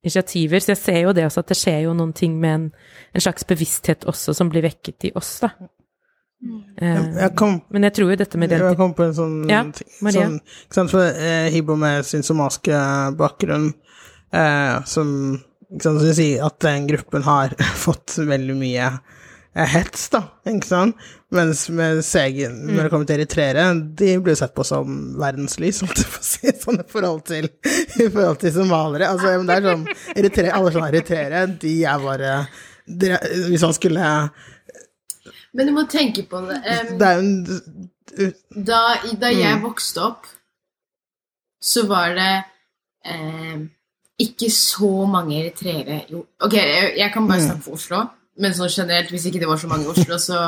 [0.04, 2.66] initiativer, så jeg ser jo det også, at det skjer jo noen ting med en,
[3.16, 5.50] en slags bevissthet også som blir vekket i oss, da.
[6.78, 9.64] Eh, Jeg, kom men jeg tror jo dette med Jeg kom på en sånn Ja,
[9.74, 9.88] ting.
[10.06, 10.28] Maria?
[10.28, 10.36] Sånn,
[10.68, 12.78] ikke sant, for eh, Hibbo med sin somaliske
[13.18, 13.72] bakgrunn,
[14.30, 15.08] eh, som
[15.68, 20.68] ikke sant, som sier at den gruppen har fått veldig mye eh, hets, da, ikke
[20.70, 21.08] sant?
[21.34, 23.64] Mens med Segen, når det kommer til eritreere,
[23.98, 27.50] de blir sett på som verdenslys, om du får si, sånn i forhold til,
[27.98, 29.10] i forhold til somaliere.
[29.10, 29.82] Altså, det er sånn,
[30.14, 32.38] eritre, alle sånne eritreere, de er bare
[32.88, 33.10] de,
[33.50, 34.06] Hvis man skulle
[35.56, 36.58] Men du må tenke på det.
[36.60, 37.88] Um, Det er jo en
[38.66, 38.80] da,
[39.20, 40.26] da jeg vokste opp,
[41.60, 42.32] så var det
[43.06, 43.60] eh,
[44.24, 48.02] ikke så mange eritreere Jo, ok, jeg, jeg kan bare snakke for Oslo,
[48.38, 50.40] men sånn generelt, hvis ikke det var så mange i Oslo, så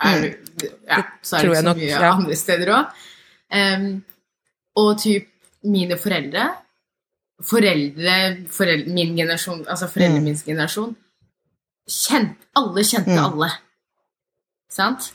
[0.00, 0.30] er det,
[0.88, 2.12] ja, så er det ikke så mye ja.
[2.12, 2.96] andre steder òg.
[4.80, 5.28] og typ
[5.66, 6.50] mine foreldre
[7.40, 8.14] Foreldre,
[8.52, 10.92] foreldre Min generasjon, altså foreldrene min generasjon
[11.88, 13.48] kjent, Alle kjente alle.
[14.70, 15.12] Sant?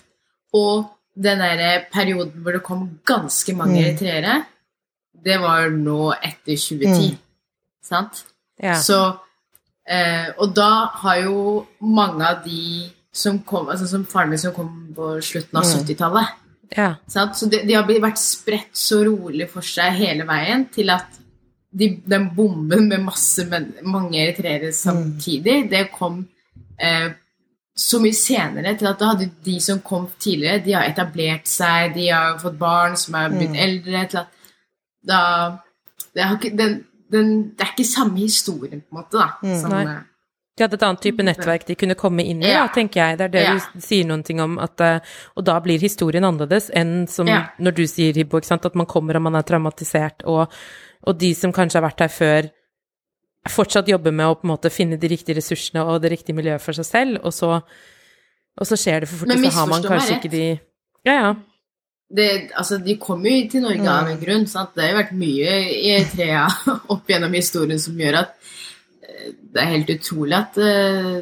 [0.56, 0.86] Og
[1.16, 4.41] den der perioden hvor det kom ganske mange eritreere,
[5.26, 7.16] det var nå etter 2010.
[7.86, 8.26] Sant?
[8.62, 8.76] Ja.
[8.80, 8.99] Så
[9.88, 14.53] eh, Og da har jo mange av de som kom Altså som faren min som
[14.56, 16.32] kom på slutten av 70-tallet.
[16.76, 16.95] ja.
[17.08, 17.38] Sant?
[17.38, 21.20] Så de, de har vært spredt så rolig for seg hele veien til at
[21.76, 23.43] de, den bomben med masse
[23.84, 26.22] mange eritreere samtidig, det kom
[26.80, 27.12] eh,
[27.76, 31.94] så mye senere til at da hadde de som kom tidligere, de har etablert seg,
[31.98, 34.28] de har fått barn som er blitt eldre til at
[35.06, 35.22] da
[36.16, 36.76] det, ikke, den,
[37.12, 39.58] den, det er ikke samme historien, på en måte, da.
[39.60, 39.98] som, eh,
[40.56, 42.62] De hadde et annet type nettverk de kunne komme inn i, Ja.
[42.66, 43.18] da, tenker jeg.
[43.18, 43.54] Det er det Ja.
[43.74, 45.00] du sier noen ting om, at, eh,
[45.36, 47.50] og da blir historien annerledes enn som Ja.
[47.60, 50.48] når du sier, Hibbo, at man kommer og man er traumatisert, og,
[51.06, 52.50] og de som kanskje har vært her før,
[53.52, 56.64] fortsatt jobber med å på en måte finne de riktige ressursene og det riktige miljøet
[56.64, 57.60] for seg selv, og så,
[58.56, 60.46] og så skjer det for fort, og så har man kanskje ikke de
[61.06, 61.32] Ja, ja.
[62.18, 64.48] det, altså, de kom jo til Norge av en grunn.
[64.50, 64.74] Sant?
[64.74, 66.48] Det har jo vært mye i trea
[66.96, 68.34] opp gjennom historien som gjør at
[69.06, 71.20] eh, det er helt utrolig at eh,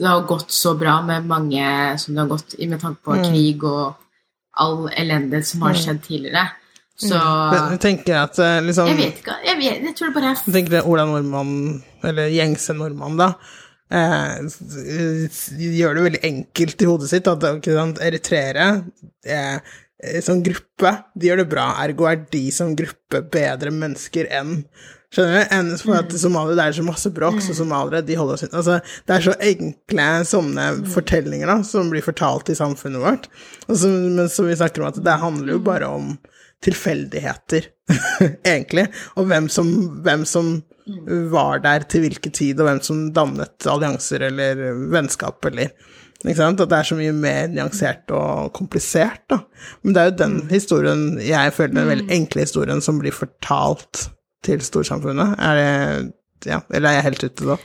[0.00, 1.62] det har gått så bra med mange
[2.02, 3.92] som det har gått i med tanke på krig og
[4.58, 6.48] all elendighet som har skjedd tidligere.
[7.00, 9.36] Så Men jeg tenker at eh, liksom Jeg vet ikke.
[9.46, 11.54] Jeg, vet, jeg tror det bare er tenker at Ola Nordmann,
[12.04, 13.32] eller gjengse nordmann, da,
[13.92, 14.42] eh,
[15.78, 18.68] gjør det veldig enkelt i hodet sitt at ikke sant, eritreere
[19.24, 24.30] eh, eh, som gruppe, de gjør det bra, ergo er de som gruppe bedre mennesker
[24.32, 24.60] enn
[25.12, 25.50] Skjønner du?
[25.52, 28.78] Enn for at somaliere, det er så masse bråk, så somaliere, de holder oss Altså,
[29.04, 33.28] det er så enkle sånne fortellinger da, som blir fortalt i samfunnet vårt,
[33.66, 36.14] og så, men som vi snakker om at det handler jo bare om
[36.62, 37.68] tilfeldigheter,
[38.54, 38.86] egentlig,
[39.16, 39.72] og hvem som,
[40.04, 40.54] hvem som
[41.32, 45.70] var der til hvilken tid, og hvem som dannet allianser eller vennskap, eller
[46.22, 46.60] ikke sant?
[46.62, 49.40] At det er så mye mer nyansert og komplisert, da.
[49.82, 54.08] Men det er jo den historien, jeg føler den veldig enkle historien, som blir fortalt
[54.46, 55.38] til storsamfunnet.
[55.38, 57.56] Er det Ja, eller er jeg helt ute da?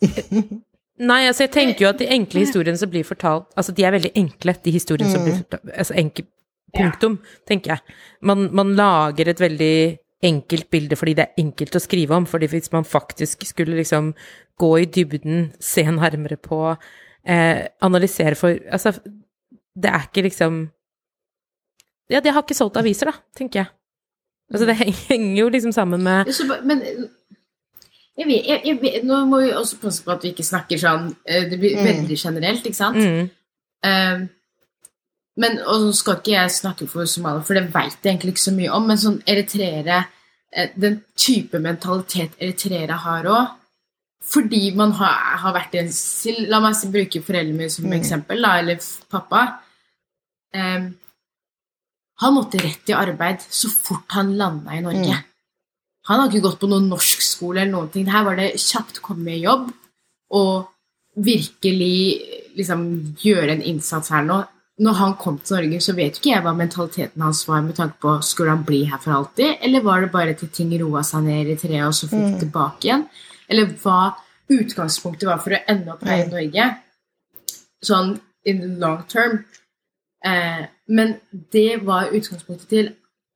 [1.10, 3.90] Nei, altså jeg tenker jo at de enkle historiene som blir fortalt Altså de er
[3.90, 6.28] veldig enkle, de historiene som blir fortalt Altså enkel
[6.76, 7.18] punktum,
[7.48, 7.96] tenker jeg.
[8.22, 12.26] Man, man lager et veldig enkelt bilde fordi det er enkelt å skrive om.
[12.28, 14.12] fordi hvis man faktisk skulle liksom
[14.60, 16.76] gå i dybden, se nærmere på,
[17.24, 18.92] eh, analysere for Altså,
[19.76, 20.70] det er ikke liksom
[22.10, 23.68] Ja, de har ikke solgt aviser, da, tenker jeg.
[24.52, 24.76] Altså det
[25.08, 26.26] henger jo liksom sammen med
[26.64, 26.82] Men
[28.18, 31.06] jeg vet, jeg, vet, nå må vi også passe på at vi ikke snakker sånn
[31.24, 32.96] eh, Det blir veldig generelt, ikke sant?
[32.96, 33.30] mm,
[33.80, 34.26] Eh,
[35.40, 38.48] men, og nå skal ikke jeg snakke for somaliere, for det veit jeg egentlig ikke
[38.48, 40.02] så mye om, men sånn eritreere
[40.52, 43.56] eh, Den type mentalitet eritreere har òg,
[44.30, 45.92] fordi man har, har vært i en
[46.50, 49.46] La meg bruke foreldrene mine som eksempel, da, eller pappa.
[50.52, 50.90] Um,
[52.20, 55.16] han måtte rett i arbeid så fort han landa i Norge.
[56.08, 58.08] Han har ikke gått på noen norskskole eller noen ting.
[58.12, 59.70] Her var det kjapt komme i jobb
[60.36, 60.68] og
[61.16, 61.96] virkelig
[62.58, 62.84] liksom
[63.22, 64.42] gjøre en innsats her nå.
[64.80, 68.00] Når han kom til Norge, så vet ikke jeg hva mentaliteten hans var med tanke
[68.00, 71.26] på skulle han bli her for alltid, eller var det bare til ting roa seg
[71.26, 72.38] ned i treet, og så fikk mm.
[72.44, 73.04] tilbake igjen?
[73.50, 74.14] Eller hva
[74.50, 76.68] utgangspunktet var for å ende opp her i Norge,
[77.84, 78.14] sånn
[78.48, 79.42] in the long term.
[80.24, 81.14] Eh, men
[81.52, 82.90] det var utgangspunktet til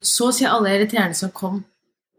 [0.04, 1.60] så å si alle eritreerne som kom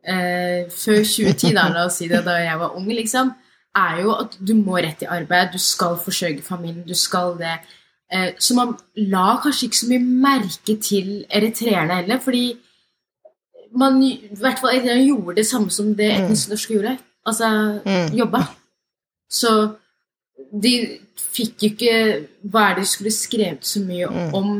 [0.06, 3.34] eh, før 2010, da, la oss si det da jeg var ung, liksom,
[3.76, 7.58] er jo at du må rett i arbeid, du skal forsørge familien, du skal det.
[7.58, 7.74] Eh,
[8.40, 12.46] så man la kanskje ikke så mye merke til eritreerne heller, fordi
[13.76, 16.98] man i hvert fall eritreerne gjorde det samme som det etnisk norske gjorde.
[17.26, 17.50] Altså
[18.14, 18.44] jobba.
[19.32, 19.52] Så
[20.62, 21.94] de fikk jo ikke
[22.52, 24.52] Hva er det de skulle skrevet så mye om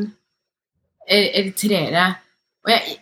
[1.08, 2.06] er- eritreere?
[2.66, 2.96] Og jeg,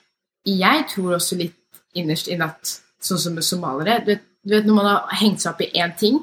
[0.46, 1.56] jeg tror også litt
[1.96, 5.40] innerst inne at sånn som med somaliere du vet, du vet når man har hengt
[5.40, 6.20] seg opp i én ting,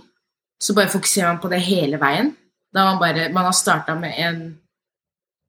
[0.61, 2.35] så bare fokuserer man på det hele veien.
[2.73, 4.41] Da man bare Man har starta med en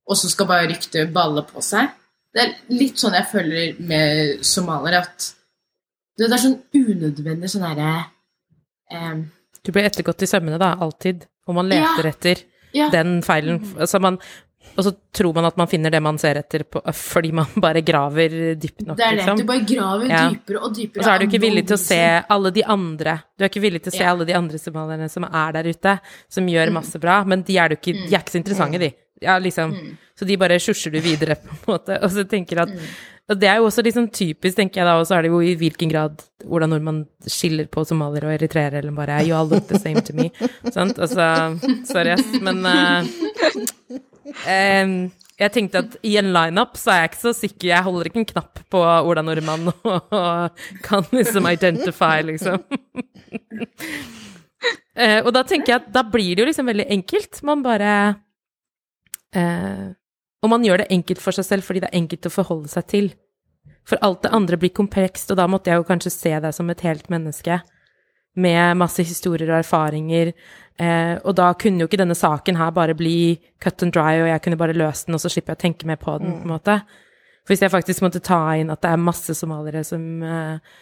[0.09, 1.89] Og så skal bare ryktet balle på seg.
[2.35, 5.27] Det er litt sånn jeg føler med somaliere, at
[6.19, 7.91] det er sånn unødvendig sånn herre
[8.91, 9.21] um,
[9.65, 11.27] Du blir ettergått i sømmene, da, alltid.
[11.47, 12.11] Og man leter Ja.
[12.11, 12.43] etter
[12.75, 12.89] Ja.
[12.91, 13.61] den feilen.
[13.79, 14.19] Altså man,
[14.77, 17.83] og så tror man at man finner det man ser etter, på, fordi man bare
[17.85, 19.21] graver dypt nok, Det er det.
[19.23, 19.37] liksom.
[19.43, 20.23] Du bare graver Ja.
[20.31, 21.01] dypere og dypere.
[21.01, 22.01] Og så er du ikke villig til å se
[22.37, 23.19] alle de andre.
[23.37, 24.11] Du er ikke villig til å se Ja.
[24.15, 25.99] alle de andre somalierne som er der ute,
[26.29, 28.93] som gjør masse bra, men de er, du ikke, de er ikke så interessante, de.
[29.23, 29.73] Ja, liksom.
[30.19, 31.99] Så de bare sjusjer du videre, på en måte.
[32.03, 32.71] Og så tenker at
[33.31, 35.39] Og det er jo også liksom typisk, tenker jeg da, og så er det jo
[35.41, 36.19] i hvilken grad
[36.51, 40.13] Ola Nordmann skiller på somaliere og eritreere, eller bare You all look the same to
[40.13, 40.27] me.
[40.75, 40.99] Sant?
[40.99, 41.55] Altså,
[41.87, 43.07] sorry, ass, men eh,
[44.49, 44.97] em,
[45.41, 48.21] jeg tenkte at i en lineup så er jeg ikke så sikker, jeg holder ikke
[48.23, 52.61] en knapp på Ola Nordmann og kan liksom identify, liksom.
[54.99, 57.43] uh, og da tenker jeg at da blir det jo liksom veldig enkelt.
[57.49, 57.93] Man bare
[59.37, 59.89] uh,
[60.43, 62.89] Og man gjør det enkelt for seg selv fordi det er enkelt å forholde seg
[62.91, 63.13] til.
[63.89, 66.71] For alt det andre blir komplekst, og da måtte jeg jo kanskje se deg som
[66.71, 67.63] et helt menneske.
[68.35, 70.33] Med masse historier og erfaringer.
[70.81, 74.31] Eh, og da kunne jo ikke denne saken her bare bli cut and dry, og
[74.31, 76.49] jeg kunne bare løst den, og så slipper jeg å tenke mer på den, på
[76.49, 76.79] en måte.
[77.43, 80.75] For hvis jeg faktisk måtte ta inn at det er masse somaliere som eh,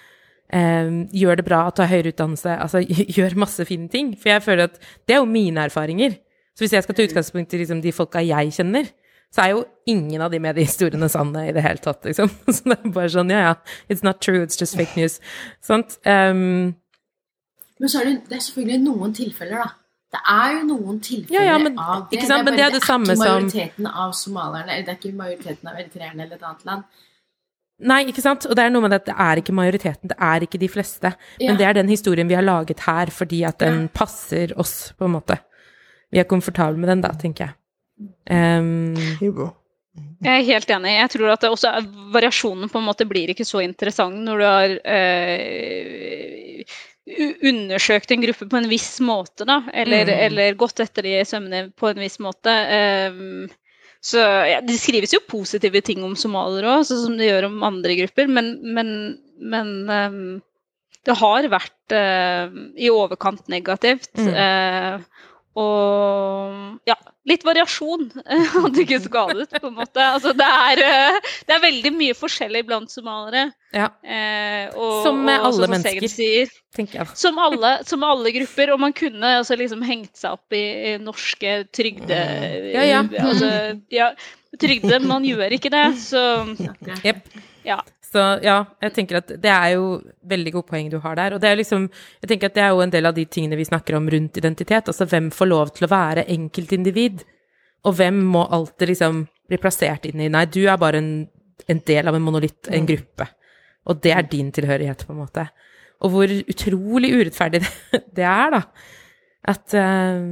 [0.57, 2.85] eh, gjør det bra, tar høyere utdannelse, altså
[3.19, 4.15] gjør masse fine ting.
[4.21, 4.79] For jeg føler at
[5.09, 6.19] det er jo mine erfaringer.
[6.55, 8.91] Så hvis jeg skal ta utgangspunkt i liksom, de folka jeg kjenner,
[9.31, 12.31] så er jo ingen av de mediehistoriene sanne i det hele tatt, liksom.
[12.51, 13.53] Så det er bare sånn, ja ja,
[13.87, 15.21] it's not true, it's just fake news.
[15.63, 16.01] Sant?
[16.03, 16.75] Um,
[17.81, 19.71] Men så er det, det er selvfølgelig noen tilfeller, da.
[20.11, 22.19] Det er jo noen tilfeller Ja, ja, men- av det.
[22.19, 24.99] ikke sant, men det er det samme ikke som- majoriteten av somalierne, eller det er
[25.01, 26.85] ikke majoriteten av eritreerne eller et annet land.
[27.83, 28.45] Nei, ikke sant?
[28.45, 31.15] Og det er noe med at det er ikke majoriteten, det er ikke de fleste.
[31.41, 31.47] Ja.
[31.49, 35.07] Men det er den historien vi har laget her fordi at den passer oss, på
[35.07, 35.39] en måte.
[36.13, 37.55] Vi er komfortable med den, da, tenker jeg.
[38.31, 38.95] Um.
[40.23, 40.93] Jeg er helt enig.
[41.01, 44.39] Jeg tror at det også er, variasjonen på en måte blir ikke så interessant når
[44.39, 46.65] du har eh, u-
[47.09, 49.63] undersøkt en gruppe på en viss måte, da.
[49.73, 50.19] Eller, Mm.
[50.27, 52.53] eller gått etter de i sømmene på en viss måte.
[53.11, 53.49] Um,
[54.01, 57.63] så ja, Det skrives jo positive ting om somaliere òg, sånn som det gjør om
[57.63, 60.43] andre grupper, men, men, men um,
[61.05, 64.13] det har vært uh, i overkant negativt.
[64.17, 64.35] Mm.
[64.35, 65.01] eh,
[65.59, 66.95] og ja,
[67.27, 68.07] litt variasjon
[68.55, 70.05] hadde ikke skadet, på en måte.
[70.05, 73.51] Altså, det, er, eh, det er veldig mye forskjellig blant somaliere.
[73.75, 76.09] ja, Eh, og, Som med og alle som mennesker.
[76.11, 77.13] Sier, tenker jeg.
[77.19, 78.75] som alle, som alle grupper.
[78.75, 82.21] Og man kunne altså liksom hengt seg opp i, i norske trygde...
[82.75, 83.05] Ja, ja.
[83.23, 83.51] Altså,
[83.93, 84.11] ja,
[84.61, 86.23] trygde, man gjør ikke det, så.
[87.05, 87.27] Jepp.
[87.67, 87.81] ja.
[88.11, 91.37] Så ja, jeg tenker at det er jo veldig gode poeng du har der.
[91.37, 91.87] Og det er liksom,
[92.23, 94.41] jeg tenker at det er jo en del av de tingene vi snakker om rundt
[94.41, 94.91] identitet.
[94.91, 97.23] Altså hvem får lov til å være enkeltindivid?
[97.87, 101.13] Og hvem må alltid liksom bli plassert inn i Nei, du er bare en,
[101.71, 103.29] en del av en monolitt, en gruppe.
[103.87, 105.47] Og det er din tilhørighet, på en måte.
[106.03, 107.73] Og hvor utrolig urettferdig det,
[108.19, 108.65] det er, da.
[109.55, 110.27] At eh,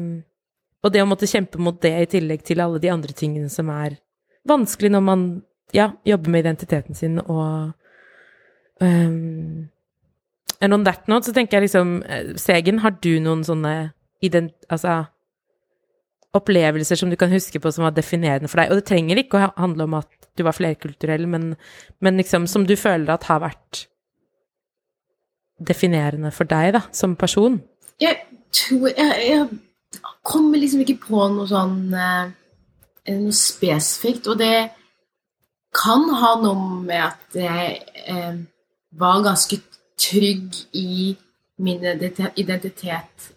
[0.84, 3.70] Og det å måtte kjempe mot det i tillegg til alle de andre tingene som
[3.72, 3.96] er
[4.48, 5.22] vanskelig når man
[5.74, 7.72] ja, jobbe med identiteten sin og
[8.80, 9.68] um,
[10.60, 13.92] And on that note så tenker jeg liksom eh, Segen, har du noen sånne
[14.24, 14.56] ident...
[14.68, 15.04] Altså
[16.36, 18.72] opplevelser som du kan huske på som var definerende for deg?
[18.72, 21.54] Og det trenger ikke å handle om at du var flerkulturell, men,
[22.04, 23.86] men liksom som du føler at har vært
[25.58, 27.58] definerende for deg, da, som person?
[27.98, 28.20] Jeg
[28.54, 32.30] tror jeg, jeg kommer liksom ikke på noe sånn eh,
[33.16, 34.28] noe spesifikt.
[34.30, 34.68] Og det
[35.78, 38.38] kan ha noe med at jeg eh,
[38.98, 39.60] var ganske
[39.98, 41.16] trygg i
[41.58, 41.84] min
[42.36, 43.30] identitet.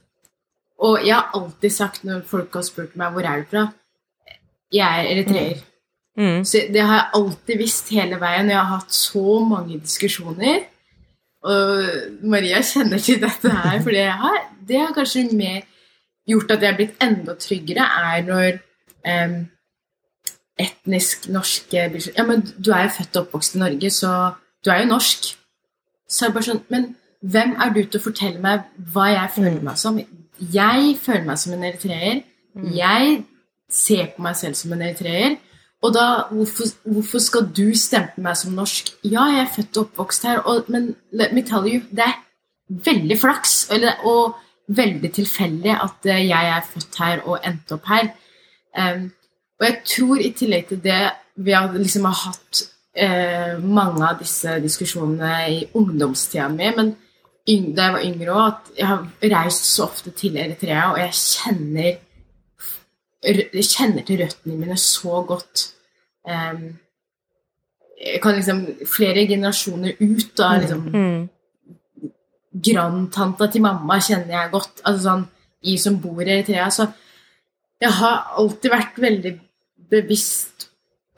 [0.82, 3.66] Og jeg har alltid sagt når folk har spurt meg hvor er du fra,
[4.72, 5.62] jeg er eritreer.
[6.18, 6.44] Mm.
[6.46, 8.50] Så det har jeg alltid visst hele veien.
[8.50, 10.66] og Jeg har hatt så mange diskusjoner.
[11.42, 15.64] Og Maria kjenner til dette her, for det har, det har kanskje mer
[16.30, 18.60] gjort at jeg har blitt enda tryggere, er når
[19.10, 19.38] em,
[20.60, 24.34] etnisk norske sånn Ja, men du er jo født og oppvokst i Norge, så
[24.64, 25.32] du er jo norsk.
[26.12, 26.90] Så er det bare sånn Men
[27.22, 30.00] hvem er du til å fortelle meg hva jeg føler meg som?
[30.42, 32.24] Jeg føler meg som en eritreer.
[32.76, 33.24] Jeg
[33.72, 35.38] ser på meg selv som en eritreer.
[35.82, 38.92] Og da, hvorfor, hvorfor skal du stemple meg som norsk?
[39.06, 42.20] Ja, jeg er født og oppvokst her, og, men let me tell you, det er
[42.86, 44.36] veldig flaks eller, og
[44.78, 48.12] veldig tilfeldig at eh, jeg er født her og endte opp her.
[48.78, 49.10] Em,
[49.62, 51.02] og jeg tror i tillegg til det
[51.42, 52.64] vi har liksom har hatt
[52.98, 56.96] eh, mange av disse diskusjonene i ungdomstida mi, men
[57.76, 61.14] da jeg var yngre òg, at jeg har reist så ofte til Eritrea, og jeg
[61.14, 61.94] kjenner
[63.22, 65.68] jeg kjenner til røttene mine så godt.
[66.26, 66.80] Em,
[68.02, 71.30] jeg kan liksom flere generasjoner ut da, liksom Mm.
[72.52, 74.82] grandtanta til mamma kjenner jeg godt.
[74.86, 75.28] Altså sånn,
[75.64, 76.70] I som bor i Eritrea.
[76.70, 76.88] Så
[77.82, 79.40] jeg har alltid vært veldig
[79.92, 80.70] bevisst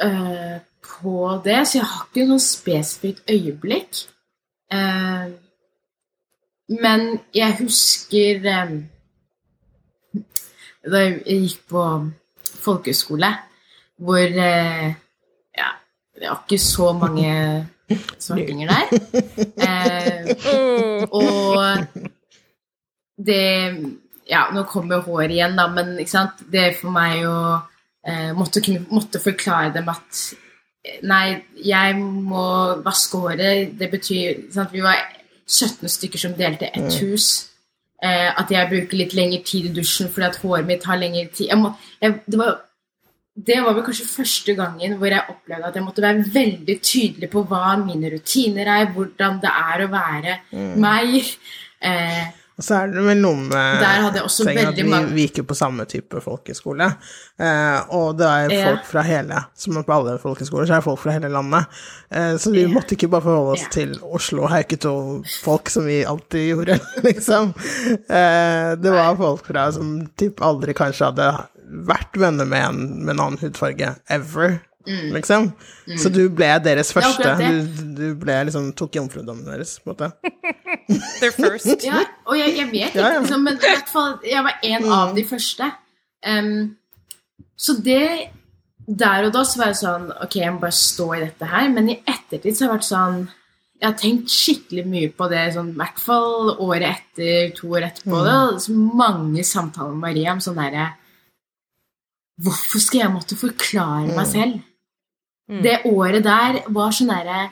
[0.01, 1.61] eh, på det.
[1.67, 4.03] Så jeg har ikke noe spesifikt øyeblikk.
[4.73, 5.29] Eh,
[6.73, 8.75] men jeg husker eh,
[10.83, 11.83] da jeg gikk på
[12.63, 13.29] folkehøyskole,
[14.03, 14.87] hvor eh,
[15.57, 15.69] ja,
[16.15, 17.67] det var ikke så mange
[18.19, 18.85] svartinger der.
[19.67, 20.25] Eh,
[21.21, 21.65] og
[23.17, 23.43] det
[24.23, 27.57] Ja, nå kommer håret igjen, da, men det er for meg å
[28.35, 30.25] måtte, kunne, måtte forklare dem at
[30.83, 32.43] eh, Nei, jeg må
[32.83, 33.77] vaske håret.
[33.79, 34.73] Det betyr sant?
[34.75, 34.99] Vi var
[35.47, 37.29] 17 stykker som delte et hus.
[38.03, 41.29] Eh, at jeg bruker litt lengre tid i dusjen fordi at håret mitt har lengre
[41.31, 41.47] tid.
[41.53, 41.71] Jeg må,
[42.03, 42.57] jeg, det, var,
[43.49, 47.29] det var vel kanskje første gangen hvor jeg opplevde at jeg måtte være veldig tydelig
[47.31, 50.37] på hva mine rutiner er, hvordan det er å være
[50.83, 51.15] meg.
[51.83, 54.89] Eh, Og så er det vel noe med Der hadde jeg også at veldig vi,
[54.91, 56.85] mange- vi gikk jo på samme type folkeskole,
[57.41, 60.99] eh, og det er folk fra hele Som på alle folkeskoler, så er det folk
[61.01, 61.65] fra hele landet.
[62.11, 66.45] Eh, så vi måtte ikke bare forholde oss til Oslo og Hauketo-folk, som vi alltid
[66.51, 66.77] gjorde,
[67.07, 67.53] liksom.
[68.09, 71.31] Eh, det var folk fra som typ aldri kanskje hadde
[71.89, 74.59] vært venner med en med en annen hudfarge ever.
[74.85, 75.51] Liksom.
[75.99, 77.33] Så du ble deres første.
[77.39, 77.51] Ja.
[77.53, 80.33] Du, du ble liksom tok jomfrudommen deres, på en måte.
[81.21, 81.85] Their first.
[81.85, 83.21] Ja, og jeg, jeg vet ikke, Ja, ja.
[83.23, 85.69] Liksom, men i hvert fall, jeg var en av de første.
[86.23, 86.55] Um,
[87.59, 88.29] så det
[88.87, 91.69] Der og da så var jeg sånn Ok, jeg må bare stå i dette her.
[91.71, 93.17] Men i ettertid så har jeg vært sånn
[93.79, 97.89] Jeg har tenkt skikkelig mye på det, sånn, i hvert fall året etter, to år
[97.89, 98.19] etterpå.
[98.23, 100.91] Det var så mange samtaler med Maria om sånn derre
[102.43, 104.61] Hvorfor skal jeg måtte forklare meg selv?
[105.61, 107.49] Det året der var sånn derre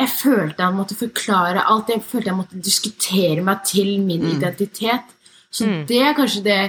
[0.00, 1.90] jeg følte jeg måtte forklare alt.
[1.92, 5.12] Jeg følte jeg måtte diskutere meg til min identitet.
[5.50, 6.60] Så det er kanskje det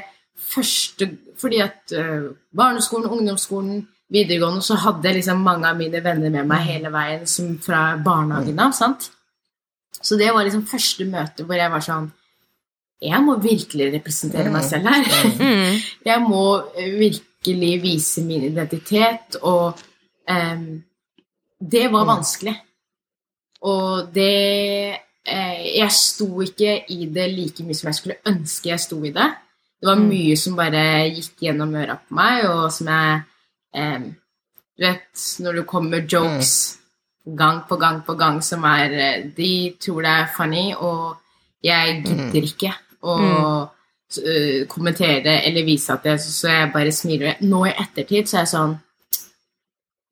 [0.51, 3.79] første Fordi at uh, barneskolen, ungdomsskolen,
[4.13, 7.95] videregående, så hadde jeg liksom mange av mine venner med meg hele veien som fra
[7.97, 8.75] barnehagen av.
[8.77, 9.07] sant?
[10.01, 12.11] Så det var liksom første møte hvor jeg var sånn
[13.01, 15.07] Jeg må virkelig representere meg selv her.
[16.11, 16.43] jeg må
[16.75, 19.81] virkelig vise min identitet, og
[21.61, 22.55] det var vanskelig.
[23.61, 28.81] Og det eh, Jeg sto ikke i det like mye som jeg skulle ønske jeg
[28.81, 29.29] sto i det.
[29.81, 33.21] Det var mye som bare gikk gjennom øra på meg, og som jeg
[33.75, 34.09] eh,
[34.77, 36.53] Du vet, når det kommer jokes
[37.37, 41.17] gang på gang på gang som er eh, De tror det er funny, og
[41.61, 47.37] jeg gidder ikke å kommentere kommentere eller vise at jeg Så jeg bare smiler.
[47.47, 48.73] Nå i ettertid så er jeg sånn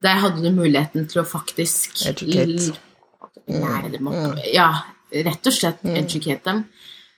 [0.03, 2.75] Der hadde du muligheten til å faktisk Educate.
[3.47, 4.39] lære dem opp.
[4.53, 4.69] Ja,
[5.11, 6.63] rett og slett educate dem.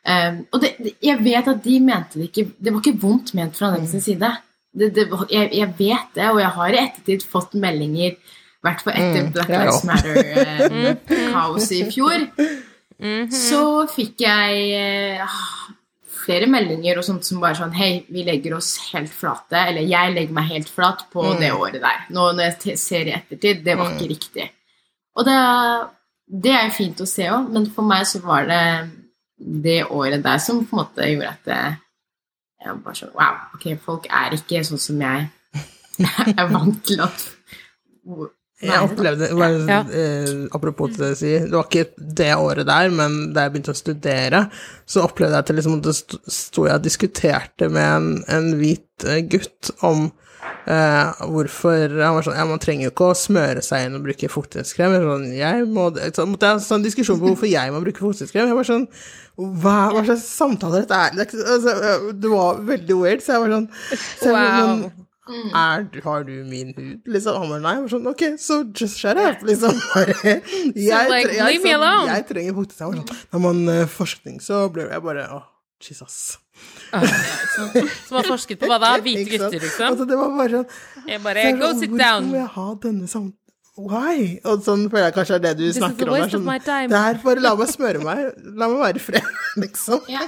[0.02, 0.72] Um, og det,
[1.04, 4.02] jeg vet at de mente det ikke Det var ikke vondt ment fra dem sin
[4.02, 4.32] side.
[4.74, 8.82] Det, det, jeg, jeg vet det, og jeg har i ettertid fått meldinger i hvert
[8.86, 9.84] fall etter Black Lives.
[9.90, 12.26] Matter-kaoset i fjor.
[13.34, 15.38] Så fikk jeg eh,
[16.22, 19.58] flere meldinger og sånt som bare sånn Hei, vi legger oss helt flate.
[19.72, 22.06] Eller jeg legger meg helt flat på det året der.
[22.14, 24.48] Nå når jeg ser i ettertid, det var ikke riktig.
[25.18, 25.38] Og det,
[26.46, 28.64] det er jo fint å se òg, men for meg så var det
[29.42, 31.62] det året der som på en måte gjorde at det,
[32.62, 35.30] jeg bare sånn Wow, ok, folk er ikke sånn som jeg
[36.38, 37.26] er vant til at
[38.62, 39.80] Jeg opplevde, bare, Ja.
[39.90, 41.88] eh, apropos det du sier, det var ikke
[42.22, 44.44] det året der, men da jeg begynte å studere,
[44.86, 49.22] så opplevde jeg at liksom, det sto jeg og diskuterte med en, en hvit eh,
[49.32, 50.12] gutt om
[50.68, 54.06] eh, hvorfor Han var sånn Ja, man trenger jo ikke å smøre seg inn og
[54.06, 54.94] bruke fuktighetskrem.
[54.94, 57.82] Jeg, sånn, jeg må, så måtte jeg ha en sånn diskusjon på hvorfor jeg må
[57.82, 58.50] bruke fuktighetskrem.
[58.52, 58.88] Jeg var sånn
[59.42, 61.16] hva, hva slags samtale dette er?
[61.18, 63.70] Det, altså, det var veldig weird, så jeg var sånn
[64.22, 65.01] så jeg var Wow.
[65.32, 67.08] Sånn, er, har du min hud?
[67.08, 67.74] Liksom, han bare nei.
[67.78, 69.74] Jeg var sånn, ok, so just shut up, liksom.
[70.76, 72.82] Jeg, like, jeg, jeg, sånn, jeg trenger fuktighet.
[72.82, 75.50] Jeg var sånn, Når man uh, forskning, så ble jeg bare Åh,
[75.82, 76.22] Jesus.
[76.92, 78.96] Som har forsket på hva da?
[79.04, 79.94] Hvite gutter, liksom?
[79.94, 82.28] Altså, det var bare sånn Jeg bare jeg Go sånn, sit Hvorfor down.
[82.32, 83.38] må jeg ha denne samtalen?
[83.82, 84.26] Why?
[84.46, 86.18] Og sånn føler jeg kanskje er det du This snakker om.
[86.20, 86.50] er sånn,
[86.92, 88.26] det her, bare la meg smøre meg.
[88.60, 89.30] La meg være i fred,
[89.64, 90.04] liksom.
[90.12, 90.26] Ja.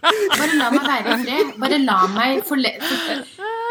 [0.00, 1.52] Bare la meg være i fred.
[1.60, 2.72] Bare la meg forle...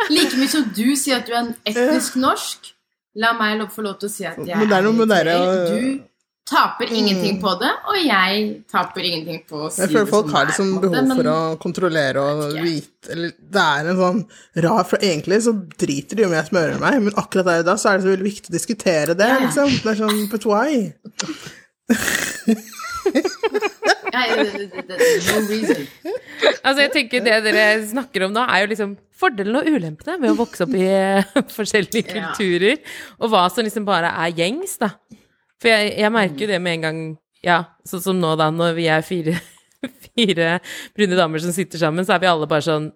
[0.09, 2.73] Like mye som du sier at du er en etnisk norsk,
[3.17, 5.33] la meg få lov til å si at jeg Men det er noe med dere
[5.67, 6.03] Du
[6.47, 10.29] taper ingenting på det, og jeg taper ingenting på å si Jeg føler det folk
[10.29, 13.33] som har det er, liksom folk har måte, behov for å kontrollere og vite Eller
[13.57, 14.21] det er en sånn
[14.67, 15.55] rar For egentlig så
[15.85, 18.13] driter de om jeg smører meg, men akkurat der og da så er det så
[18.13, 19.43] veldig viktig å diskutere det, Ja, ja.
[19.47, 19.75] liksom.
[19.83, 20.93] Det er sånn But why?
[24.13, 24.97] Ja, ja, det- det- det-
[25.27, 26.13] no.
[26.63, 30.33] Altså, jeg tenker Det dere snakker om nå, er jo liksom fordelene og ulempene med
[30.33, 32.81] å vokse opp i eh, forskjellige kulturer,
[33.21, 34.93] og hva som liksom bare er gjengs, da.
[35.57, 37.05] For jeg, jeg merker jo det med en gang
[37.45, 39.33] Ja, sånn som nå, da, når vi er fire
[40.17, 40.59] Fire
[40.97, 42.87] brune damer som sitter sammen, så er vi alle bare sånn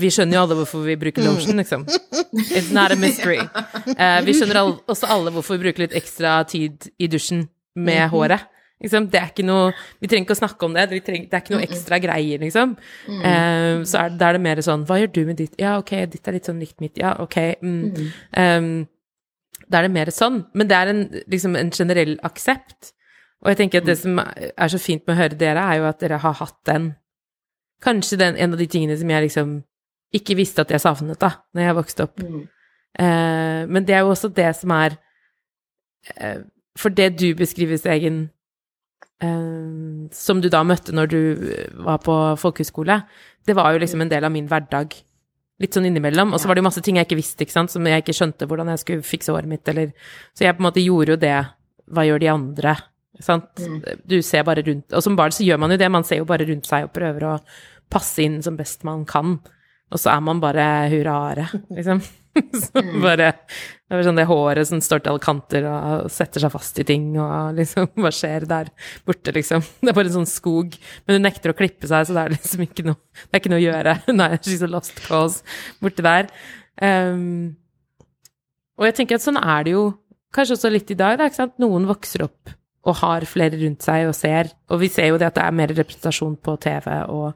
[0.00, 1.84] Vi skjønner jo alle hvorfor vi bruker lotion, liksom.
[2.48, 3.40] It's not a mystery.
[3.94, 7.46] Uh, vi skjønner alle, også alle hvorfor vi bruker litt ekstra tid i dusjen
[7.78, 8.46] med håret.
[8.78, 10.84] Liksom, det er ikke noe Vi trenger ikke å snakke om det.
[10.92, 12.76] Vi trenger, det er ikke noe ekstra greier, liksom.
[13.10, 15.56] Eh, så er, da er det mer sånn Hva gjør du med ditt?
[15.58, 17.00] Ja, ok, ditt er litt sånn likt mitt.
[17.00, 17.38] Ja, ok.
[17.58, 18.12] Mm.
[18.38, 18.70] Um,
[19.66, 20.44] da er det mer sånn.
[20.54, 22.92] Men det er en, liksom en generell aksept.
[23.42, 25.90] Og jeg tenker at det som er så fint med å høre dere, er jo
[25.90, 26.92] at dere har hatt den
[27.78, 29.50] Kanskje den, en av de tingene som jeg liksom
[30.18, 32.16] ikke visste at jeg savnet, da, når jeg vokste opp.
[32.18, 32.40] Mm.
[32.98, 34.96] Uh, men det er jo også det som er
[36.18, 36.40] uh,
[36.74, 38.24] For det du beskriver, Stegen,
[39.18, 41.20] som du da møtte når du
[41.84, 43.00] var på folkehøyskole,
[43.48, 44.94] det var jo liksom en del av min hverdag.
[45.58, 46.34] Litt sånn innimellom.
[46.34, 48.14] Og så var det jo masse ting jeg ikke visste, ikke sant, som jeg ikke
[48.14, 49.90] skjønte hvordan jeg skulle fikse håret mitt, eller
[50.36, 51.38] Så jeg på en måte gjorde jo det.
[51.90, 52.76] Hva gjør de andre?
[53.24, 53.62] Sant?
[54.06, 56.28] Du ser bare rundt Og som barn så gjør man jo det, man ser jo
[56.28, 57.38] bare rundt seg og prøver å
[57.90, 59.38] passe inn som best man kan.
[59.88, 62.02] Og så er man bare hurraere, liksom.
[62.62, 63.32] Så bare
[63.88, 66.86] Det er sånn det håret som står til alle kanter og setter seg fast i
[66.88, 68.72] ting, og liksom Hva skjer der
[69.08, 69.64] borte, liksom?
[69.82, 70.76] Det er bare en sånn skog.
[71.06, 73.54] Men hun nekter å klippe seg, så det er liksom ikke noe Det er ikke
[73.54, 73.96] noe å gjøre.
[74.20, 75.42] Nei, she's a lost cause
[75.82, 76.30] borte der.
[76.78, 77.56] Um,
[78.78, 79.88] og jeg tenker at sånn er det jo
[80.34, 81.56] kanskje også litt i dag, da, ikke sant?
[81.62, 82.54] Noen vokser opp
[82.88, 85.56] og har flere rundt seg og ser, og vi ser jo det at det er
[85.56, 87.34] mer representasjon på TV og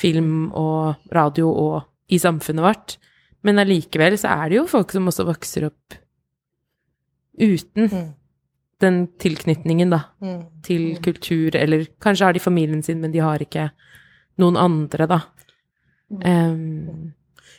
[0.00, 1.76] film og radio og
[2.10, 2.96] i samfunnet vårt,
[3.42, 5.94] men allikevel så er det jo folk som også vokser opp
[7.40, 8.14] uten Mm.
[8.80, 10.46] den tilknytningen, da, Mm.
[10.62, 13.70] til kultur, eller kanskje har de familien sin, men de har ikke
[14.38, 15.20] noen andre, da.
[16.10, 17.12] Um,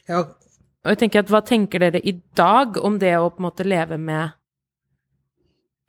[0.10, 3.46] Ja, og jeg tenker at hva tenker dere i dag om det å på en
[3.52, 4.34] måte leve med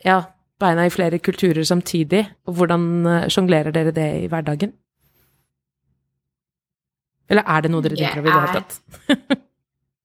[0.04, 0.24] ja,
[0.60, 4.72] beina i flere kulturer samtidig, og hvordan eh, sjonglerer dere det i hverdagen?
[7.30, 9.42] Eller er det noe dere tenker over i det hele tatt?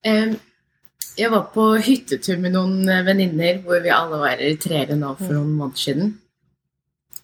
[0.05, 5.33] Jeg var på hyttetur med noen eh, venninner hvor vi alle var eritreere nå for
[5.33, 6.11] noen måneder siden.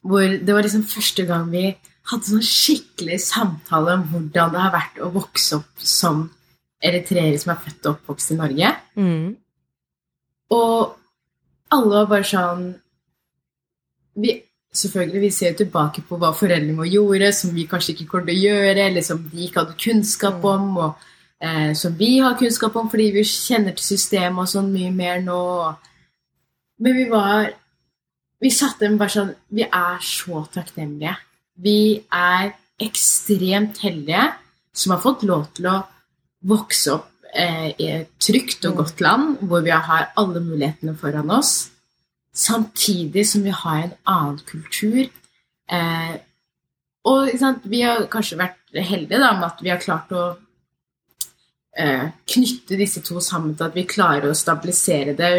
[0.04, 1.68] Hvor det var liksom første gang vi
[2.10, 6.26] hadde sånn skikkelig samtale om hvordan det har vært å vokse opp som
[6.84, 8.72] eritreere som er født og oppvokst i Norge.
[9.00, 9.30] Mm.
[10.58, 10.98] Og
[11.74, 12.66] alle var bare sånn
[14.20, 14.42] vi,
[14.74, 18.40] Selvfølgelig, vi ser tilbake på hva foreldrene våre gjorde, som vi kanskje ikke kommer til
[18.40, 21.04] å gjøre, eller som de ikke hadde kunnskap om, og
[21.44, 25.22] eh, som vi har kunnskap om fordi vi kjenner til systemet og sånn mye mer
[25.26, 25.42] nå.
[26.84, 27.52] Men vi var
[28.44, 31.14] Vi satt dem bare sånn Vi er så takknemlige.
[31.64, 32.50] Vi er
[32.82, 34.26] ekstremt heldige
[34.74, 35.78] som har fått lov til å
[36.50, 41.30] vokse opp eh, i et trygt og godt land hvor vi har alle mulighetene foran
[41.32, 41.70] oss,
[42.34, 45.06] samtidig som vi har en annen kultur.
[45.70, 46.16] Eh,
[47.08, 50.34] og sant, vi har kanskje vært heldige da, med at vi har klart å
[51.78, 55.32] eh, knytte disse to sammen til at vi klarer å stabilisere det.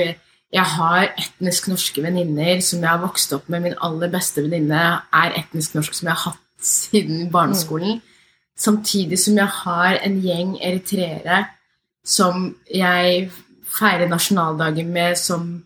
[0.55, 3.65] Jeg har etnisk norske venninner som jeg har vokst opp med.
[3.67, 4.83] Min aller beste venninne
[5.15, 8.01] er etnisk norsk, som jeg har hatt siden barneskolen.
[8.57, 11.45] Samtidig som jeg har en gjeng eritreere
[12.05, 13.31] som jeg
[13.75, 15.65] feirer nasjonaldagen med, som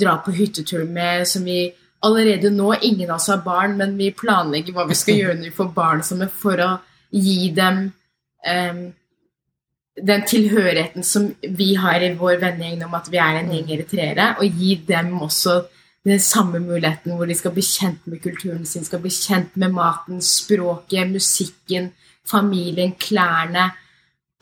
[0.00, 1.68] drar på hyttetur med, som vi
[2.02, 5.50] allerede nå Ingen av oss har barn, men vi planlegger hva vi skal gjøre når
[5.50, 6.70] vi får barn som er for å
[7.14, 7.84] gi dem
[8.46, 8.88] em,
[10.04, 14.28] den tilhørigheten som vi har i vår vennegjeng om at vi er en gjeng eritreere,
[14.38, 15.60] og gi dem også
[16.08, 19.74] den samme muligheten hvor de skal bli kjent med kulturen sin, skal bli kjent med
[19.74, 21.90] maten, språket, musikken,
[22.26, 23.70] familien, klærne.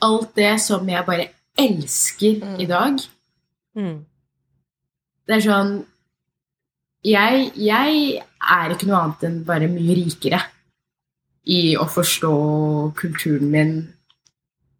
[0.05, 3.01] Alt det som jeg bare elsker i dag.
[3.75, 3.97] Mm.
[5.27, 5.77] Det er sånn
[7.07, 10.39] jeg, jeg er ikke noe annet enn bare mye rikere
[11.47, 12.33] i å forstå
[12.99, 13.75] kulturen min.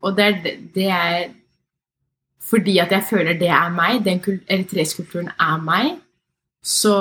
[0.02, 1.30] Og det er, det er
[2.48, 5.98] fordi at jeg føler det er meg, den eritreiske kulturen er meg,
[6.64, 6.96] så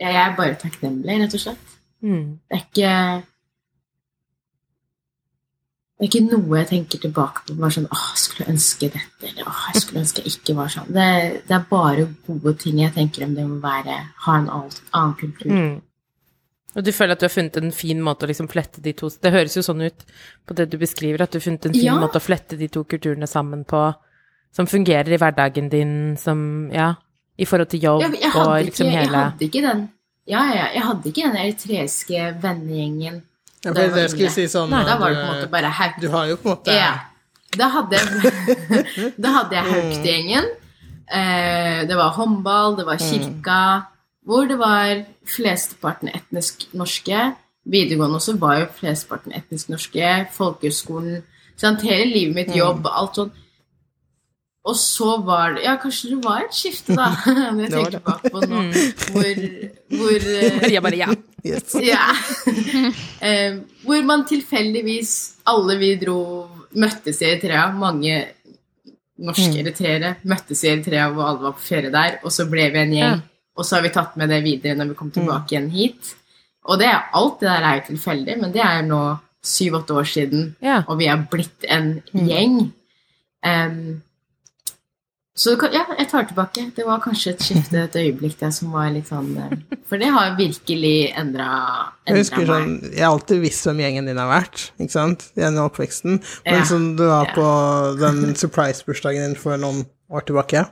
[0.00, 1.78] jeg er bare takknemlig, rett og slett.
[2.04, 2.38] Mm.
[2.48, 2.96] Det er ikke
[5.94, 9.28] det er ikke noe jeg tenker tilbake på bare sånn åh, jeg skulle ønske dette,
[9.28, 10.88] eller åh, jeg skulle ønske jeg ikke var sånn.
[10.92, 11.06] Det,
[11.46, 15.14] det er bare gode ting jeg tenker om det må være ha en alt annen
[15.20, 15.54] kultur.
[15.54, 15.76] Mm.
[16.74, 19.08] Og du føler at du har funnet en fin måte å liksom flette de to
[19.22, 20.04] Det høres jo sånn ut
[20.46, 21.94] på det du beskriver, at du har funnet en fin Ja.
[22.00, 23.94] måte å flette de to kulturene sammen på,
[24.54, 26.94] som fungerer i hverdagen din, som Ja,
[27.38, 29.88] i forhold til jobb Jeg, jeg, og liksom ikke, jeg hele hadde ikke den
[30.26, 33.22] ja, ja, jeg hadde ikke den eritreiske vennegjengen.
[33.64, 35.98] Ja, for det skulle si sånn Nei, da var det på en måte bare hauk.
[36.00, 36.92] Du har jo på en måte Ja.
[37.54, 38.06] Da hadde jeg,
[39.24, 40.48] da hadde jeg Haugtgjengen.
[41.12, 43.58] Eh, det var håndball, det var kirka,
[44.24, 47.30] hvor det var flesteparten etnisk norske.
[47.64, 50.10] Videregående også var jo flesteparten etnisk norske.
[50.36, 51.22] Folkehøgskolen.
[51.60, 51.84] Sant?
[51.86, 53.32] Hele livet mitt, jobb, alt sånn.
[54.64, 57.10] Og så var det Ja, kanskje det var et skifte, da,
[57.52, 58.62] når jeg tenker bak på nå,
[59.12, 59.42] hvor,
[59.92, 60.28] hvor
[60.62, 61.10] Maria bare ja.
[61.44, 61.74] yes.
[61.84, 62.06] ja.
[63.20, 65.12] Eh, hvor man tilfeldigvis,
[65.52, 66.18] alle vi dro,
[66.80, 67.68] møttes i Eritrea.
[67.76, 68.16] Mange
[69.24, 72.18] norske eritreere møttes i Eritrea hvor alle var på ferie der.
[72.24, 73.22] Og så ble vi en gjeng.
[73.56, 76.14] Og så har vi tatt med det videre når vi kom tilbake igjen hit.
[76.66, 79.02] Og det er, alt det der er jo tilfeldig, men det er nå
[79.44, 80.82] syv-åtte år siden, Ja.
[80.88, 82.72] og vi er blitt en gjeng.
[83.44, 84.02] Um,
[85.36, 86.62] så ja, jeg tar tilbake.
[86.76, 89.56] Det var kanskje et skifte, et øyeblikk der som var litt sånn eh,
[89.90, 91.48] For det har virkelig endra
[92.06, 92.46] Jeg husker meg.
[92.52, 96.20] sånn, jeg har alltid visst hvem gjengen din har vært, ikke sant, gjennom oppveksten.
[96.46, 96.64] Men Ja.
[96.64, 97.44] som du var på
[97.98, 100.64] den surprise-bursdagen din for noen år tilbake.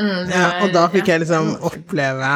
[0.00, 2.30] Mm, Ja, og da fikk jeg liksom oppleve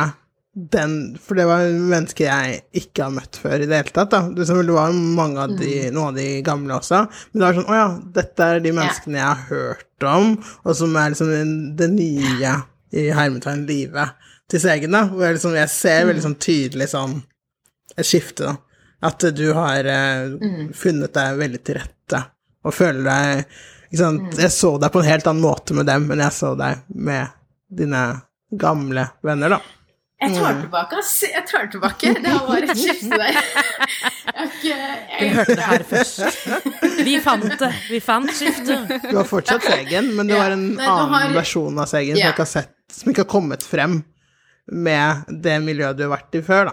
[0.59, 4.11] den For det var mennesker jeg ikke har møtt før i det hele tatt.
[4.11, 4.21] da.
[4.35, 7.05] Det var mange av de, noen av de gamle også.
[7.33, 10.33] Men det var sånn Å ja, dette er de menneskene jeg har hørt om,
[10.65, 12.55] og som er liksom det nye
[12.95, 14.17] i hermetegn livet
[14.51, 14.95] til Segen.
[14.97, 15.05] da.
[15.13, 17.17] Hvor jeg, liksom, jeg ser veldig sånn tydelig sånn
[17.99, 18.57] et skifte, da.
[19.07, 22.23] At du har eh, funnet deg veldig til rette,
[22.67, 23.45] og føler deg
[23.93, 24.39] ikke sant?
[24.43, 27.31] Jeg så deg på en helt annen måte med dem enn jeg så deg med
[27.71, 28.23] dine
[28.57, 29.61] gamle venner, da.
[30.21, 30.63] Jeg tar Mm.
[30.65, 31.23] tilbake, ass.
[31.23, 32.15] Jeg tar tilbake.
[32.23, 33.37] Det har vært et skifte der.
[34.65, 37.05] Jeg Du hørte det her først.
[37.07, 37.69] Vi fant det.
[37.91, 38.89] Vi fant skiftet.
[39.11, 42.25] Du har fortsatt Segen, men det var en Nei, annen har- versjon av Segen som
[42.25, 42.33] Ja.
[42.33, 44.01] ikke har sett, som ikke har kommet frem
[44.67, 46.65] med det miljøet du har vært i før,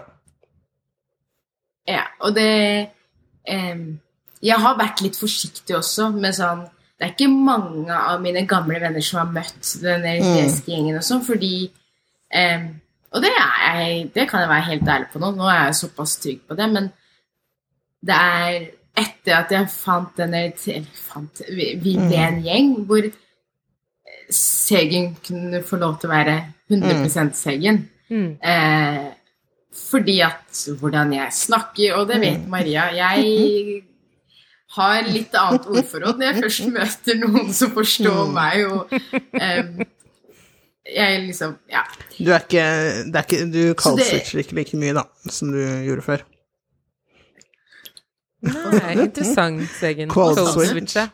[1.86, 2.90] Ja, og det
[3.48, 4.00] um,
[4.42, 6.66] Jeg har vært litt forsiktig også med sånn
[6.96, 11.04] Det er ikke mange av mine gamle venner som har møtt den eritreiske gjengen og
[11.04, 11.68] sånn, fordi
[12.32, 12.68] em,
[13.16, 15.30] Og det, er jeg, det kan jeg være helt ærlig på nå.
[15.36, 16.88] Nå er jeg såpass trygg på det, men
[18.04, 18.56] det er
[18.96, 23.06] etter at jeg fant den eller fant, Vi vi ble en gjeng hvor
[24.32, 26.36] Segen kunne få lov til å være
[26.72, 27.84] 100 Segen.
[28.10, 28.30] Mm.
[28.42, 29.04] Eh,
[29.76, 33.84] fordi at hvordan jeg snakker, og det vet Maria Jeg
[34.76, 39.84] har litt annet ordforråd når jeg først møter noen som forstår meg, og um,
[40.86, 41.82] jeg liksom Ja.
[42.16, 42.64] Du er ikke,
[43.10, 46.26] det er ikke Du kaldswitcher ikke like mye, da, som du gjorde før.
[48.46, 50.12] Nei, interessant, Segen.
[50.12, 50.70] Cold Cold switch.
[50.70, 51.08] switch, ja.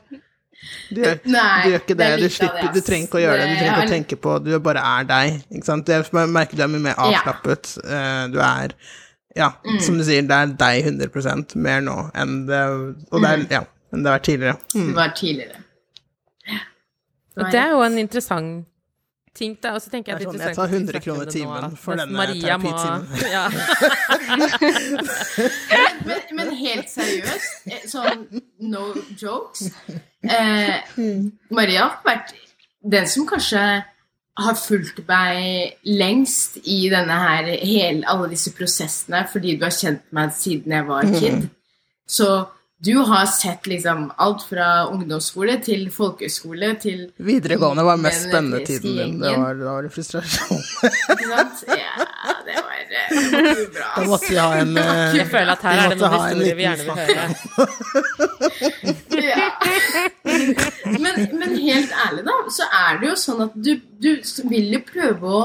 [0.93, 2.09] Du gjør, Nei, du gjør ikke det.
[2.13, 3.47] det Du, slipper, det, du trenger ikke å gjøre det.
[3.49, 5.39] Du trenger ikke å tenke på Du bare er deg.
[5.51, 5.89] Ikke sant?
[5.91, 7.73] Jeg merker du er mye mer avslappet.
[7.83, 8.03] Ja.
[8.31, 8.77] Du er
[9.37, 9.81] Ja, Mm.
[9.81, 12.61] som du sier, det er deg 100 mer nå enn det
[13.13, 14.57] Og det er, ja, enn det har vært tidligere.
[14.75, 14.87] Mm.
[14.91, 15.57] Det var tidligere.
[17.37, 18.67] Og det er jo en interessant
[19.35, 19.71] ting, da.
[19.73, 21.61] Og så tenker jeg at Det er sånn, jeg tar 100 interessant at vi kroner
[21.63, 23.07] timen for denne Maria må- terapitimen.
[23.33, 23.49] Ja.
[26.07, 28.27] Men, men helt seriøst, eh, sånn
[28.73, 28.83] no
[29.21, 29.69] jokes
[30.23, 30.83] eh,
[31.51, 32.35] Maria har vært
[32.93, 33.63] den som kanskje
[34.39, 40.07] har fulgt meg lengst i denne her, hele, alle disse prosessene, fordi du har kjent
[40.15, 41.49] meg siden jeg var kid.
[42.09, 42.29] Så
[42.83, 48.97] du har sett liksom alt fra ungdomsskole til folkehøyskole til Videregående var mest spennende tiden
[48.99, 49.13] din.
[49.23, 50.63] Det var, da var det frustrasjon.
[51.15, 51.63] Ikke sant?
[51.69, 52.07] Ja,
[52.49, 53.89] det var, eh, det var bra.
[53.97, 56.67] Da måtte vi ha en eh, Jeg føler at her er det noen historier vi
[56.67, 57.25] gjerne vil høre.
[59.23, 59.49] Ja.
[60.25, 63.73] Men, men helt ærlig, da, så er det jo sånn at du,
[64.03, 64.11] du
[64.51, 65.43] vil jo prøve å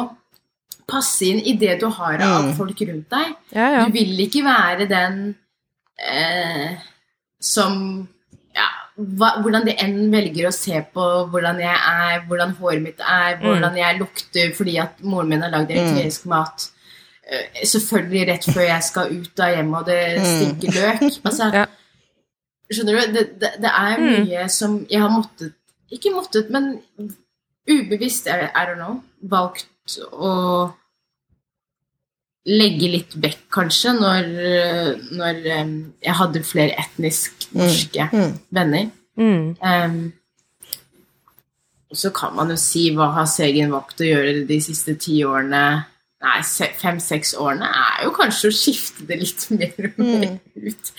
[0.87, 2.53] passe inn i det du har av Mm.
[2.57, 3.33] folk rundt deg.
[3.51, 5.17] Du vil ikke være den
[5.99, 6.77] eh,
[7.43, 8.07] som
[8.57, 13.03] ja, hva, Hvordan de enn velger å se på hvordan jeg er, hvordan håret mitt
[13.03, 16.69] er, hvordan jeg lukter fordi at moren min har lagd eritreisk mat.
[17.27, 21.05] Eh, selvfølgelig rett før jeg skal ut av hjemmet, og det stinker løk.
[21.27, 21.67] Altså.
[22.67, 23.13] Skjønner du?
[23.15, 25.53] Det, det, det er mye som jeg har måttet
[25.93, 26.73] Ikke måttet, men
[27.67, 30.33] ubevisst, I don't know, valgt å
[32.47, 34.29] legge litt vekk, kanskje, når,
[35.19, 35.73] når um,
[36.05, 38.37] jeg hadde flere etnisk norske Mm.
[38.55, 38.87] venner.
[39.19, 39.57] Mm.
[39.59, 39.99] Um,
[41.93, 45.61] så kan man jo si hva har Segen valgt å gjøre de siste ti årene?
[46.17, 46.39] Nei,
[46.81, 50.89] fem-seks årene er jo kanskje å skifte det litt mer og mer ut.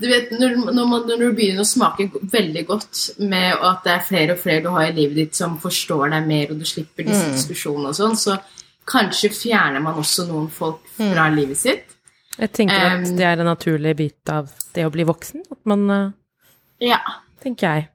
[0.00, 3.92] Du vet, når, når, man, når du begynner å smake veldig godt med at det
[3.98, 6.66] er flere og flere du har i livet ditt som forstår deg mer, og du
[6.66, 8.38] slipper disse diskusjonene og sånn, så
[8.88, 11.88] kanskje fjerner man også noen folk fra livet sitt.
[12.38, 15.42] Jeg tenker at Um, det er en naturlig bit av det å bli voksen.
[15.52, 16.10] At man eh,
[16.88, 16.98] Ja.
[17.42, 17.88] tenker jeg.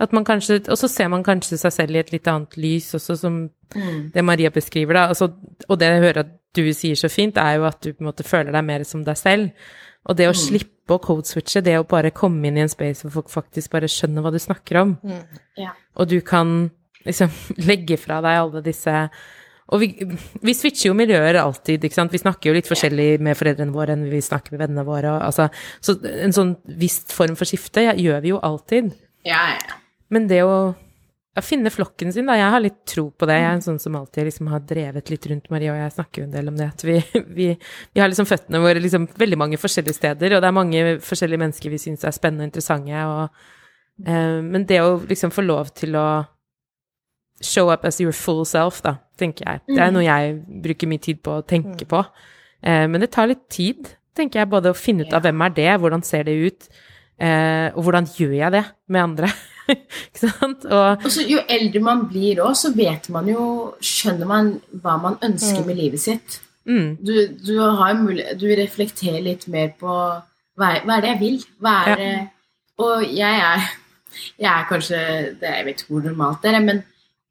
[0.00, 2.94] At man kanskje, og så ser man kanskje seg selv i et litt annet lys
[2.94, 4.12] også, som Mm.
[4.12, 5.08] det Maria beskriver, da.
[5.08, 5.32] Altså,
[5.68, 8.06] og det jeg hører at du sier så fint, er jo at du på en
[8.12, 9.50] måte føler deg mer som deg selv.
[10.06, 13.10] Og det å slippe å codeswitche, det å bare komme inn i en space hvor
[13.10, 14.92] folk faktisk bare skjønner hva du snakker om,
[15.56, 15.72] ja.
[15.96, 16.70] og du kan
[17.04, 17.30] liksom
[17.68, 19.08] legge fra deg alle disse
[19.72, 19.88] og vi,
[20.44, 22.12] vi switcher jo miljøer alltid, ikke sant.
[22.12, 25.14] Vi snakker jo litt forskjellig med foreldrene våre enn vi snakker med vennene våre.
[25.24, 25.48] Altså,
[25.80, 28.92] så en sånn viss form for skifte ja, gjør vi jo alltid.
[29.24, 29.78] Ja, ja.
[30.12, 30.56] Men det å
[31.34, 32.36] ja, finne flokken sin, da.
[32.38, 33.38] Jeg har litt tro på det.
[33.40, 36.22] Jeg er en sånn som alltid liksom har drevet litt rundt Marie, og jeg snakker
[36.22, 36.68] jo en del om det.
[36.76, 36.98] At vi,
[37.38, 37.48] vi,
[37.96, 41.42] vi har liksom føttene våre liksom veldig mange forskjellige steder, og det er mange forskjellige
[41.46, 43.08] mennesker vi syns er spennende og interessante.
[43.10, 43.48] Og,
[44.04, 46.06] eh, men det å liksom få lov til å
[47.42, 49.60] show up as your full self, da, tenker jeg.
[49.68, 50.34] Det er noe jeg
[50.64, 52.00] bruker mye tid på å tenke på.
[52.62, 55.54] Eh, men det tar litt tid, tenker jeg, både å finne ut av hvem er
[55.56, 56.68] det, hvordan ser det ut,
[57.18, 59.30] eh, og hvordan gjør jeg det med andre.
[59.74, 60.64] ikke sant?
[60.68, 63.44] Og Og så Jo eldre man blir òg, så vet man jo
[63.80, 64.50] Skjønner man
[64.82, 66.40] hva man ønsker med livet sitt.
[66.68, 69.88] mm, Du, du, har mulighet, du reflekterer litt mer på
[70.54, 71.38] hva er, hva er det jeg vil?
[71.64, 72.26] Er Ja.
[72.84, 73.64] Og jeg er,
[74.38, 74.98] jeg er kanskje
[75.40, 76.82] det, Jeg vet ikke hvor normalt det er, men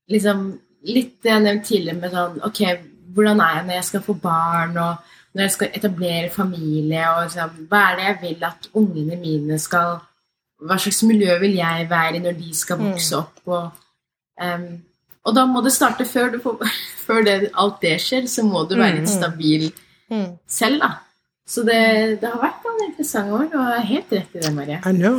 [0.09, 2.61] liksom litt det jeg nevnte tidligere med sånn Ok,
[3.15, 4.95] hvordan er jeg når jeg skal få barn, og
[5.33, 9.59] når jeg skal etablere familie, og liksom, hva er det jeg vil at ungene mine
[9.59, 9.99] skal
[10.63, 13.39] Hva slags miljø vil jeg være i når de skal vokse opp?
[13.45, 13.71] Og,
[14.39, 14.67] um,
[15.25, 16.61] og da må det starte før, du får,
[17.07, 19.71] før det, alt det skjer, så må du være litt stabil
[20.11, 20.37] Mm.
[20.47, 20.89] selv, da.
[21.45, 21.75] Så det,
[22.21, 23.47] det har vært noen interessante år.
[23.51, 24.77] Du har helt rett i det, Maria.
[24.87, 25.17] I know.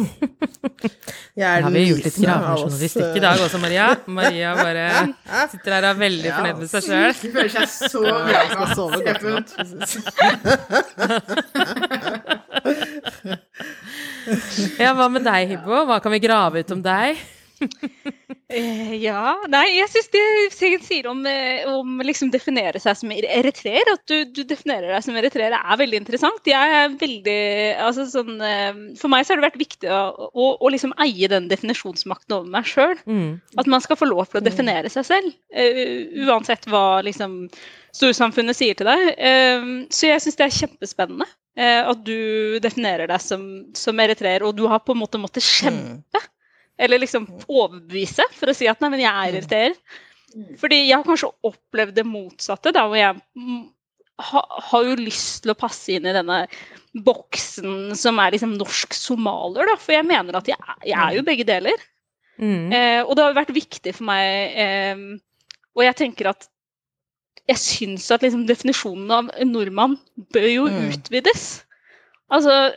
[1.36, 3.86] Jeg er har den vi gjort litt gravejournalistikk i dag også, Maria?
[4.06, 4.84] Maria bare
[5.52, 6.36] sitter her og er veldig Ja.
[6.38, 7.12] fornøyd med seg sjøl.
[7.20, 8.38] Hun føler seg så eh, bra.
[8.38, 9.48] Jeg skal sove godt.
[14.80, 15.84] Ja, hva med deg, Hibbo?
[15.88, 17.20] Hva kan vi grave ut om deg?
[18.54, 20.20] Eh, ja Nei, jeg syns det
[20.54, 25.02] Sigurd sier om, å om liksom definere seg som eritreer, at du, du definerer deg
[25.02, 26.44] som eritreer, er veldig interessant.
[26.46, 27.38] Jeg er veldig
[27.82, 31.30] altså sånn, eh, For meg så har det vært viktig å, å, å liksom eie
[31.32, 32.94] den definisjonsmakten over meg sjøl.
[33.08, 33.40] Mm.
[33.58, 37.48] At man skal få lov til å definere seg selv, eh, uansett hva liksom
[37.96, 39.08] storsamfunnet sier til deg.
[39.18, 41.26] Eh, så jeg syns det er kjempespennende
[41.56, 43.44] eh, at du definerer deg som,
[43.76, 46.22] som eritreer, og du har på en måte måttet kjempe,
[46.78, 50.00] eller liksom overbevise, for å si at nei, men jeg er irritert.
[50.58, 53.60] Fordi jeg har kanskje opplevd det motsatte, da hvor jeg mm,
[54.30, 54.40] ha,
[54.70, 56.40] har jo lyst til å passe inn i denne
[57.06, 59.76] boksen som er liksom norsk somalier, da.
[59.78, 61.84] For jeg mener at jeg, jeg er jo begge deler.
[62.38, 62.72] Mm.
[62.74, 65.02] Eh, og det har vært viktig for meg eh,
[65.78, 66.48] Og jeg tenker at
[67.46, 69.94] jeg syns at liksom, definisjonen av nordmann
[70.34, 70.88] bør jo Mm.
[70.96, 71.44] utvides.
[72.32, 72.72] Altså,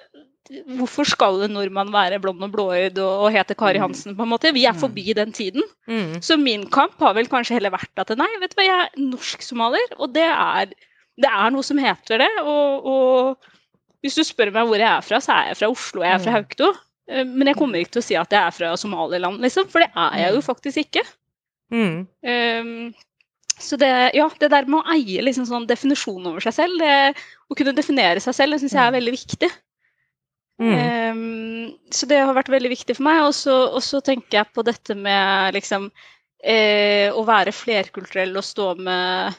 [0.78, 4.32] hvorfor skal en nordmann være blond og blåøyd og, og hete Kari Hansen, på en
[4.32, 4.54] måte?
[4.56, 5.66] Vi er forbi den tiden.
[5.90, 6.18] Mm.
[6.24, 9.06] Så min kamp har vel kanskje heller vært at nei, vet du hva, jeg er
[9.12, 10.74] norsk-somalier, og det er,
[11.20, 12.32] det er noe som heter det.
[12.44, 16.06] Og, og hvis du spør meg hvor jeg er fra, så er jeg fra Oslo,
[16.06, 16.72] jeg er fra Hauketo.
[17.10, 19.84] Eh, Men jeg kommer ikke til å si at jeg er fra Somaliland, liksom, for
[19.84, 21.04] det er jeg jo faktisk ikke.
[21.74, 22.08] Mm.
[22.24, 22.74] Um,
[23.60, 27.18] så det, ja, det der med å eie liksom sånn definisjon over seg selv, det,
[27.50, 29.50] å kunne definere seg selv, det syns jeg er veldig viktig.
[30.58, 30.74] Mm.
[30.74, 33.24] Um, så det har vært veldig viktig for meg.
[33.28, 35.90] Og så, tenker jeg på dette med liksom
[36.44, 39.38] eh, å være flerkulturell og stå med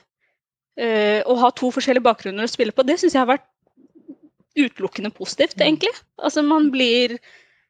[0.79, 3.49] eh, Å ha to forskjellige bakgrunner å spille på, det syns jeg har vært
[4.59, 5.93] utelukkende positivt, egentlig.
[6.19, 7.19] Altså man blir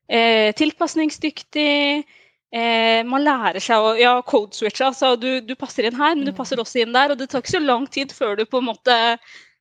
[0.09, 2.07] eh, tilpasningsdyktig.
[2.49, 4.87] Eh, man lærer seg å ja, code switche.
[4.87, 7.13] Altså, du, du passer inn her, men du passer også inn der.
[7.13, 8.97] Og det tar ikke så lang tid før du på en måte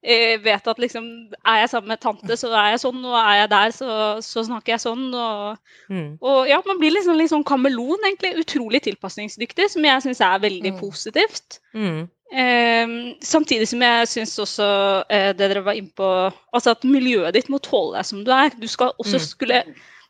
[0.07, 1.05] eh, vet at liksom
[1.43, 3.01] Er jeg sammen med tante, så er jeg sånn.
[3.05, 3.87] Og er jeg der, så,
[4.23, 5.07] så snakker jeg sånn.
[5.13, 5.57] Og,
[5.91, 6.17] Mm.
[6.21, 8.33] og ja, man blir liksom litt sånn kameleon, egentlig.
[8.43, 10.79] Utrolig tilpasningsdyktig, som jeg syns er veldig Mm.
[10.79, 11.59] positivt.
[11.75, 12.07] Mm.
[12.33, 12.87] Eh,
[13.23, 14.65] samtidig som jeg syns også
[15.09, 16.09] eh, det dere var inne på,
[16.53, 18.49] altså at miljøet ditt må tåle deg som du er.
[18.59, 19.27] Du skal også Mm.
[19.27, 19.63] skulle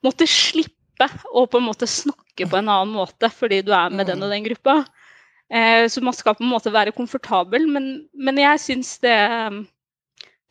[0.03, 4.07] måtte slippe å på en måte snakke på en annen måte fordi du er med
[4.07, 4.85] den og den gruppa.
[5.51, 9.13] Eh, så man skal på en måte være komfortabel, men, men jeg syns det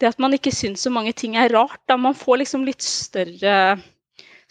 [0.00, 1.80] det at man ikke syns så mange ting er rart.
[1.88, 3.78] Da man får liksom litt større,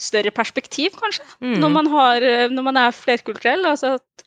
[0.02, 1.60] større perspektiv, kanskje, Mm.
[1.62, 3.66] når, man har, når man er flerkulturell.
[3.70, 4.26] Altså at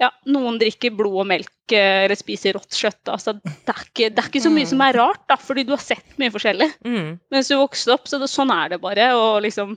[0.00, 3.08] ja, noen drikker blod og melk eh, eller spiser rått kjøtt.
[3.12, 5.74] Altså, det, er ikke, det er ikke så mye som er rart, da, fordi du
[5.74, 6.70] har sett mye forskjellig.
[6.88, 7.10] Mm.
[7.34, 9.10] Mens du vokste opp, så det, sånn er det bare.
[9.18, 9.74] Og liksom,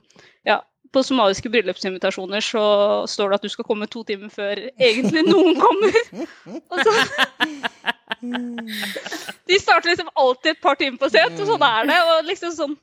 [0.48, 0.62] ja,
[0.94, 2.64] på somaliske bryllupsinvitasjoner så
[3.10, 6.00] står det at du skal komme to timer før egentlig noen kommer.
[6.72, 6.96] Og så,
[8.22, 12.00] de starter liksom alltid et par timer på sent, og sånn er det.
[12.12, 12.76] Og liksom sånn,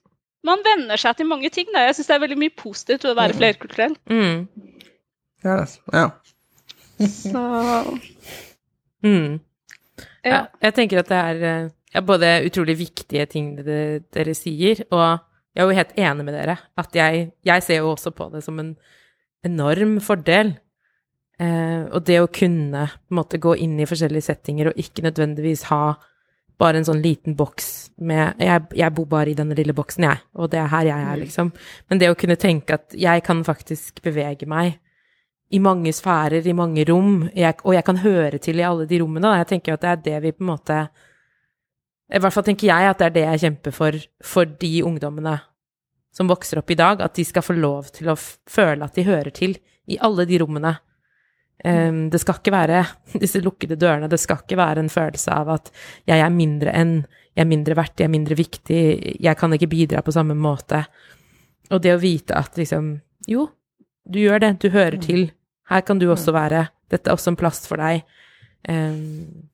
[0.46, 1.68] man venner seg til mange ting.
[1.74, 1.86] Da.
[1.88, 3.96] Jeg syns det er veldig mye positivt ved å være flerkulturell.
[4.10, 4.46] Mm.
[5.44, 5.58] Ja,
[5.94, 6.06] ja.
[7.08, 7.44] Så
[9.00, 9.38] Mm.
[10.20, 10.40] Ja, ja.
[10.60, 15.22] jeg tenker at det er eh, ja, både utrolig viktige ting dere, dere sier, og
[15.56, 16.58] jeg er jo helt enig med dere.
[16.78, 18.74] At jeg, jeg ser jo også på det som en
[19.46, 20.52] enorm fordel.
[21.40, 22.84] Eh, og det å kunne
[23.16, 25.94] måte gå inn i forskjellige settinger og ikke nødvendigvis ha
[26.60, 27.70] bare en sånn liten boks
[28.04, 31.06] med jeg, jeg bor bare i denne lille boksen, jeg, og det er her jeg
[31.12, 31.52] er, liksom.
[31.88, 34.76] Men det å kunne tenke at jeg kan faktisk bevege meg
[35.50, 39.00] i mange sfærer, i mange rom, jeg, og jeg kan høre til i alle de
[39.00, 39.24] rommene.
[39.24, 39.40] Da.
[39.40, 40.76] Jeg tenker at det er det vi på en måte
[42.10, 43.96] I hvert fall tenker jeg at det er det jeg kjemper for
[44.34, 45.38] for de ungdommene
[46.14, 49.06] som vokser opp i dag, at de skal få lov til å føle at de
[49.06, 49.54] hører til
[49.86, 50.74] i alle de rommene.
[51.60, 52.84] Um, det skal ikke være
[53.22, 55.66] disse lukkede dørene, det skal ikke være en følelse av at
[56.08, 56.94] jeg er mindre enn,
[57.36, 58.80] jeg er mindre verdt, jeg er mindre viktig,
[59.20, 60.86] jeg kan ikke bidra på samme måte.
[61.70, 62.96] Og det å vite at liksom
[63.28, 63.50] Jo,
[64.08, 65.28] du gjør det, du hører til.
[65.70, 66.64] Her kan du også være.
[66.90, 68.02] Dette er også en plass for deg.
[68.66, 69.50] Um,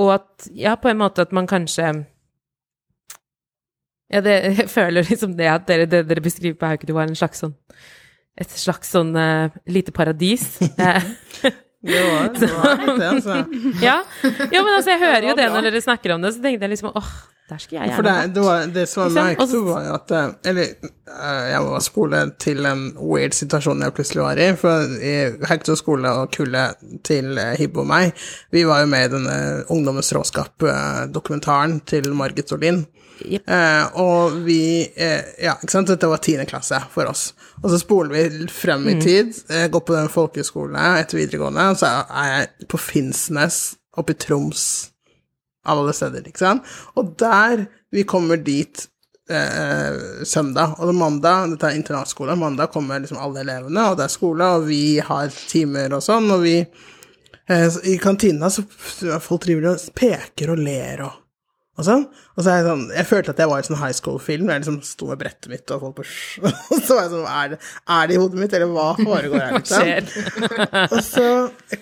[0.00, 1.92] og at Ja, på en måte at man kanskje
[4.08, 7.18] Ja, det, jeg føler liksom det at dere, det dere beskriver på Hauketo, var en
[7.18, 7.54] slags sånn
[8.38, 10.58] Et slags sånn uh, lite paradis.
[10.78, 11.02] Eh,
[11.78, 13.34] Det var, det var det, altså.
[13.78, 14.00] ja.
[14.50, 16.72] ja, men altså, jeg hører jo det når dere snakker om det, så tenkte jeg
[16.72, 17.10] liksom åh,
[17.48, 20.66] der skal jeg gjerne det, var, det som var Hector, var jo at eh, Eller
[20.74, 24.50] eh, jeg må spole til en weird situasjon jeg plutselig var i.
[24.60, 26.76] For Hector skole og kullet
[27.08, 28.12] til eh, Hibbo og meg,
[28.52, 29.38] vi var jo med i denne
[29.72, 32.84] Ungdommens råskap-dokumentaren til Margit Olin.
[33.18, 33.48] Yep.
[33.50, 34.60] Eh, og vi
[34.94, 37.32] eh, Ja, ikke sant, dette var tiende klasse for oss.
[37.64, 38.92] Og så spoler vi frem Mm.
[38.92, 43.58] i tid, eh, går på den folkehøyskolen etter videregående, og så er jeg på Finnsnes
[43.98, 44.90] oppe i Troms
[45.70, 46.76] alle steder, ikke sant?
[46.98, 48.84] Og der vi kommer dit
[49.30, 54.16] eh, søndag, og mandag, dette er internatskole, mandag kommer liksom alle elevene, og det er
[54.16, 58.66] skole, og vi har timer og sånn, og vi eh, I kantina så
[59.08, 61.24] er folk driver og peker og ler og
[61.78, 62.04] og sånn.
[62.34, 64.48] Og så er jeg sånn Jeg følte at jeg var i en sånn high school-film.
[64.50, 66.06] Jeg liksom sto med brettet mitt, og folk på
[66.42, 67.58] Og så var jeg sånn Er det,
[67.94, 70.88] er det i hodet mitt, eller hva foregår her, liksom?
[70.88, 71.28] Og så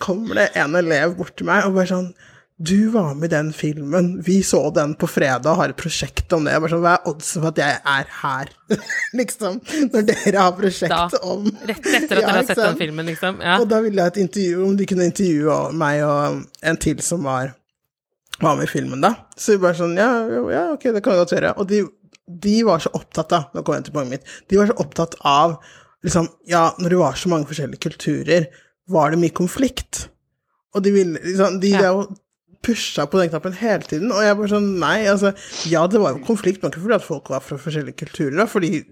[0.03, 2.11] kommer det en elev bort til meg og bare sånn
[2.59, 4.23] Du var med i den filmen.
[4.25, 6.55] Vi så den på fredag og har et prosjekt om det.
[6.55, 8.53] Jeg bare sånn, Hva er oddsen for at jeg er her,
[9.21, 9.59] liksom?
[9.93, 11.21] Når dere har prosjekt Da.
[11.29, 13.43] om Rett etter at Ja, dere har sett den filmen, liksom.
[13.45, 13.59] Ja.
[13.61, 16.41] Og da ville jeg et intervju, om de kunne intervjue meg og
[16.73, 17.53] en til som var,
[18.41, 19.13] var med i filmen, da.
[19.37, 20.11] Så vi bare sånn, ja,
[20.57, 21.53] ja, ok, det kan vi godt gjøre.
[21.61, 21.85] Og de,
[22.49, 25.21] de var så opptatt av, nå kommer jeg til poenget mitt, de var så opptatt
[25.29, 25.59] av,
[26.09, 28.49] liksom, ja, når det var så mange forskjellige kulturer,
[28.89, 30.07] var det mye konflikt.
[30.73, 31.83] Og de ville, liksom, de Ja.
[31.85, 32.07] der jo
[32.63, 35.33] pusha på den knappen hele tiden, og jeg bare sånn, nei, altså,
[35.71, 38.85] ja, det var jo konflikt, men ikke fordi at folk var fra forskjellige kulturer, fordi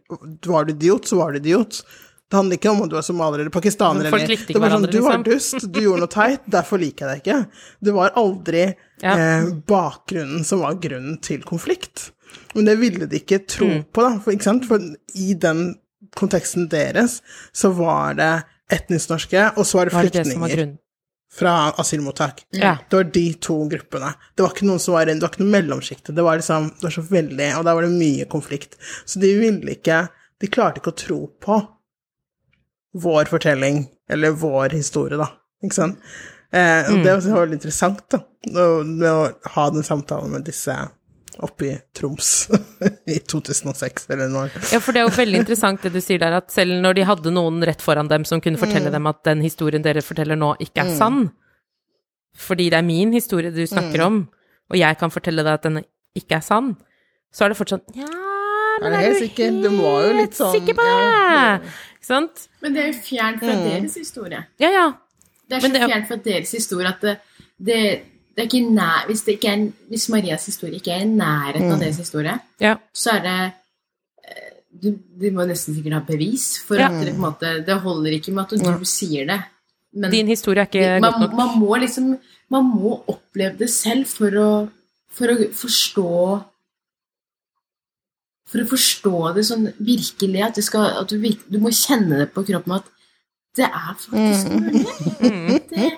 [0.46, 1.82] var du idiot, så var du idiot.
[2.30, 4.06] Det handler ikke om om du er somalier eller pakistaner.
[4.08, 5.24] Eller- det var sånn, Du var liksom.
[5.24, 7.46] dust, du gjorde noe teit, derfor liker jeg deg ikke.
[7.84, 9.12] Det var aldri Ja.
[9.16, 12.10] eh, bakgrunnen som var grunnen til konflikt.
[12.54, 13.84] Men det ville de ikke tro Mm.
[13.92, 14.18] på, da.
[14.18, 14.64] For, ikke sant?
[14.66, 14.78] for
[15.14, 15.76] i den
[16.16, 17.20] konteksten deres
[17.52, 20.78] så var det etnisk norske, og så var det Var flyktninger?
[21.34, 22.44] Fra asylmottak.
[22.50, 22.76] Ja.
[22.90, 24.12] Det var de to gruppene.
[24.34, 26.14] Det var ikke noen som var, det var ikke noe mellomsjikte.
[26.14, 28.76] Det var liksom, det var så veldig, og der var det mye konflikt.
[29.04, 30.04] Så de ville ikke,
[30.40, 31.58] de klarte ikke å tro på
[33.04, 35.32] vår fortelling, eller vår historie, da.
[35.64, 36.12] Ikke sant?
[36.54, 38.20] Eh, og det var veldig interessant, da,
[38.54, 39.14] å, å
[39.56, 40.76] ha den samtalen med disse
[41.42, 42.48] oppe i Troms
[43.10, 44.50] i 2006, eller noe.
[44.72, 47.04] Ja, for det er jo veldig interessant det du sier der, at selv når de
[47.08, 48.62] hadde noen rett foran dem som kunne Mm.
[48.66, 51.30] fortelle dem at den historien dere forteller nå, ikke er sann,
[52.36, 54.06] fordi det er min historie du snakker Mm.
[54.06, 54.28] om,
[54.70, 55.84] og jeg kan fortelle deg at den
[56.16, 56.76] ikke er sann,
[57.32, 58.06] så er det fortsatt Ja,
[58.80, 59.50] men Er du helt sikker?
[59.62, 60.98] Det var jo litt sånn, Sikker på det!
[61.34, 61.58] ja.
[61.94, 62.48] Ikke sant?
[62.62, 64.46] Men det er jo fjernt fra deres historie.
[64.58, 64.92] Ja, ja.
[65.48, 67.18] Det er så Men det er- fjernt fra deres historie at det,
[67.58, 68.02] det,
[68.34, 71.70] det er ikke nær, hvis, det ikke er, hvis Marias historie ikke er i nærheten
[71.72, 72.74] av deres historie, ja.
[72.92, 73.34] så er det
[74.26, 74.48] eh,
[74.82, 74.88] du,
[75.20, 76.88] du må nesten sikkert ha bevis for Ja.
[76.90, 79.40] at det på en måte Det holder ikke med at du sier det.
[79.94, 81.36] Men Din historie er ikke man, godt nok.
[81.38, 82.16] man må liksom
[82.50, 84.48] Man må oppleve det selv for å
[85.14, 86.10] for å forstå
[88.50, 92.32] For å forstå det sånn virkelig, at, det skal, at du, du må kjenne det
[92.34, 92.90] på kroppen at
[93.54, 94.82] det er faktisk mulig.
[95.70, 95.90] Det,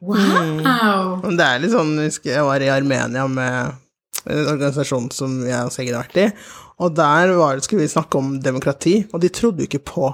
[0.00, 1.20] wow!
[1.28, 3.78] Det er litt sånn, jeg var i Armenia med
[4.22, 6.26] en organisasjon som jeg og Seggen har vært i,
[6.82, 10.12] og der var det, skulle vi snakke om demokrati, og de trodde jo ikke på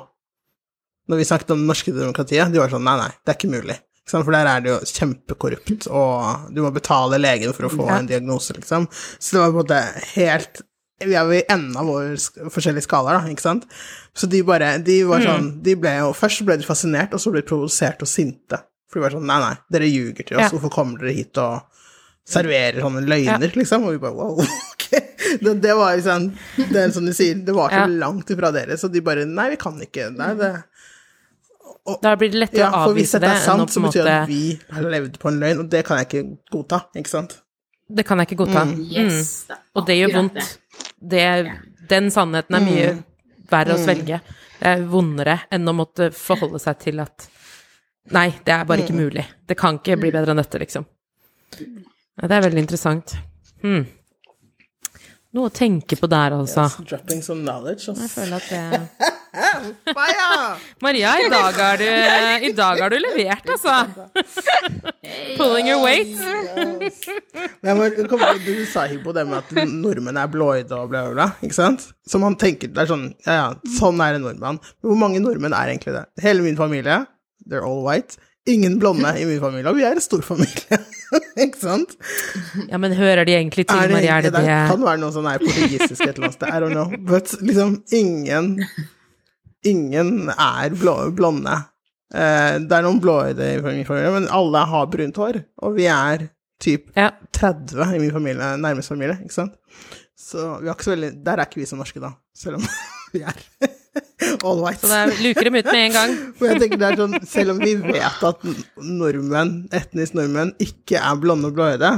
[1.09, 3.49] Når vi snakket om det norske demokratiet, de var sånn nei, nei, det er ikke
[3.49, 3.79] mulig.
[4.09, 8.09] For der er det jo kjempekorrupt, og du må betale legen for å få en
[8.09, 8.85] diagnose, liksom.
[8.93, 9.81] Så det var på en måte
[10.15, 10.61] helt
[11.01, 13.67] Vi er jo i enden av våre sk- forskjellige skalaer, da, ikke sant.
[14.19, 17.31] Så de bare De var sånn De ble jo Først ble de fascinert, og så
[17.31, 18.59] ble de provosert og sinte.
[18.91, 20.49] For de var sånn Nei, nei, dere ljuger til oss.
[20.49, 20.51] Ja.
[20.57, 21.61] Hvorfor kommer dere hit og
[22.29, 23.85] serverer sånne løgner, liksom?
[23.89, 24.43] Og vi bare wow,
[24.73, 24.89] ok.
[25.45, 27.87] Det, det var sånn Det er som du sier, det var så Ja.
[28.03, 30.11] langt ifra dere, så de bare Nei, vi kan ikke.
[30.19, 30.53] Nei, det
[32.03, 34.29] Da blir det lettere Ja, å for hvis dette er sant, så betyr det at
[34.29, 34.43] vi
[34.75, 37.39] har levd på en løgn, og det kan jeg ikke godta, ikke sant?
[37.89, 38.67] Det kan jeg ikke godta.
[38.85, 40.49] Yes, det er Og det gjør vondt.
[40.99, 41.25] Det,
[41.89, 42.91] den sannheten er mye
[43.49, 44.21] verre å svelge.
[44.59, 47.29] Det er vondere enn å måtte forholde seg til at
[48.09, 49.21] Nei, det er bare ikke mulig.
[49.45, 50.87] Det kan ikke bli bedre enn dette, liksom.
[51.59, 53.13] Det er veldig interessant.
[53.61, 53.83] Hmm.
[55.39, 56.65] Noe å tenke på der, altså.
[56.83, 58.81] Dropping some knowledge, Jeg føler at det
[60.83, 61.85] Maria, i dag har du,
[62.49, 63.75] i dag har du levert, altså.
[65.39, 66.11] Pulling your weight.
[67.63, 71.15] Men jeg må du sa Hibbo det med at nordmenn er blåøyde og bla, bla,
[71.15, 71.87] bla, ikke sant?
[72.09, 73.49] Så man tenker, det er sånn, ja, ja,
[73.79, 74.59] sånn er en nordmann.
[74.83, 76.07] Hvor mange nordmenn er egentlig det?
[76.25, 77.05] Hele min familie,
[77.47, 78.19] they're all white.
[78.49, 80.79] Ingen blonde i min familie, og vi er en stor familie,
[81.45, 81.95] ikke sant?
[82.71, 84.13] Ja, men hører de egentlig til, Er det, Marie?
[84.15, 86.63] Er det det det kan være noe sånn er portugisisk et eller annet sted, I
[86.65, 86.89] don't know.
[87.11, 88.55] But liksom, ingen
[89.67, 91.55] Ingen er blå, blonde.
[92.15, 95.41] Uh, det er noen blåøyde i min familie, men alle har brunt hår.
[95.67, 96.29] Og vi er
[96.63, 97.11] typ Ja.
[97.35, 99.59] 30 i min familie, nærmeste familie, ikke sant?
[100.19, 102.65] Så vi har ikke så veldig Der er ikke vi så norske, da, selv om
[103.15, 103.43] vi er
[104.47, 104.81] all right.
[104.81, 106.15] Så det luker dem ut med en gang.
[106.51, 108.47] Jeg tenker det er sånn, Selv om vi vet at
[108.77, 111.93] nordmenn, etnisk nordmenn ikke er blonde og blåøyde,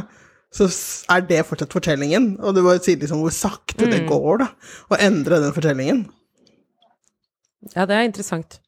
[0.54, 0.66] så
[1.14, 2.32] er det fortsatt fortellingen.
[2.42, 4.50] Og du bare sier liksom hvor sakte det går, da,
[4.90, 6.02] å endre den fortellingen.
[7.74, 8.58] Ja, det er interessant.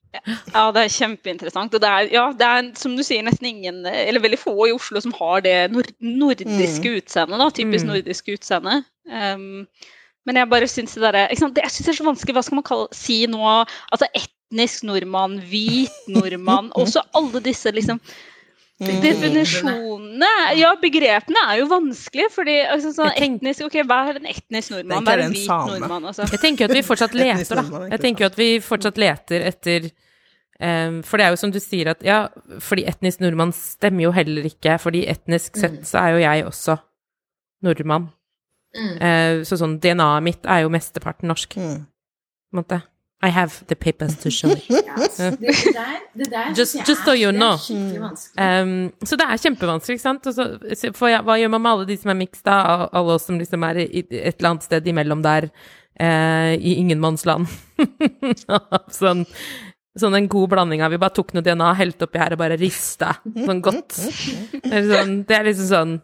[0.52, 1.74] Ja, det er kjempeinteressant.
[1.74, 4.74] Og det er, ja, det er som du sier, nesten ingen, eller veldig få i
[4.74, 7.48] Oslo som har det nor nordiske utseendet, da.
[7.56, 8.82] Typisk nordisk utseende.
[9.08, 9.64] Um,
[10.26, 12.58] men jeg bare syns det derre det, Jeg syns det er så vanskelig, hva skal
[12.60, 13.40] man kalle, si nå?
[13.92, 18.02] Altså etnisk nordmann, hvit nordmann, også alle disse liksom
[18.82, 24.72] Definisjonene Ja, begrepene er jo vanskelige, fordi altså, sånn etnisk Ok, hva er en etnisk
[24.74, 25.04] nordmann?
[25.06, 25.74] Hva er det en hvit same.
[25.74, 26.08] nordmann?
[26.10, 26.26] Altså?
[26.32, 27.82] Jeg tenker jo at vi fortsatt leter, da.
[27.92, 29.90] Jeg tenker jo at vi fortsatt leter etter
[30.58, 32.24] um, For det er jo som du sier at ja,
[32.64, 36.78] fordi etnisk nordmann stemmer jo heller ikke, fordi etnisk sett så er jo jeg også
[37.62, 38.10] nordmann.
[38.74, 41.86] Eh, så sånn DNA-et mitt er jo mesteparten norsk, på Mm.
[42.52, 42.82] en måte.
[43.24, 44.64] I have the papers to show it.
[44.70, 45.16] Yes.
[45.16, 47.54] det, det der, det der Just- just so you know.
[48.36, 50.26] Um, så det er kjempevanskelig, ikke sant?
[50.26, 52.88] Og så- for ja, hva gjør man med alle de som er mixed, da?
[52.92, 55.50] Alle oss som liksom er i et eller annet sted imellom der,
[56.00, 57.46] uh, i ingenmannsland.
[58.90, 59.24] sånn,
[59.98, 62.56] sånn en god blanding av Vi bare tok noe DNA, helte oppi her og bare
[62.60, 63.96] rista sånn godt.
[64.62, 65.94] Det er, sånn, det er liksom sånn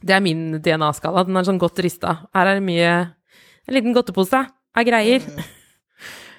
[0.00, 1.24] Det er min DNA-skala.
[1.28, 2.16] Den er sånn godt rista.
[2.34, 2.92] Her er det mye
[3.68, 5.22] En liten godtepose av greier.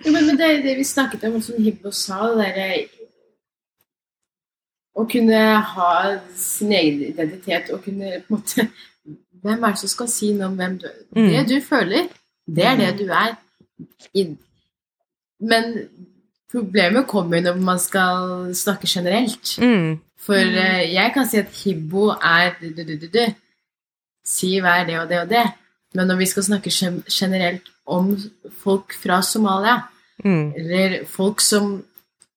[0.01, 2.69] Jo, men, men det er det vi snakket om, som Hibbo sa, det derre
[4.97, 5.41] Å kunne
[5.75, 5.91] ha
[6.35, 8.65] sin egen identitet og kunne på en måte
[9.41, 11.27] Hvem er det som skal si noe om hvem du Mm.
[11.27, 12.05] Det du føler,
[12.47, 13.33] det er det du er.
[15.41, 15.65] Men
[16.51, 19.57] problemet kommer jo når man skal snakke generelt.
[19.59, 19.99] Mm.
[20.21, 23.25] For eh, jeg kan si at Hibbo er du, du, du, du.
[24.25, 25.45] Si hva er det og det og det.
[25.93, 26.71] Men når vi skal snakke
[27.09, 28.13] generelt om
[28.63, 29.81] folk fra Somalia,
[30.23, 30.53] Mm.
[30.55, 31.83] eller folk som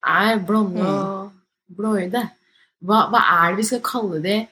[0.07, 1.33] er blonde og
[1.77, 2.23] blåøyde,
[2.81, 4.47] hva, hva er det vi skal kalle de?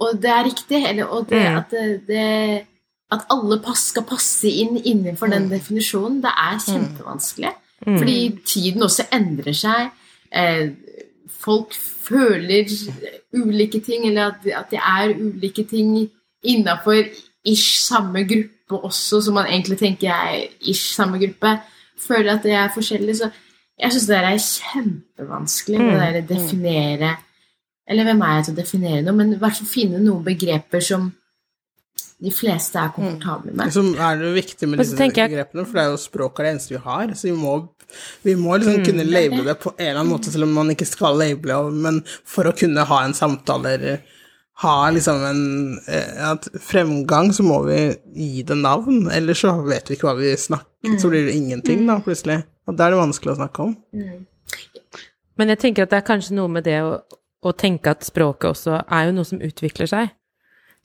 [0.00, 1.56] Og det er riktig, eller, og det, Mm.
[1.56, 2.66] at, det, det,
[3.12, 7.52] at alle pass skal passe inn innenfor den definisjonen, det er kjempevanskelig.
[7.86, 7.98] Mm.
[7.98, 8.16] Fordi
[8.46, 9.90] tiden også endrer seg.
[10.32, 10.70] Eh,
[11.40, 12.68] folk føler
[13.34, 16.10] ulike ting, eller at, at det er ulike ting
[16.42, 17.02] innafor
[17.44, 21.58] ish samme gruppe også, som man egentlig tenker er ish samme gruppe.
[22.00, 23.16] Føler at det er forskjellig.
[23.16, 23.30] Så
[23.80, 27.16] jeg syns det der er kjempevanskelig, det der å definere
[27.90, 30.82] Eller hvem er jeg til å definere noe, men i hvert fall finne noen begreper
[30.84, 31.08] som
[32.20, 33.72] de fleste er komfortable med.
[33.72, 36.52] Som er det viktig med disse jeg- begrepene, for det er jo språk er det
[36.54, 37.54] eneste vi har, så vi må,
[38.22, 40.86] vi må liksom kunne labele det på en eller annen måte, selv om man ikke
[40.86, 44.02] skal labele, men for å kunne ha en samtale eller
[44.60, 47.78] ha liksom en eh, at fremgang, så må vi
[48.12, 51.86] gi det navn, ellers så vet vi ikke hva vi snakker, så blir det ingenting
[51.88, 52.42] da, plutselig.
[52.68, 53.72] Og da er det vanskelig å snakke om.
[55.40, 56.98] Men jeg tenker at det er kanskje noe med det å,
[57.48, 60.10] å tenke at språket også er jo noe som utvikler seg.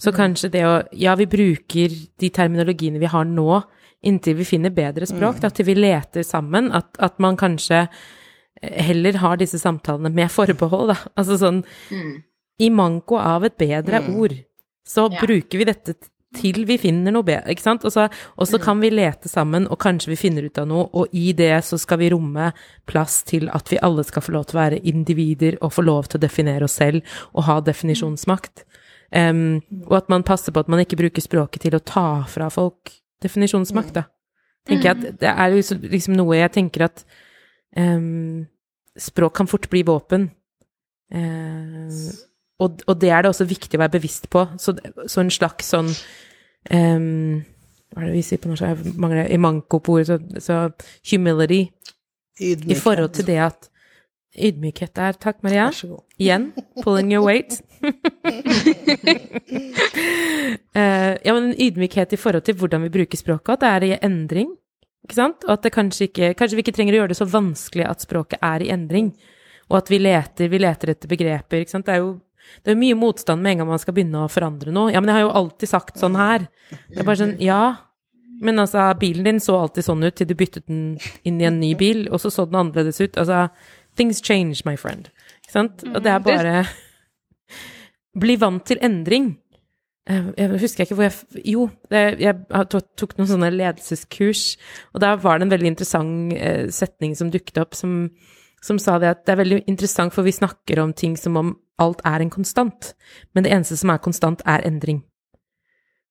[0.02, 1.90] Så kanskje det å Ja, vi bruker
[2.20, 3.62] de terminologiene vi har nå,
[4.06, 6.72] inntil vi finner bedre språk, da, til vi leter sammen.
[6.76, 7.88] At, at man kanskje
[8.62, 10.98] heller har disse samtalene med forbehold, da.
[11.20, 11.64] Altså sånn
[12.60, 14.36] I manko av et bedre ord,
[14.88, 15.20] så Ja.
[15.22, 15.96] bruker vi dette
[16.36, 17.86] til vi finner noe bedre, ikke sant?
[17.88, 20.90] Og så, og så kan vi lete sammen, og kanskje vi finner ut av noe,
[20.94, 22.50] og i det så skal vi romme
[22.86, 26.10] plass til at vi alle skal få lov til å være individer og få lov
[26.12, 27.02] til å definere oss selv
[27.34, 28.66] og ha definisjonsmakt.
[29.14, 32.50] Em, og at man passer på at man ikke bruker språket til å ta fra
[32.50, 32.92] folk
[33.24, 34.04] definisjonsmakt, da.
[34.66, 37.04] Tenker jeg at det er liksom- liksom noe jeg tenker at
[37.78, 38.48] um,
[38.98, 40.32] språk kan fort bli våpen.
[41.14, 41.92] Uh,
[42.60, 44.48] og, og det er det også viktig å være bevisst på.
[44.58, 44.74] Så,
[45.08, 45.92] så en slags sånn
[46.72, 47.44] um,
[47.94, 48.64] Hva er det vi sier på norsk?
[48.66, 51.70] Jeg mangler i manko på ordet, så, så humility
[52.42, 53.70] i forhold til det at
[54.36, 55.16] Ydmykhet der.
[55.22, 55.70] Takk, Maria.
[55.70, 56.04] Vær så god.
[56.20, 56.50] Igjen,
[56.84, 57.62] pulling your weight.
[57.84, 57.92] uh,
[61.26, 63.98] ja, men en ydmykhet i forhold til hvordan vi bruker språket, at det er i
[64.06, 64.52] endring.
[65.06, 65.46] Ikke sant?
[65.46, 68.04] Og at det kanskje ikke Kanskje vi ikke trenger å gjøre det så vanskelig at
[68.04, 69.14] språket er i endring.
[69.70, 71.88] Og at vi leter, vi leter etter begreper, ikke sant.
[71.88, 72.16] Det er jo
[72.62, 74.92] det er mye motstand med en gang man skal begynne å forandre noe.
[74.94, 76.46] Ja, men jeg har jo alltid sagt sånn her.
[76.92, 77.62] Det er bare sånn, ja.
[78.46, 80.84] Men altså, bilen din så alltid sånn ut til du byttet den
[81.28, 83.18] inn i en ny bil, og så så den annerledes ut.
[83.22, 83.48] Altså,
[83.98, 85.10] things change, my friend.
[85.44, 85.84] Ikke sant?
[85.92, 86.66] Og det er bare
[88.22, 89.34] Bli vant til endring.
[90.08, 92.36] Eh, Jeg husker ikke hvor jeg Jo, jeg
[92.72, 94.46] tok noen sånne ledelseskurs,
[94.94, 98.06] og da var det en veldig interessant eh, setning som dukket opp, som,
[98.64, 101.56] som sa det at det er veldig interessant, for vi snakker om ting som om
[101.82, 102.94] alt er en konstant,
[103.36, 105.02] men det eneste som er konstant, er endring.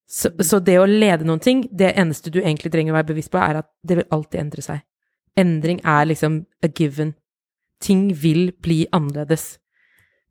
[0.05, 3.32] Så, så det å lede noen ting, det eneste du egentlig trenger å være bevisst
[3.32, 4.82] på, er at det vil alltid endre seg.
[5.40, 7.15] Endring er liksom a given.
[7.82, 9.59] Ting vil bli annerledes.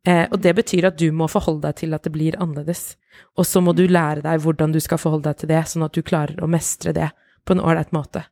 [0.07, 2.95] Eh, og det betyr at du må forholde deg til at det blir annerledes.
[3.39, 5.95] Og så må du lære deg hvordan du skal forholde deg til det, sånn at
[5.95, 7.11] du klarer å mestre det
[7.45, 8.25] på en ålreit måte.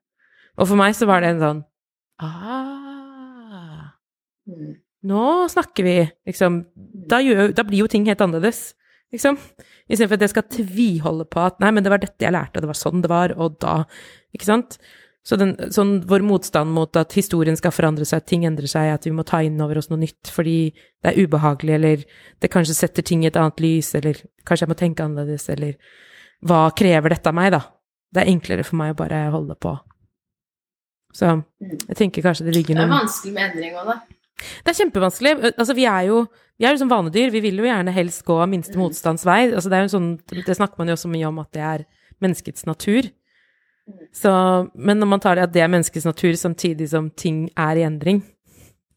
[0.59, 1.63] Og for meg så var det en sånn
[2.21, 3.91] ah,
[4.51, 4.73] Mm.
[5.05, 5.23] nå
[5.53, 5.95] snakker vi,
[6.27, 6.63] liksom.
[7.07, 8.73] Da, gjør, da blir jo ting helt annerledes,
[9.13, 9.37] liksom.
[9.87, 12.65] Istedenfor at jeg skal tviholde på at nei, men det var dette jeg lærte, og
[12.65, 13.83] det var sånn det var, og da
[14.33, 14.77] Ikke sant?
[15.21, 18.89] Så den, sånn vår motstand mot at historien skal forandre seg, at ting endrer seg,
[18.89, 22.05] at vi må ta inn over oss noe nytt fordi det er ubehagelig, eller
[22.41, 24.17] det kanskje setter ting i et annet lys, eller
[24.47, 25.77] kanskje jeg må tenke annerledes, eller
[26.41, 27.61] hva krever dette av meg, da?
[28.11, 29.75] Det er enklere for meg å bare holde på.
[31.13, 31.29] Så
[31.59, 33.97] jeg tenker kanskje det ligger Det er vanskelig med endring òg, da.
[34.65, 35.37] det er kjempevanskelig.
[35.53, 36.23] Altså, vi er jo
[36.61, 37.31] vi er jo som vanedyr.
[37.33, 39.47] Vi vil jo gjerne helst gå minste motstands vei.
[39.49, 41.85] Altså, det, er jo sånn, det snakker man jo også mye om at det er
[42.21, 43.07] menneskets natur.
[44.13, 44.31] Så,
[44.75, 47.85] men når man tar det at det er menneskets natur samtidig som ting er i
[47.87, 48.23] endring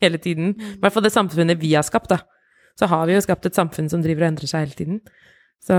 [0.03, 2.19] hele tiden, i hvert fall det samfunnet vi har skapt, da,
[2.79, 5.01] så har vi jo skapt et samfunn som driver og endrer seg hele tiden.
[5.65, 5.77] Så,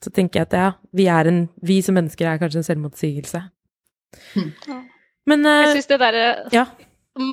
[0.00, 3.42] så tenker jeg at ja, vi, er en, vi som mennesker er kanskje en selvmotsigelse.
[5.26, 6.20] Men Jeg syns synes det der,
[6.54, 6.64] Ja.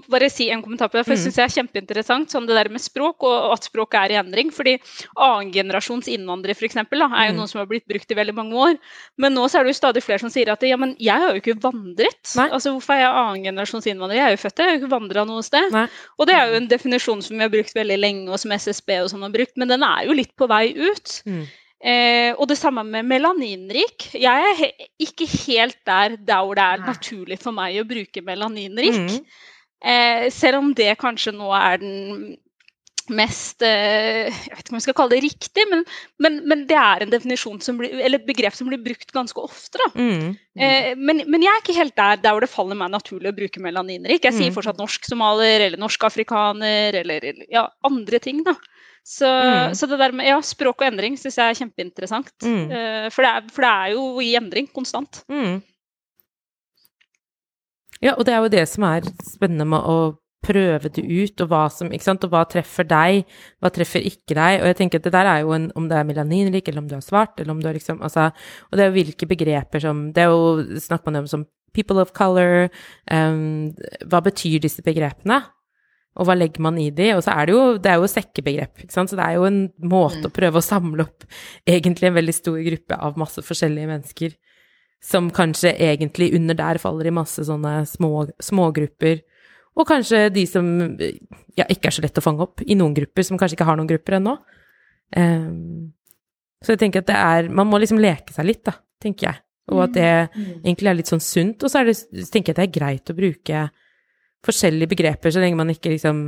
[0.10, 2.56] Bare si en kommentar på det, for jeg syns synes det er kjempeinteressant sånn det
[2.58, 4.50] der med språk, og at språket er i endring.
[4.52, 4.78] fordi
[5.14, 8.36] annengenerasjons innvandrere for eksempel, da, er jo noen noe som har blitt brukt i veldig
[8.36, 8.80] mange år.
[9.22, 11.30] Men nå så er det jo stadig flere som sier at ja, men jeg har
[11.30, 12.34] jo ikke vandret.
[12.40, 12.48] Nei.
[12.50, 14.18] Altså Hvorfor er jeg annengenerasjons innvandrer?
[14.18, 15.70] Jeg er jo født her, jeg har jo ikke vandra noe sted.
[15.76, 15.86] Nei.
[16.18, 18.98] Og det er jo en definisjon som vi har brukt veldig lenge, og som SSB
[19.04, 21.20] og sånn har brukt, men den er jo litt på vei ut.
[21.30, 21.44] Mm.
[21.78, 24.08] Eh, og det samme med melaninrik.
[24.18, 24.72] Jeg er he
[25.06, 26.90] ikke helt der, der hvor det er Nei.
[26.90, 28.98] naturlig for meg å bruke melaninrik.
[28.98, 29.20] Mm.
[29.86, 32.38] Eh, selv om det kanskje nå er den
[33.14, 35.84] mest eh, Jeg vet ikke om vi skal kalle det riktig, men,
[36.20, 39.80] men, men det er en definisjon som blir, eller begrep som blir brukt ganske ofte.
[39.80, 39.88] da.
[39.96, 40.34] Mm.
[40.60, 43.38] Eh, men, men jeg er ikke helt der, der hvor det faller meg naturlig å
[43.38, 44.26] bruke melaninrik.
[44.28, 44.58] Jeg sier Mm.
[44.58, 48.44] fortsatt norsk-somalier eller norsk-afrikaner eller eller, ja, andre ting.
[48.44, 48.58] da.
[49.08, 49.72] Så, Mm.
[49.80, 52.34] så det der med ja, språk og endring syns jeg er kjempeinteressant.
[52.44, 52.66] Mm.
[52.72, 55.22] Eh, for, det er, for det er jo i endring konstant.
[55.32, 55.62] Mm.
[58.04, 59.98] Ja, og det er jo det som er spennende med å
[60.48, 63.26] prøve det ut, og hva som, ikke sant, og hva treffer deg,
[63.64, 65.98] hva treffer ikke deg, og jeg tenker at det der er jo en, om det
[65.98, 68.30] er melaninrik, eller om du er svart, eller om du er liksom, altså,
[68.70, 71.46] og det er jo hvilke begreper som, det er jo, snakker man om som
[71.76, 72.70] people of color,
[73.12, 73.74] um,
[74.10, 75.42] hva betyr disse begrepene?
[76.18, 77.12] Og hva legger man i de?
[77.14, 79.46] Og så er det jo, det er jo sekkebegrep, ikke sant, så det er jo
[79.50, 81.28] en måte å prøve å samle opp
[81.76, 84.38] egentlig en veldig stor gruppe av masse forskjellige mennesker
[85.04, 89.22] som kanskje egentlig under der faller i masse sånne små, smågrupper.
[89.78, 90.68] Og kanskje de som
[91.58, 93.78] ja, ikke er så lett å fange opp i noen grupper, som kanskje ikke har
[93.78, 94.34] noen grupper ennå.
[95.16, 95.94] Um,
[96.66, 99.42] så jeg tenker at det er Man må liksom leke seg litt, da, tenker jeg.
[99.72, 101.64] Og at det egentlig er litt sånn sunt.
[101.64, 103.64] Og så det, så tenker jeg at det er greit å bruke
[104.48, 106.28] forskjellige begreper så lenge man ikke liksom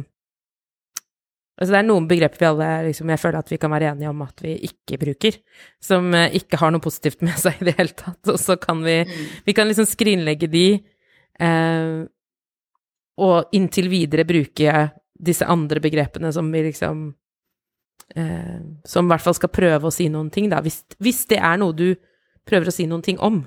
[1.59, 4.11] Altså det er noen begreper vi alle liksom, jeg føler at vi kan være enige
[4.13, 5.35] om at vi ikke bruker,
[5.83, 8.79] som eh, ikke har noe positivt med seg i det hele tatt, og så kan
[8.85, 9.01] vi
[9.45, 10.67] Vi kan liksom skrinlegge de,
[11.39, 11.99] eh,
[13.19, 14.87] og inntil videre bruke
[15.19, 17.09] disse andre begrepene som vi liksom
[18.15, 21.43] eh, Som i hvert fall skal prøve å si noen ting, da, hvis, hvis det
[21.43, 21.89] er noe du
[22.47, 23.43] prøver å si noen ting om.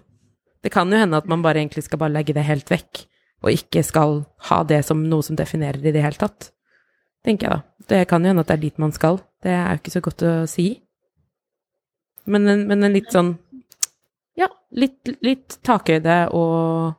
[0.62, 3.06] Det kan jo hende at man bare egentlig skal bare legge det helt vekk,
[3.42, 4.20] og ikke skal
[4.52, 6.52] ha det som noe som definerer det i det hele tatt
[7.26, 7.86] tenker jeg da.
[7.92, 9.20] Det kan jo hende at det er dit man skal.
[9.42, 10.66] Det er jo ikke så godt å si.
[12.30, 13.34] Men en, men en litt sånn
[14.38, 14.46] Ja,
[14.78, 16.94] litt, litt takhøyde og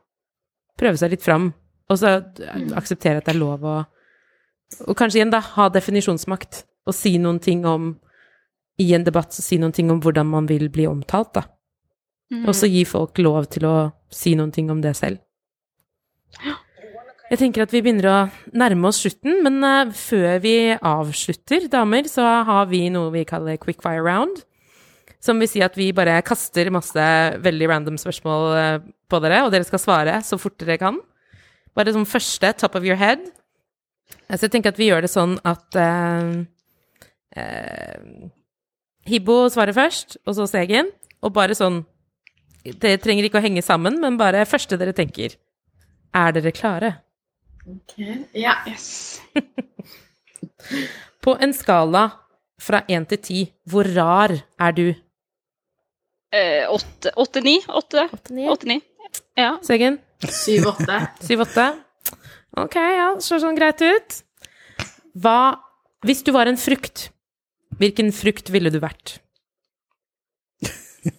[0.78, 1.48] prøve seg litt fram.
[1.90, 2.18] Og så
[2.76, 3.76] akseptere at det er lov å
[4.88, 6.64] Og kanskje igjen, da, ha definisjonsmakt.
[6.88, 7.94] Og si noen ting om
[8.80, 11.44] I en debatt så si noen ting om hvordan man vil bli omtalt, da.
[12.32, 12.48] Mm.
[12.48, 13.76] Og så gi folk lov til å
[14.10, 15.20] si noen ting om det selv.
[17.34, 18.18] Jeg tenker at vi begynner å
[18.54, 23.56] nærme oss slutten, men uh, før vi avslutter, damer, så har vi noe vi kaller
[23.58, 24.44] quickfire round.
[25.18, 27.06] Som vil si at vi bare kaster masse
[27.42, 31.00] veldig random spørsmål uh, på dere, og dere skal svare så fort dere kan.
[31.74, 33.24] Bare som første, top of your head.
[34.28, 36.38] Så jeg tenker at vi gjør det sånn at uh,
[39.10, 40.94] Hibbo svarer først, og så Segen.
[41.18, 41.82] Og bare sånn
[42.62, 45.34] Det trenger ikke å henge sammen, men bare første dere tenker.
[46.14, 47.00] Er dere klare?
[47.66, 47.94] Ok,
[48.32, 48.54] Ja.
[48.68, 49.20] Yes.
[51.24, 52.10] På en skala
[52.60, 53.38] fra én til ti,
[53.68, 54.30] hvor rar
[54.60, 54.94] er du?
[56.34, 57.58] Eh, åtte, åtte, ni?
[57.68, 58.34] Åtte, åtte,
[58.66, 58.80] ni.
[59.38, 59.58] Ja.
[59.62, 59.98] Segen?
[60.24, 60.98] Syv-åtte.
[61.26, 61.66] Syv-åtte?
[62.60, 64.20] Ok, ja, det ser sånn greit ut.
[65.14, 65.60] Hva
[66.04, 67.08] Hvis du var en frukt,
[67.80, 69.18] hvilken frukt ville du vært?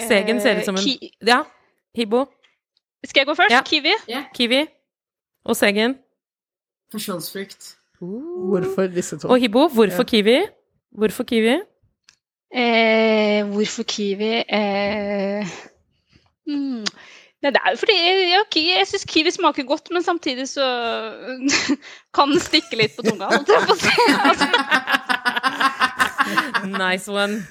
[0.00, 1.42] Segen ser ut som en Eh, Ja,
[1.96, 2.26] Hibbo,
[3.04, 3.50] Skal jeg gå først?
[3.50, 3.62] Ja.
[3.64, 3.92] Kiwi?
[4.34, 4.66] Kiwi
[5.44, 5.96] og Segen.
[6.92, 7.76] Pasjonsfrukt.
[8.00, 9.28] Hvorfor disse to?
[9.28, 10.40] Og Hibo, hvorfor Kiwi?
[10.92, 11.60] Hvorfor Kiwi?
[12.54, 14.44] Eh, hvorfor kiwi?
[14.48, 15.46] Eh,
[16.46, 16.84] mm.
[17.42, 17.94] Nei, det er jo fordi
[18.32, 20.66] ja, jeg syns kiwi smaker godt, men samtidig så
[22.16, 23.30] kan den stikke litt på tunga.
[23.30, 23.94] holdt jeg på å si.
[24.18, 24.46] Altså,
[26.80, 27.46] Nice one.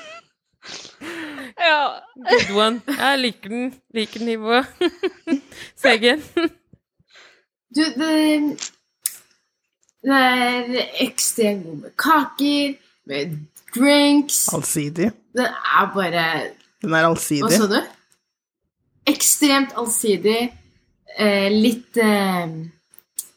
[1.58, 1.80] ja.
[2.16, 2.80] Good one.
[2.98, 3.74] Jeg liker den.
[3.94, 4.62] Liker den, Hibbo.
[5.82, 6.22] Segen.
[7.76, 8.58] Du, det,
[10.06, 12.76] det er ekstremt god med kaker,
[13.10, 13.36] med
[13.74, 15.10] drinks Allsidig.
[15.36, 16.26] Den er bare
[16.82, 17.42] Den er allsidig.
[17.42, 17.80] Hva sa du?
[19.06, 20.40] Ekstremt allsidig.
[21.18, 22.46] Eh, litt eh,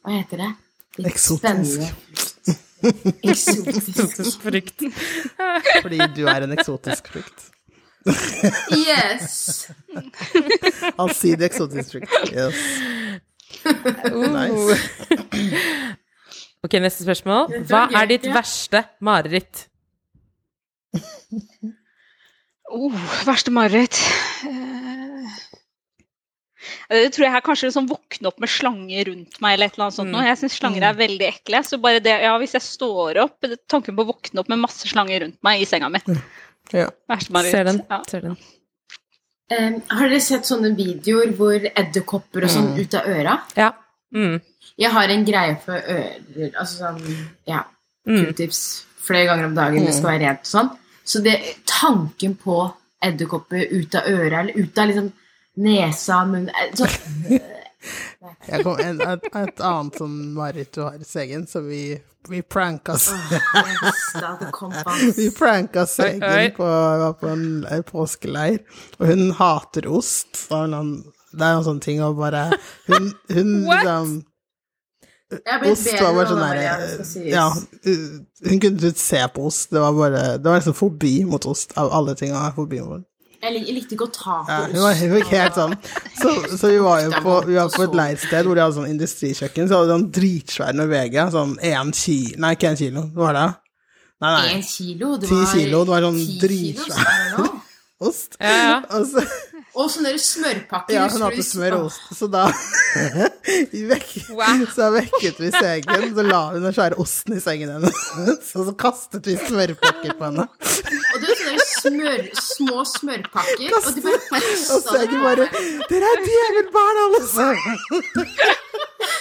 [0.04, 0.50] Hva heter det?
[1.00, 1.40] Litt Eksotisk.
[1.40, 1.92] spennende.
[3.24, 4.42] Eksotisk.
[4.46, 4.84] Frukt.
[5.82, 7.50] Fordi du er en eksotisk frukt.
[8.76, 9.70] Yes!
[11.02, 12.00] Allsidig eksotisk.
[12.32, 12.60] Yes.
[13.66, 14.28] Uh.
[14.34, 14.78] Nice.
[16.64, 17.54] Ok, neste spørsmål.
[17.70, 19.66] Hva er ditt verste mareritt?
[22.70, 22.94] Oh,
[23.28, 23.98] verste mareritt
[26.90, 29.78] Eh, Det tror jeg er kanskje liksom våkne opp med slanger rundt meg eller et
[29.78, 30.12] eller annet sånt.
[30.12, 30.20] nå.
[30.20, 30.28] Mm.
[30.30, 31.62] Jeg syns slanger er veldig ekle.
[31.66, 34.90] Så bare det, ja, hvis jeg står opp Tanken på å våkne opp med masse
[34.90, 36.02] slanger rundt meg i senga mi.
[36.74, 36.90] Ja.
[37.20, 37.82] Ser den.
[37.90, 38.02] Ja.
[38.08, 38.38] Ser den.
[39.50, 43.38] Um, har dere sett sånne videoer hvor edderkopper og sånn ut av øra?
[43.58, 43.72] Ja.
[44.14, 44.38] Mm.
[44.80, 47.02] Jeg har en greie for ører Altså sånn
[47.50, 47.64] Ja.
[48.08, 48.24] Mm.
[48.26, 48.62] Q-tips
[49.06, 49.86] flere ganger om dagen.
[49.86, 50.70] Det skal være rent og sånn.
[51.10, 51.36] Så det,
[51.66, 52.62] tanken på
[53.02, 55.10] edderkopper ut av øra, eller ut av liksom
[55.64, 56.88] nesa, munnen eh, så,
[57.30, 57.42] Jeg
[58.64, 61.84] kom, en, et, et annet sånn mareritt du har i Segen, så vi,
[62.30, 62.98] vi pranka.
[65.16, 65.86] Vi pranka.
[65.88, 66.72] Segen på,
[67.22, 68.60] på en, påskeleir,
[69.00, 70.48] og hun hater ost.
[70.50, 70.92] Og hun,
[71.32, 72.48] det er en sånn ting å bare
[72.90, 74.18] Hun, hun liksom
[75.30, 77.28] Ost var bare sånn Maria, der det skal sies.
[77.30, 77.44] Ja,
[78.50, 79.68] hun kunne ikke se på ost.
[79.70, 83.06] Det var bare Det var liksom fobi mot ost, av alle ting fobi mot.
[83.40, 85.00] Jeg, likte ikke å ta på Ja, ost.
[85.00, 85.76] hun var helt sånn.
[86.20, 88.90] Så, så vi var jo på, vi var på et leirsted hvor de hadde sånn
[88.92, 89.70] industrikjøkken.
[89.70, 93.38] Så hadde de sånn dritsvær Norvegia, sånn én kilo Nei, ikke én kilo, hva var
[93.40, 93.46] det?
[94.20, 94.50] Nei, nei.
[94.58, 95.14] En kilo?
[95.22, 97.48] Det Ti var kilo, det var sånn dritsvær.
[98.10, 98.36] Ost.
[98.40, 98.76] Ja, ja.
[98.96, 99.24] Og så,
[99.78, 100.96] Og sånne smørpakker.
[100.96, 102.02] ja, hun hadde smørost, smør og ost.
[102.18, 102.48] Så da
[104.40, 104.64] Wow.
[104.74, 108.00] Så vekket vi sengen, så la hun den svære osten i sengen hennes.
[108.50, 110.46] Så, så kastet vi smørpakker på henne.
[110.50, 114.22] Og det var sånne smør, små smørpakker, og de bare
[114.76, 115.50] Og sengen bare
[115.90, 117.80] 'Dere er djevelbarn, alle sammen!'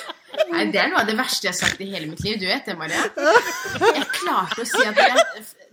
[0.53, 2.35] Nei, det er noe av det verste jeg har sagt i hele mitt liv.
[2.41, 3.01] Du vet det, Maria.
[3.83, 5.15] Jeg klarte å si at dere,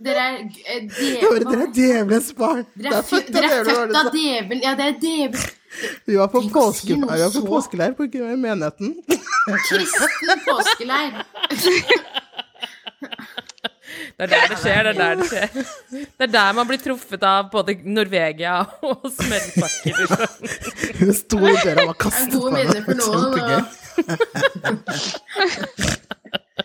[0.08, 0.48] dere er eh,
[0.90, 2.64] Dere er djevelens barn.
[2.74, 3.42] Dere er, født av
[4.12, 4.60] djevelen.
[4.64, 5.44] Ja, det er djevel.
[6.08, 8.02] Vi var på, påske, si var på påskeleir på
[8.40, 8.88] menigheten.
[9.68, 11.12] Kristen påskeleir.
[14.16, 15.48] Det er der det skjer, det er der det skjer.
[15.92, 18.54] Det er der man blir truffet av både Norvegia
[18.88, 19.92] og smellpakker.
[20.00, 20.26] Liksom.
[21.02, 23.60] Hun sto i døra og var kastet på noen, Kjempegøy.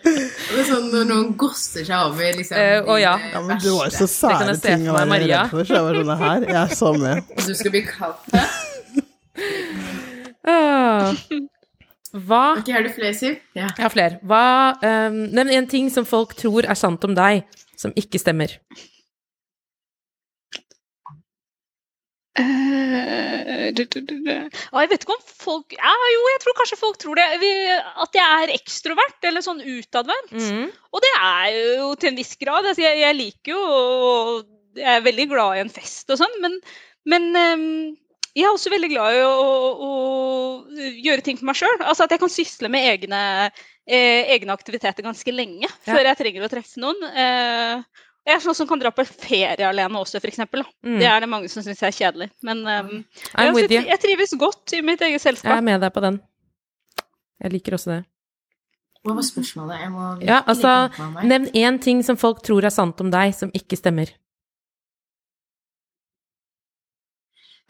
[0.02, 3.12] Det er sånn når noen gosser seg over liksom uh, å ja.
[3.34, 4.08] Ja, men det var jo så.
[4.08, 5.42] Sære ting å være Maria.
[5.44, 7.16] redd for, så jeg var sånn her, jeg er så med.
[7.36, 8.46] Du skal bli kalt det.
[10.42, 11.12] Ah.
[12.12, 13.38] Hva Ok, har du flere, Siv?
[13.56, 13.70] Ja.
[13.72, 14.18] Jeg har flere.
[14.28, 14.44] Hva
[14.84, 17.46] um, Nevn en ting som folk tror er sant om deg,
[17.80, 18.58] som ikke stemmer.
[22.32, 24.28] Uh, du, du, du, du.
[24.32, 27.26] Jeg vet ikke om folk ja, Jo, jeg tror kanskje folk tror det.
[28.04, 30.36] At jeg er ekstrovert, eller sånn utadvendt.
[30.36, 30.68] Mm.
[30.92, 31.48] Og det er
[31.80, 32.68] jo til en viss grad.
[32.68, 33.64] Altså, jeg, jeg liker jo
[34.80, 36.60] Jeg er veldig glad i en fest og sånn, men,
[37.08, 37.72] men ehm,
[38.34, 41.82] jeg er også veldig glad i å, å, å gjøre ting for meg sjøl.
[41.84, 43.20] Altså at jeg kan sysle med egne,
[43.84, 45.72] eh, egne aktiviteter ganske lenge Ja.
[45.84, 47.02] før jeg trenger å treffe noen.
[47.12, 47.82] Eh,
[48.22, 50.44] jeg er sånn som kan dra på ferie alene også, f.eks.
[50.46, 50.98] Mm.
[51.00, 52.30] Det er det mange som syns er kjedelig.
[52.46, 55.50] Men um, jeg, også, jeg trives godt i mitt eget selskap.
[55.50, 56.20] Jeg er med deg på den.
[57.42, 58.00] Jeg liker også det.
[59.02, 59.80] Hva var spørsmålet?
[59.82, 60.72] Jeg må Ja, altså.
[61.26, 64.14] Nevn én ting som folk tror er sant om deg, som ikke stemmer.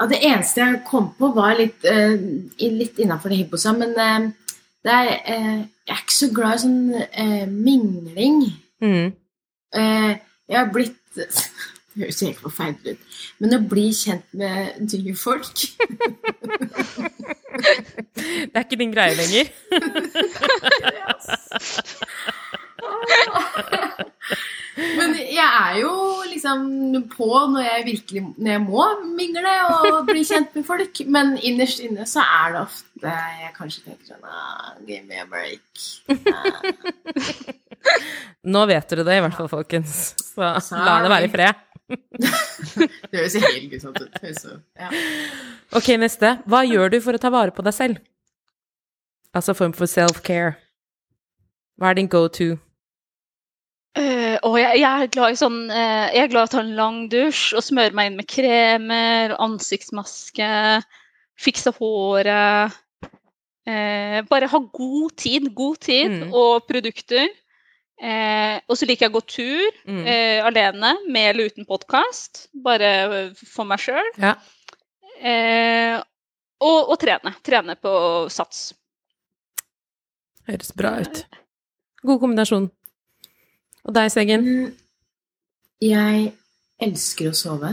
[0.03, 2.19] Ja, det eneste jeg kom på, var litt, uh,
[2.59, 4.25] litt innafor det Hibbo men uh,
[4.83, 6.81] det er, uh, jeg er ikke så glad i sånn
[7.53, 8.41] mingling.
[8.83, 9.13] Mm.
[9.79, 11.29] Jeg har blitt Det
[12.03, 15.53] høres helt forferdelig ut, men å bli kjent med nye folk
[17.53, 19.47] Det er ikke din greie lenger.
[24.99, 25.91] Men jeg er jo
[26.31, 26.63] liksom
[27.13, 28.85] på når jeg virkelig Når jeg må
[29.19, 31.03] mingle og bli kjent med folk.
[31.07, 35.27] Men innerst inne så er det ofte jeg kanskje tenker sånn ah, Give me a
[35.29, 35.63] break.
[36.33, 36.61] Ah.
[38.55, 39.93] Nå vet dere det i hvert fall, folkens.
[40.23, 40.41] Så
[40.79, 41.55] la det være i fred.
[43.11, 44.45] Det høres helt guttete ut.
[44.81, 44.89] Ja.
[45.77, 46.29] Ok, neste.
[46.49, 47.97] Hva gjør du for å ta vare på deg selv?
[49.37, 50.55] Altså form for self-care.
[51.81, 52.49] Hva er din go to?
[53.99, 56.61] Eh, og jeg, jeg er glad i sånn uh, Jeg er glad i å ta
[56.63, 60.49] en lang dusj og smøre meg inn med kremer, ansiktsmaske,
[61.37, 62.73] fikse håret.
[63.69, 66.33] Uh, bare ha god tid, god tid Mm.
[66.35, 67.29] og produkter.
[68.03, 70.07] Og så liker jeg å gå tur Mm.
[70.49, 72.49] alene, med eller uten podkast.
[72.65, 74.09] Bare for meg sjøl.
[74.19, 74.33] Ja.
[76.59, 77.31] Og, og trene.
[77.47, 77.93] Trene på
[78.35, 78.73] sats.
[80.51, 81.23] Høres bra ut.
[82.03, 82.67] God kombinasjon.
[83.85, 84.45] Og deg, Seggen?
[84.47, 84.73] Mm,
[85.83, 86.33] Jeg
[86.83, 87.73] elsker å sove.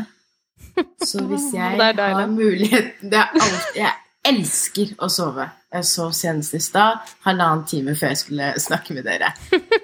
[1.05, 3.93] Så hvis jeg har mulighet det er alt, Jeg
[4.29, 5.45] elsker å sove.
[5.73, 9.29] Jeg sov senest i stad, halvannen time før jeg skulle snakke med dere.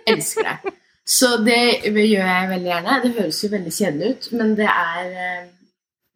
[0.10, 0.74] Elsker det.
[1.06, 2.96] Så det gjør jeg veldig gjerne.
[3.04, 5.44] Det høres jo veldig kjedelig ut, men det er eh,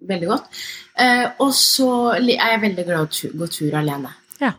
[0.09, 0.47] veldig godt.
[0.97, 4.15] Eh, og så er jeg veldig glad i å gå tur alene.
[4.41, 4.55] Ja.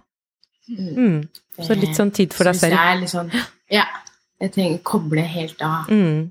[0.70, 0.92] Mm.
[0.94, 1.18] Mm.
[1.58, 2.76] Så litt sånn tid for deg selv.
[2.78, 3.32] jeg er litt sånn
[3.74, 3.88] Ja.
[4.40, 5.90] Jeg trenger å koble helt av.
[5.92, 6.30] Mm.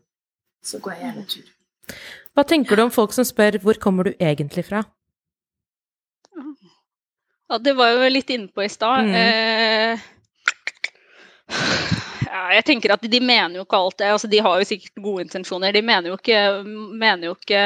[0.65, 1.51] Så går jeg gjerne tur.
[2.33, 4.85] Hva tenker du om folk som spør 'hvor kommer du egentlig fra'?
[7.49, 9.05] Ja, det var jo litt innpå i stad.
[9.09, 9.15] Mm.
[9.15, 9.99] Eh,
[12.55, 14.07] jeg tenker at de mener jo ikke alt det.
[14.13, 15.73] Altså, de har jo sikkert gode intensjoner.
[15.75, 16.39] De mener jo ikke,
[16.99, 17.61] mener jo ikke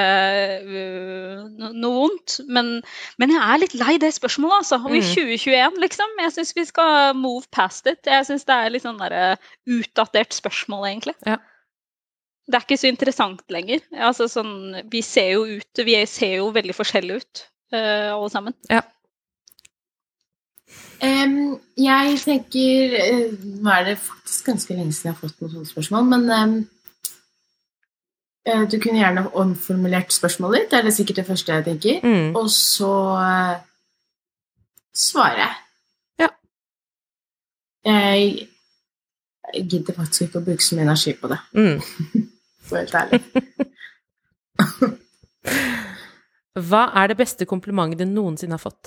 [0.68, 2.38] uh, noe vondt.
[2.50, 2.72] Men,
[3.22, 4.80] men jeg er litt lei det spørsmålet, altså.
[4.84, 5.10] Og i Mhm.
[5.14, 6.14] 2021, liksom.
[6.26, 8.02] Jeg syns vi skal move past it.
[8.06, 9.38] Jeg syns det er litt sånn derre
[9.70, 11.16] utdatert spørsmål, egentlig.
[11.28, 11.38] Ja.
[12.48, 13.80] Det er ikke så interessant lenger.
[13.96, 18.54] Altså, sånn, vi ser jo ut Vi ser jo veldig forskjellige ut, uh, alle sammen.
[18.70, 18.82] Ja.
[21.04, 25.52] Em, jeg tenker eh, Nå er det faktisk ganske lenge siden jeg har fått noen
[25.52, 26.54] sånne spørsmål, men um,
[28.72, 30.70] du kunne gjerne omformulert spørsmålet ditt.
[30.72, 31.96] Det er det sikkert det første jeg tenker.
[32.04, 32.30] Mm.
[32.40, 33.56] Og så uh,
[34.96, 35.54] svarer jeg.
[36.24, 36.30] Ja.
[37.92, 38.20] Jeg
[39.54, 41.80] jeg gidder faktisk ikke å bruke så mye energi på det, Mm.
[42.68, 43.20] for helt ærlig.
[46.70, 48.84] Hva er det beste komplimentet du noensinne har fått?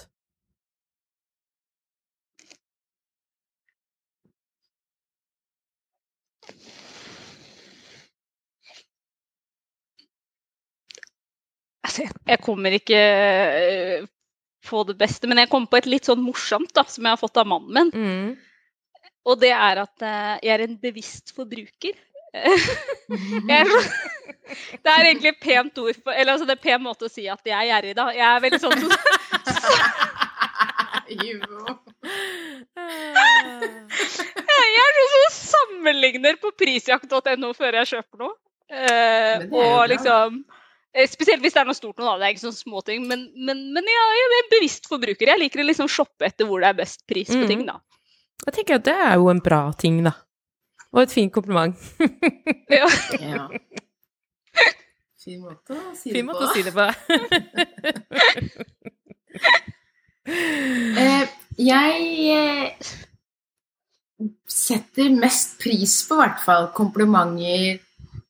[11.87, 14.07] Altså, jeg- kommer ikke øh,
[14.67, 17.21] på det beste, men jeg kommer på et litt sånn morsomt da, som jeg har
[17.21, 17.91] fått av mannen min.
[17.95, 18.37] Mm.
[19.27, 21.95] Og det er at eh, jeg er en bevisst forbruker.
[22.37, 23.71] er
[24.85, 27.11] det er egentlig et pent ord for, eller altså det er en pen måte å
[27.13, 28.11] si at jeg er gjerrig, da.
[28.15, 28.83] Jeg er veldig sånn.
[31.07, 31.39] Jeg
[34.83, 38.35] er sånn som sammenligner på prisjakt.no før jeg kjøper noe.
[38.67, 40.66] Eh, og liksom eh,
[41.13, 42.17] Spesielt hvis det er noe stort noe, da.
[42.23, 43.03] Det er ikke sånne småting.
[43.11, 45.29] Men, men, men ja, jeg er en bevisst forbruker.
[45.33, 47.49] Jeg liker å liksom shoppe etter hvor det er best pris på Mm.
[47.51, 47.77] ting, da.
[48.47, 50.13] Jeg tenker at det er jo en bra ting, da.
[50.95, 51.77] Og et fint kompliment.
[52.73, 52.87] Ja.
[53.21, 53.49] Ja.
[55.27, 56.47] Fin måte å si Fin det måte på.
[56.47, 56.87] å si det på.
[60.27, 61.25] uh,
[61.71, 61.97] jeg
[62.37, 62.93] eh,
[64.51, 67.81] setter mest pris på, i hvert fall, komplimenter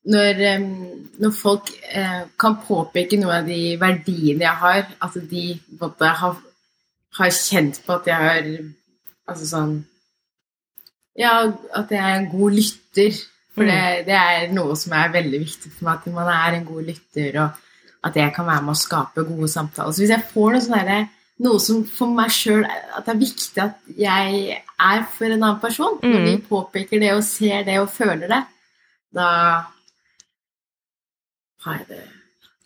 [0.07, 0.65] når, eh,
[1.19, 4.83] når folk eh, kan påpeke noen av de verdiene jeg har.
[5.03, 5.45] At de
[5.81, 6.37] måte, har,
[7.19, 8.51] har kjent på at jeg har
[9.27, 9.71] Altså sånn
[11.19, 13.17] Ja, at jeg er en god lytter.
[13.57, 16.65] For det, det er noe som er veldig viktig for meg, at man er en
[16.67, 19.95] god lytter, og at jeg kan være med å skape gode samtaler.
[19.95, 21.07] Så hvis jeg får noe sånn
[21.43, 25.59] noe som for meg sjøl At det er viktig at jeg er for en annen
[25.61, 25.97] person.
[26.01, 28.43] Når de påpeker det og ser det og føler det,
[29.17, 29.27] da
[31.65, 32.03] har jeg det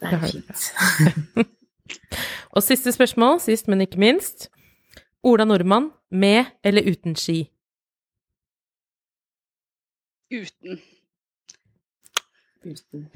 [0.01, 1.49] Det er fint.
[2.55, 4.49] Og siste spørsmål, sist, men ikke minst.
[5.23, 7.51] Ola Nordmann, med eller uten ski?
[10.31, 10.81] Uten.
[12.65, 13.07] Uten.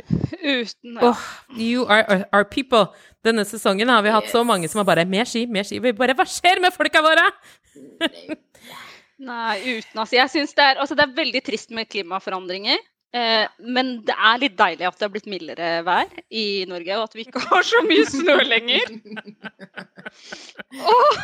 [0.41, 1.09] Uten, ja.
[1.09, 1.19] oh,
[1.57, 2.87] you are our, people.
[3.25, 5.79] Denne sesongen har vi hatt så mange som har bare Mer ski, mer ski.
[5.79, 7.27] Vi bare Hva skjer med folka våre?
[9.29, 10.15] Nei, uten altså.
[10.17, 12.81] Jeg synes det er, altså det er veldig trist med klimaforandringer.
[13.15, 17.07] Eh, men det er litt deilig at det har blitt mildere vær i Norge, og
[17.07, 18.95] at vi ikke har så mye snø lenger.
[20.75, 21.19] Og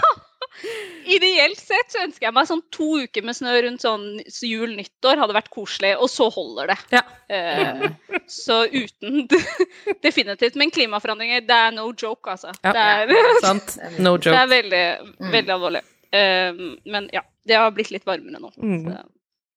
[1.11, 5.35] ideelt sett så ønsker jeg meg sånn to uker med snø rundt sånn jul-nyttår hadde
[5.35, 6.77] vært koselig, og så holder det.
[6.95, 7.01] Ja.
[7.31, 7.83] Eh,
[8.31, 9.25] så uten
[10.05, 10.55] Definitivt.
[10.59, 12.53] Men klimaforandringer, det er no joke, altså.
[12.63, 12.71] Ja.
[12.71, 12.85] Det,
[13.17, 13.75] er, Sant?
[13.99, 14.85] No det er veldig,
[15.33, 15.83] veldig alvorlig.
[16.15, 16.63] Eh,
[16.93, 18.53] men ja, det har blitt litt varmere nå.
[18.61, 18.87] Mm.
[18.87, 19.03] Så.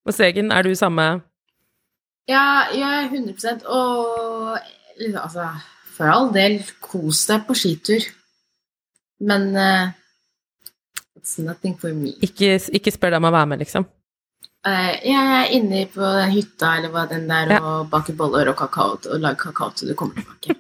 [0.05, 1.07] Og Segen, er du samme
[2.31, 4.59] Ja, ja, 100 Og
[5.21, 5.49] altså,
[5.97, 8.07] for all del, kos deg på skitur.
[9.25, 9.91] Men uh,
[11.19, 12.15] it's nothing for me.
[12.25, 13.87] Ikke, ikke spør deg om å være med, liksom.
[14.65, 17.61] Uh, jeg er inne på den hytta eller hva den der Ja.
[17.61, 20.57] og baker boller og kakao og lager kakao til du kommer tilbake.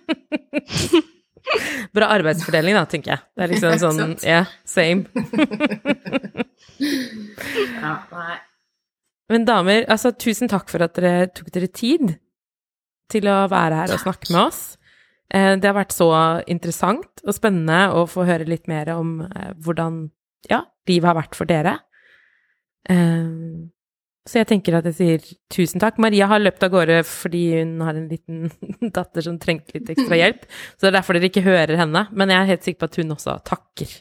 [1.96, 3.24] Bra arbeidsfordeling, da, tenker jeg.
[3.36, 4.16] Det er liksom sånn.
[4.24, 5.08] Ja, same.
[7.84, 8.36] Ja, nei.
[9.32, 12.16] Men damer, altså tusen takk for at dere tok dere tid
[13.12, 14.62] til å være her og snakke med oss.
[15.32, 16.08] Eh, Det har vært så
[16.50, 20.10] interessant og spennende å få høre litt mer om eh, hvordan
[20.50, 21.78] ja, livet har vært for dere.
[22.88, 23.64] Eh,
[24.26, 25.98] Så jeg tenker at jeg sier tusen takk.
[26.00, 28.50] Maria har løpt av gårde fordi hun har en liten
[28.96, 30.46] datter som trengte litt ekstra hjelp,
[30.76, 32.96] så det er derfor dere ikke hører henne, men jeg er helt sikker på at
[33.02, 33.92] hun også takker.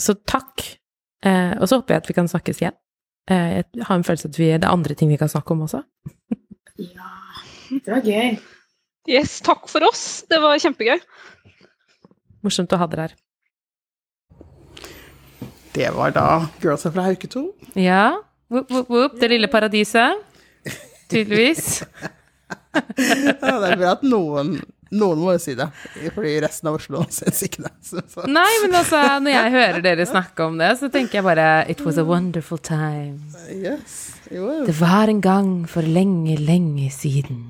[0.00, 0.79] Så takk.
[1.26, 2.76] Eh, og så håper jeg at vi kan snakkes igjen.
[3.30, 5.66] Eh, jeg har en følelse at vi, det er andre ting vi kan snakke om
[5.68, 5.82] også.
[6.80, 7.10] Ja,
[7.68, 8.38] det var gøy.
[9.10, 10.22] Yes, takk for oss.
[10.30, 11.02] Det var kjempegøy.
[12.40, 13.18] Morsomt å ha dere her.
[15.76, 16.24] Det var da
[16.62, 17.42] Girlsa fra Hauke 2.
[17.76, 18.16] Ja.
[18.48, 19.18] Whoop, whoop, whoop.
[19.20, 20.24] Det lille paradiset.
[21.12, 21.82] Tydeligvis.
[22.70, 24.52] Ja, det er bra at noen,
[24.90, 25.68] noen må jo si det,
[26.14, 27.72] fordi resten av Oslo syns ikke det.
[27.86, 28.24] Så, så.
[28.30, 31.84] Nei, men altså, når jeg hører dere snakke om det, så tenker jeg bare It
[31.86, 33.20] was a wonderful time.
[33.50, 34.00] Yes.
[34.30, 37.44] Det var en gang for lenge, lenge siden.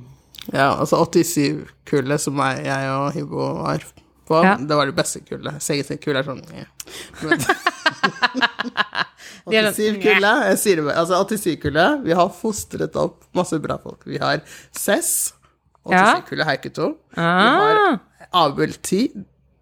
[0.53, 3.85] Ja, altså 87-kullet som jeg, jeg og Hibbo var
[4.31, 4.55] på, Ja.
[4.57, 5.61] det var det beste kullet.
[5.63, 6.67] Sitt er sånn ja.
[7.25, 7.41] Men
[9.51, 13.59] De er sånn, 87-kullet, jeg sier det bare, altså 87-kullet, vi har fostret opp masse
[13.63, 14.01] bra folk.
[14.07, 14.41] Vi har
[14.77, 15.33] Cess,
[15.89, 16.21] Ja.
[16.21, 16.47] 87-kullet
[17.17, 17.41] Ah.
[17.41, 17.99] Vi har Ah,
[18.47, 19.09] Abel T.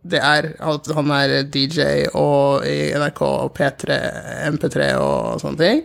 [0.09, 0.49] Det er,
[0.95, 3.97] han er DJ og i NRK og P3,
[4.53, 5.83] MP3 og sånne ting.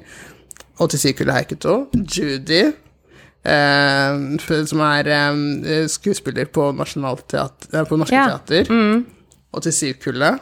[0.79, 2.61] 87-kullet heiketo Judy,
[3.45, 8.37] eh, som er eh, skuespiller på Nationalteater, på Norske Ja.
[8.37, 9.03] Teater.
[9.53, 10.39] 87-kullet.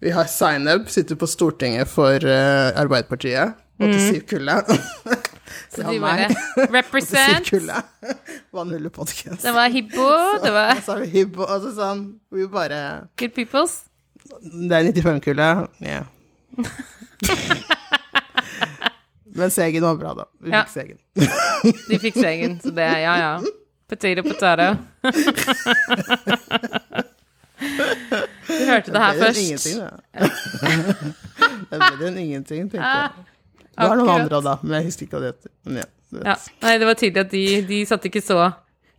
[0.00, 3.54] Vi har Zainab, sitter på Stortinget for eh, Arbeiderpartiet.
[3.80, 4.70] 87-kullet.
[5.74, 6.28] så de bare
[6.78, 7.46] Represent.
[7.46, 7.84] 87-kullet.
[8.56, 9.42] Vannhullepodkast.
[9.42, 10.08] Det var Hibbo,
[10.44, 12.02] det var Og så har vi Hibbo, sa sånn
[12.34, 12.80] Vi bare
[13.20, 13.78] Good Peoples.
[14.42, 15.68] Det er 95-kullet.
[15.84, 16.02] Ja.
[19.34, 20.24] Men Segen var bra, da.
[20.42, 20.64] Vi Ja.
[20.64, 20.98] fikk Segen.
[21.88, 23.32] De fikk segen, så det Ja, ja.
[23.90, 24.76] Potato, potato.
[28.48, 29.38] Du hørte det her først.
[29.38, 29.66] Det ble først.
[29.70, 29.90] Ingenting, da.
[31.70, 33.10] det ble en ingenting, tenkte jeg.
[33.80, 35.52] Det var noen andre da, men jeg husker ikke hva det heter.
[35.66, 35.88] Men ja.
[36.10, 36.34] Ja.
[36.64, 38.40] Nei, det var tydelig at de, de satte ikke så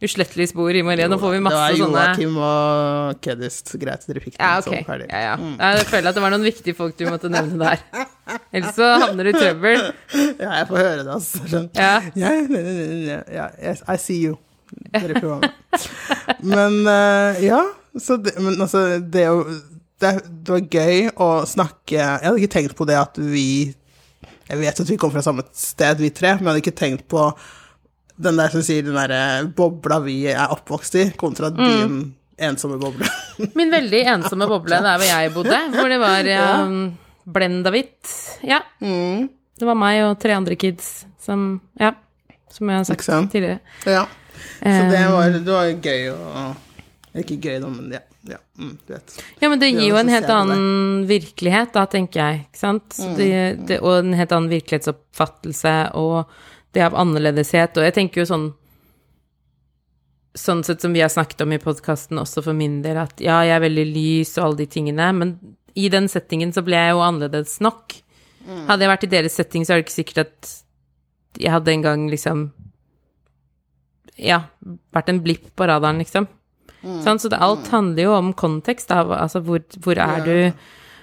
[0.02, 1.06] uslettelig spor i Marie.
[1.12, 3.74] Nå får vi masse det var sånne Joakim og Keddist.
[3.82, 4.86] Greit, dere fikk den Ja, okay.
[4.88, 5.10] ferdig.
[5.12, 5.34] Ja, ja.
[5.38, 5.58] Mm.
[5.62, 7.84] Jeg føler at det var noen viktige folk du måtte nevne der.
[8.50, 9.84] Ellers så havner du i trøbbel.
[10.42, 11.44] Ja, jeg får høre det, altså.
[11.52, 11.68] Sånn.
[11.78, 11.92] Ja.
[12.18, 14.40] Ja, ne, ne, ne, ja, yes, I see you.
[14.96, 15.86] Dere være med.
[16.48, 17.60] Men uh, ja,
[18.00, 19.60] så det, men altså, det, er jo-
[20.02, 20.14] det,
[20.48, 23.46] det var gøy å snakke Jeg hadde ikke tenkt på det at vi
[24.52, 27.06] Jeg vet at vi kom fra samme sted, vi tre, men jeg hadde ikke tenkt
[27.12, 27.26] på
[28.22, 31.62] den der som sier den derre bobla vi er oppvokst i, kontra Mm.
[31.64, 32.02] din
[32.42, 33.08] ensomme boble.
[33.58, 36.30] Min veldig ensomme boble der hvor jeg bodde, hvor det var
[36.66, 36.78] um,
[37.26, 38.12] blenda hvitt.
[38.46, 38.60] Ja.
[38.84, 39.30] Mm.
[39.62, 41.94] Det var meg og tre andre kids som Ja,
[42.52, 43.60] som jeg har sagt tidligere.
[43.86, 44.06] Ja.
[44.62, 46.46] Så det Um, var, det var gøy å
[47.22, 48.00] Ikke gøy, da, men ja.
[48.28, 48.78] Ja mm.
[49.40, 52.42] Ja, men det gir jo en helt annen virkelighet, da, tenker jeg.
[52.46, 52.98] Ikke sant?
[53.00, 53.30] Mm, Det,
[53.68, 56.30] det, og en helt annen virkelighetsoppfattelse, og
[56.76, 57.78] det av annerledeshet.
[57.78, 58.50] Og jeg tenker jo sånn
[60.32, 63.42] Sånn sett som vi har snakket om i podkasten også for min del, at ja,
[63.44, 65.34] jeg er veldig lys og alle de tingene, men
[65.76, 67.98] i den settingen så ble jeg jo annerledes nok.
[68.46, 68.62] Mm.
[68.70, 70.54] Hadde jeg vært i deres setting, så er det ikke sikkert at
[71.36, 72.46] jeg hadde en gang liksom
[74.22, 74.46] Ja,
[74.96, 76.30] vært en blipp på radaren, liksom.
[76.82, 80.36] Sånn, så det, alt handler jo om kontekst, av, Altså hvor, hvor er du?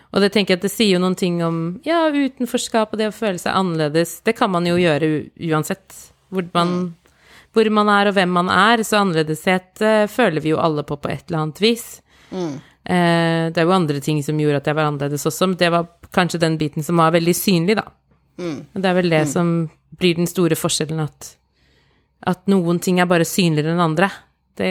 [0.08, 3.10] Og det tenker jeg at det sier jo noen ting om ja, utenforskap og det
[3.10, 4.18] å føle seg annerledes.
[4.24, 5.10] Det kan man jo gjøre
[5.50, 5.94] uansett
[6.32, 6.72] hvor man,
[7.56, 8.82] hvor man er og hvem man er.
[8.88, 11.86] Så annerledeshet uh, føler vi jo alle på på et eller annet vis.
[12.88, 15.68] Eh, det er jo andre ting som gjorde at jeg var annerledes også, men det
[15.74, 17.84] var kanskje den biten som var veldig synlig, da.
[18.72, 19.50] Og det er vel det som
[20.00, 21.34] blir den store forskjellen, at,
[22.32, 24.08] at noen ting er bare synligere enn andre.
[24.58, 24.68] Det,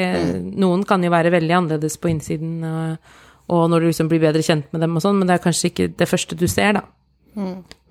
[0.59, 3.15] Noen kan jo være veldig annerledes på innsiden, og,
[3.55, 5.71] og når du liksom blir bedre kjent med dem og sånn, men det er kanskje
[5.71, 6.85] ikke det første du ser, da.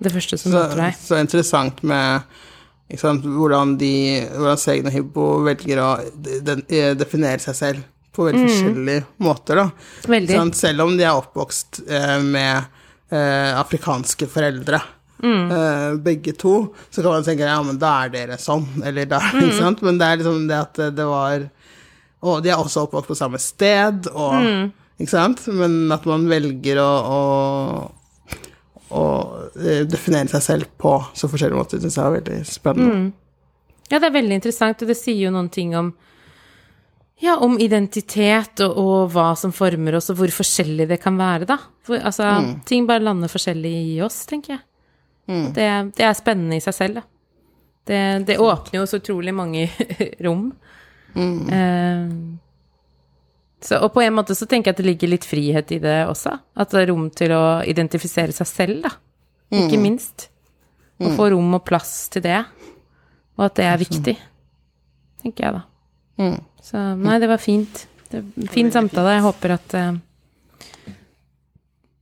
[0.03, 0.95] Det første som møter deg.
[0.99, 3.91] så interessant med sant, hvordan, de,
[4.35, 9.59] hvordan Segen og Hibbo velger å de, de, definere seg selv på veldig forskjellige måter.
[9.61, 9.65] Da.
[9.71, 10.11] Mm.
[10.13, 10.35] Veldig.
[10.39, 12.67] Sant, selv om de er oppvokst eh, med
[13.13, 14.83] eh, afrikanske foreldre,
[15.17, 15.47] Mm.
[15.49, 19.17] eh, begge to, så kan man tenke ja, men da er dere sånn, eller da,
[19.33, 19.79] Mm.
[19.81, 21.47] Men det er liksom det at det var
[22.27, 24.67] Og de er også oppvokst på samme sted, og Mm.
[24.97, 25.43] Ikke sant?
[25.53, 27.91] Men at man velger å, å
[28.89, 29.03] å
[29.59, 33.11] eh, definere seg selv på så forskjellige måter, syns jeg er veldig spennende.
[33.91, 35.93] Ja, det er veldig interessant, og det sier jo noen ting om
[37.19, 41.47] ja, om identitet og, og hva som former oss, og hvor forskjellig det kan være,
[41.49, 41.57] da.
[41.87, 42.29] For, altså,
[42.69, 44.63] ting bare lander forskjellig i oss, tenker jeg.
[45.55, 45.65] Det,
[45.97, 47.07] det er spennende i seg selv, da.
[47.87, 49.65] Det, det åpner jo så utrolig mange
[50.25, 50.51] rom.
[51.17, 52.09] Eh,
[53.65, 55.97] så, og på en måte så tenker jeg at det ligger litt frihet i det
[56.07, 56.35] også.
[56.55, 58.93] At det er rom til å identifisere seg selv, da.
[59.63, 60.29] Ikke minst.
[60.97, 62.39] Å få rom og plass til det.
[63.37, 64.15] Og at det er viktig,
[65.23, 65.63] tenker jeg da.
[66.65, 67.83] Så nei, det var fint.
[68.09, 69.17] Det var fin samtale.
[69.17, 69.97] Jeg håper at uh,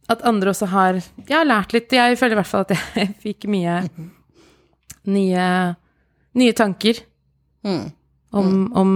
[0.07, 1.91] at andre også har Jeg har lært litt.
[1.91, 3.79] Jeg føler i hvert fall at jeg fikk mye
[5.05, 5.47] nye,
[6.33, 7.01] nye tanker
[8.35, 8.91] om, om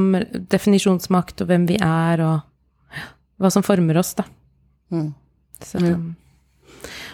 [0.52, 3.00] definisjonsmakt og hvem vi er, og
[3.40, 4.26] hva som former oss, da.
[5.64, 5.80] Så,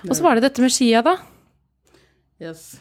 [0.06, 1.16] og så var det dette med skia, da.
[2.42, 2.76] Yes.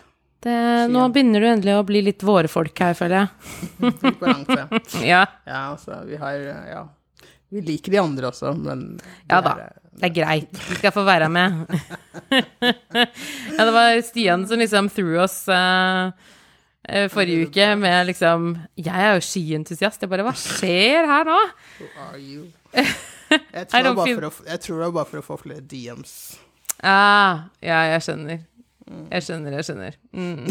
[0.44, 0.52] Det,
[0.92, 3.94] nå begynner du endelig å bli litt våre folk her, føler jeg.
[4.20, 4.66] Balanse.
[5.12, 6.82] Ja, Ja, altså, vi har Ja.
[7.54, 8.80] Vi liker de andre også, men
[9.30, 9.52] ja da.
[9.62, 10.56] er- Det er greit.
[10.68, 11.68] Vi skal få være med.
[12.34, 16.10] ja, det var Stian som liksom threw oss eh, eh,
[17.12, 20.02] forrige uke med liksom Jeg er jo skientusiast.
[20.02, 21.40] Jeg bare Hva skjer her nå?
[23.34, 26.12] Jeg tror, det var bare for å, bare for få flere DMs.
[26.84, 28.42] Ah, ja, jeg skjønner.
[29.10, 29.96] Jeg skjønner, jeg skjønner.
[30.12, 30.44] Mm.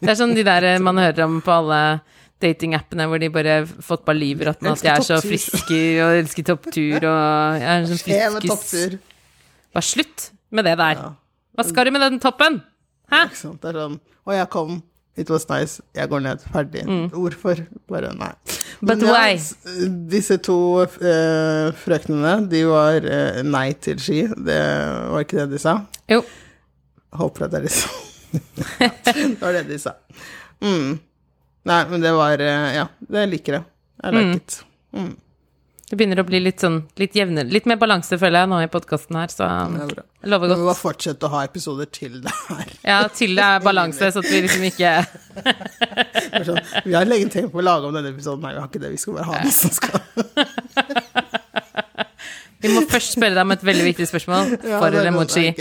[0.00, 2.00] Det er sånn de der eh, man hører om på alle
[2.42, 7.02] datingappene hvor de bare fått bare råtne at de er så friske og elsker topptur
[7.02, 8.98] og jeg er sånn friskis.
[9.74, 11.02] Bare slutt med det der.
[11.58, 12.60] Hva skal du med den toppen?
[13.12, 13.24] Hæ?
[13.28, 14.78] Det er sånn Å, jeg kom.
[15.18, 15.80] It was nice.
[15.98, 16.42] Jeg går ned.
[16.54, 16.84] Ferdig.
[17.10, 17.62] Hvorfor?
[17.90, 18.30] Bare nei.
[18.30, 18.64] Mm.
[18.80, 19.32] But Men, why?
[19.34, 24.20] Ja, disse to uh, frøknene, de var uh, nei til ski.
[24.30, 24.58] Det
[25.10, 25.74] var ikke det de sa.
[26.12, 26.20] Jo.
[27.18, 28.04] Håper at det er litt de sa.
[29.08, 29.96] det var det de sa.
[30.62, 30.92] Mm.
[31.68, 33.64] Nei, men det var eh, Ja, det liker jeg.
[34.04, 34.36] I like Mm.
[34.38, 34.62] it.
[35.88, 37.48] Det begynner å bli litt sånn litt jevnere.
[37.48, 40.58] Litt mer balanse, føler jeg, nå i podkasten her, så Det er lover godt.
[40.58, 42.66] vi må bare fortsette å ha episoder til det her.
[42.84, 44.90] Ja, til det er balanse, så at vi liksom ikke
[46.48, 48.82] Sånn, vi har lenge tenkt på å lage om denne episoden, nei, vi har ikke
[48.84, 48.90] det.
[48.92, 49.96] Vi skal bare ha den som skal
[52.58, 54.56] Vi må først spørre deg om et veldig viktig spørsmål.
[54.68, 55.54] Ja, For er eller mot ski?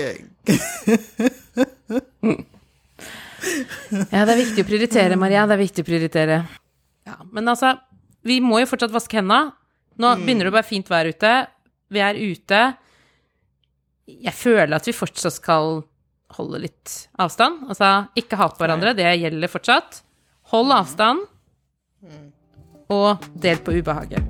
[4.11, 5.45] Ja, det er viktig å prioritere, Maria.
[5.47, 6.39] Det er viktig å prioritere.
[7.07, 7.75] Ja, men altså,
[8.27, 9.53] vi må jo fortsatt vaske hendene.
[9.98, 11.34] Nå begynner det å være fint vær ute.
[11.90, 12.61] Vi er ute.
[14.07, 15.82] Jeg føler at vi fortsatt skal
[16.38, 17.65] holde litt avstand.
[17.72, 18.94] Altså, ikke hat på hverandre.
[18.98, 20.02] Det gjelder fortsatt.
[20.53, 21.26] Hold avstand.
[22.94, 24.22] Og del på ubehaget.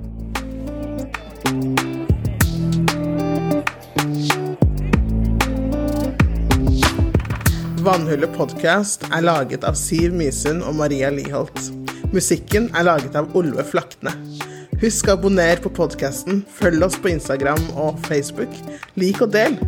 [7.84, 11.70] Vannhullet podcast er laget av Siv Mysund og Maria Liholt.
[12.12, 14.16] Musikken er laget av Olve Flakne.
[14.78, 18.52] Husk å abonnere på podkasten, følg oss på Instagram og Facebook.
[18.94, 19.58] Lik og del.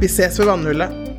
[0.00, 1.13] Vi ses ved Vannhullet.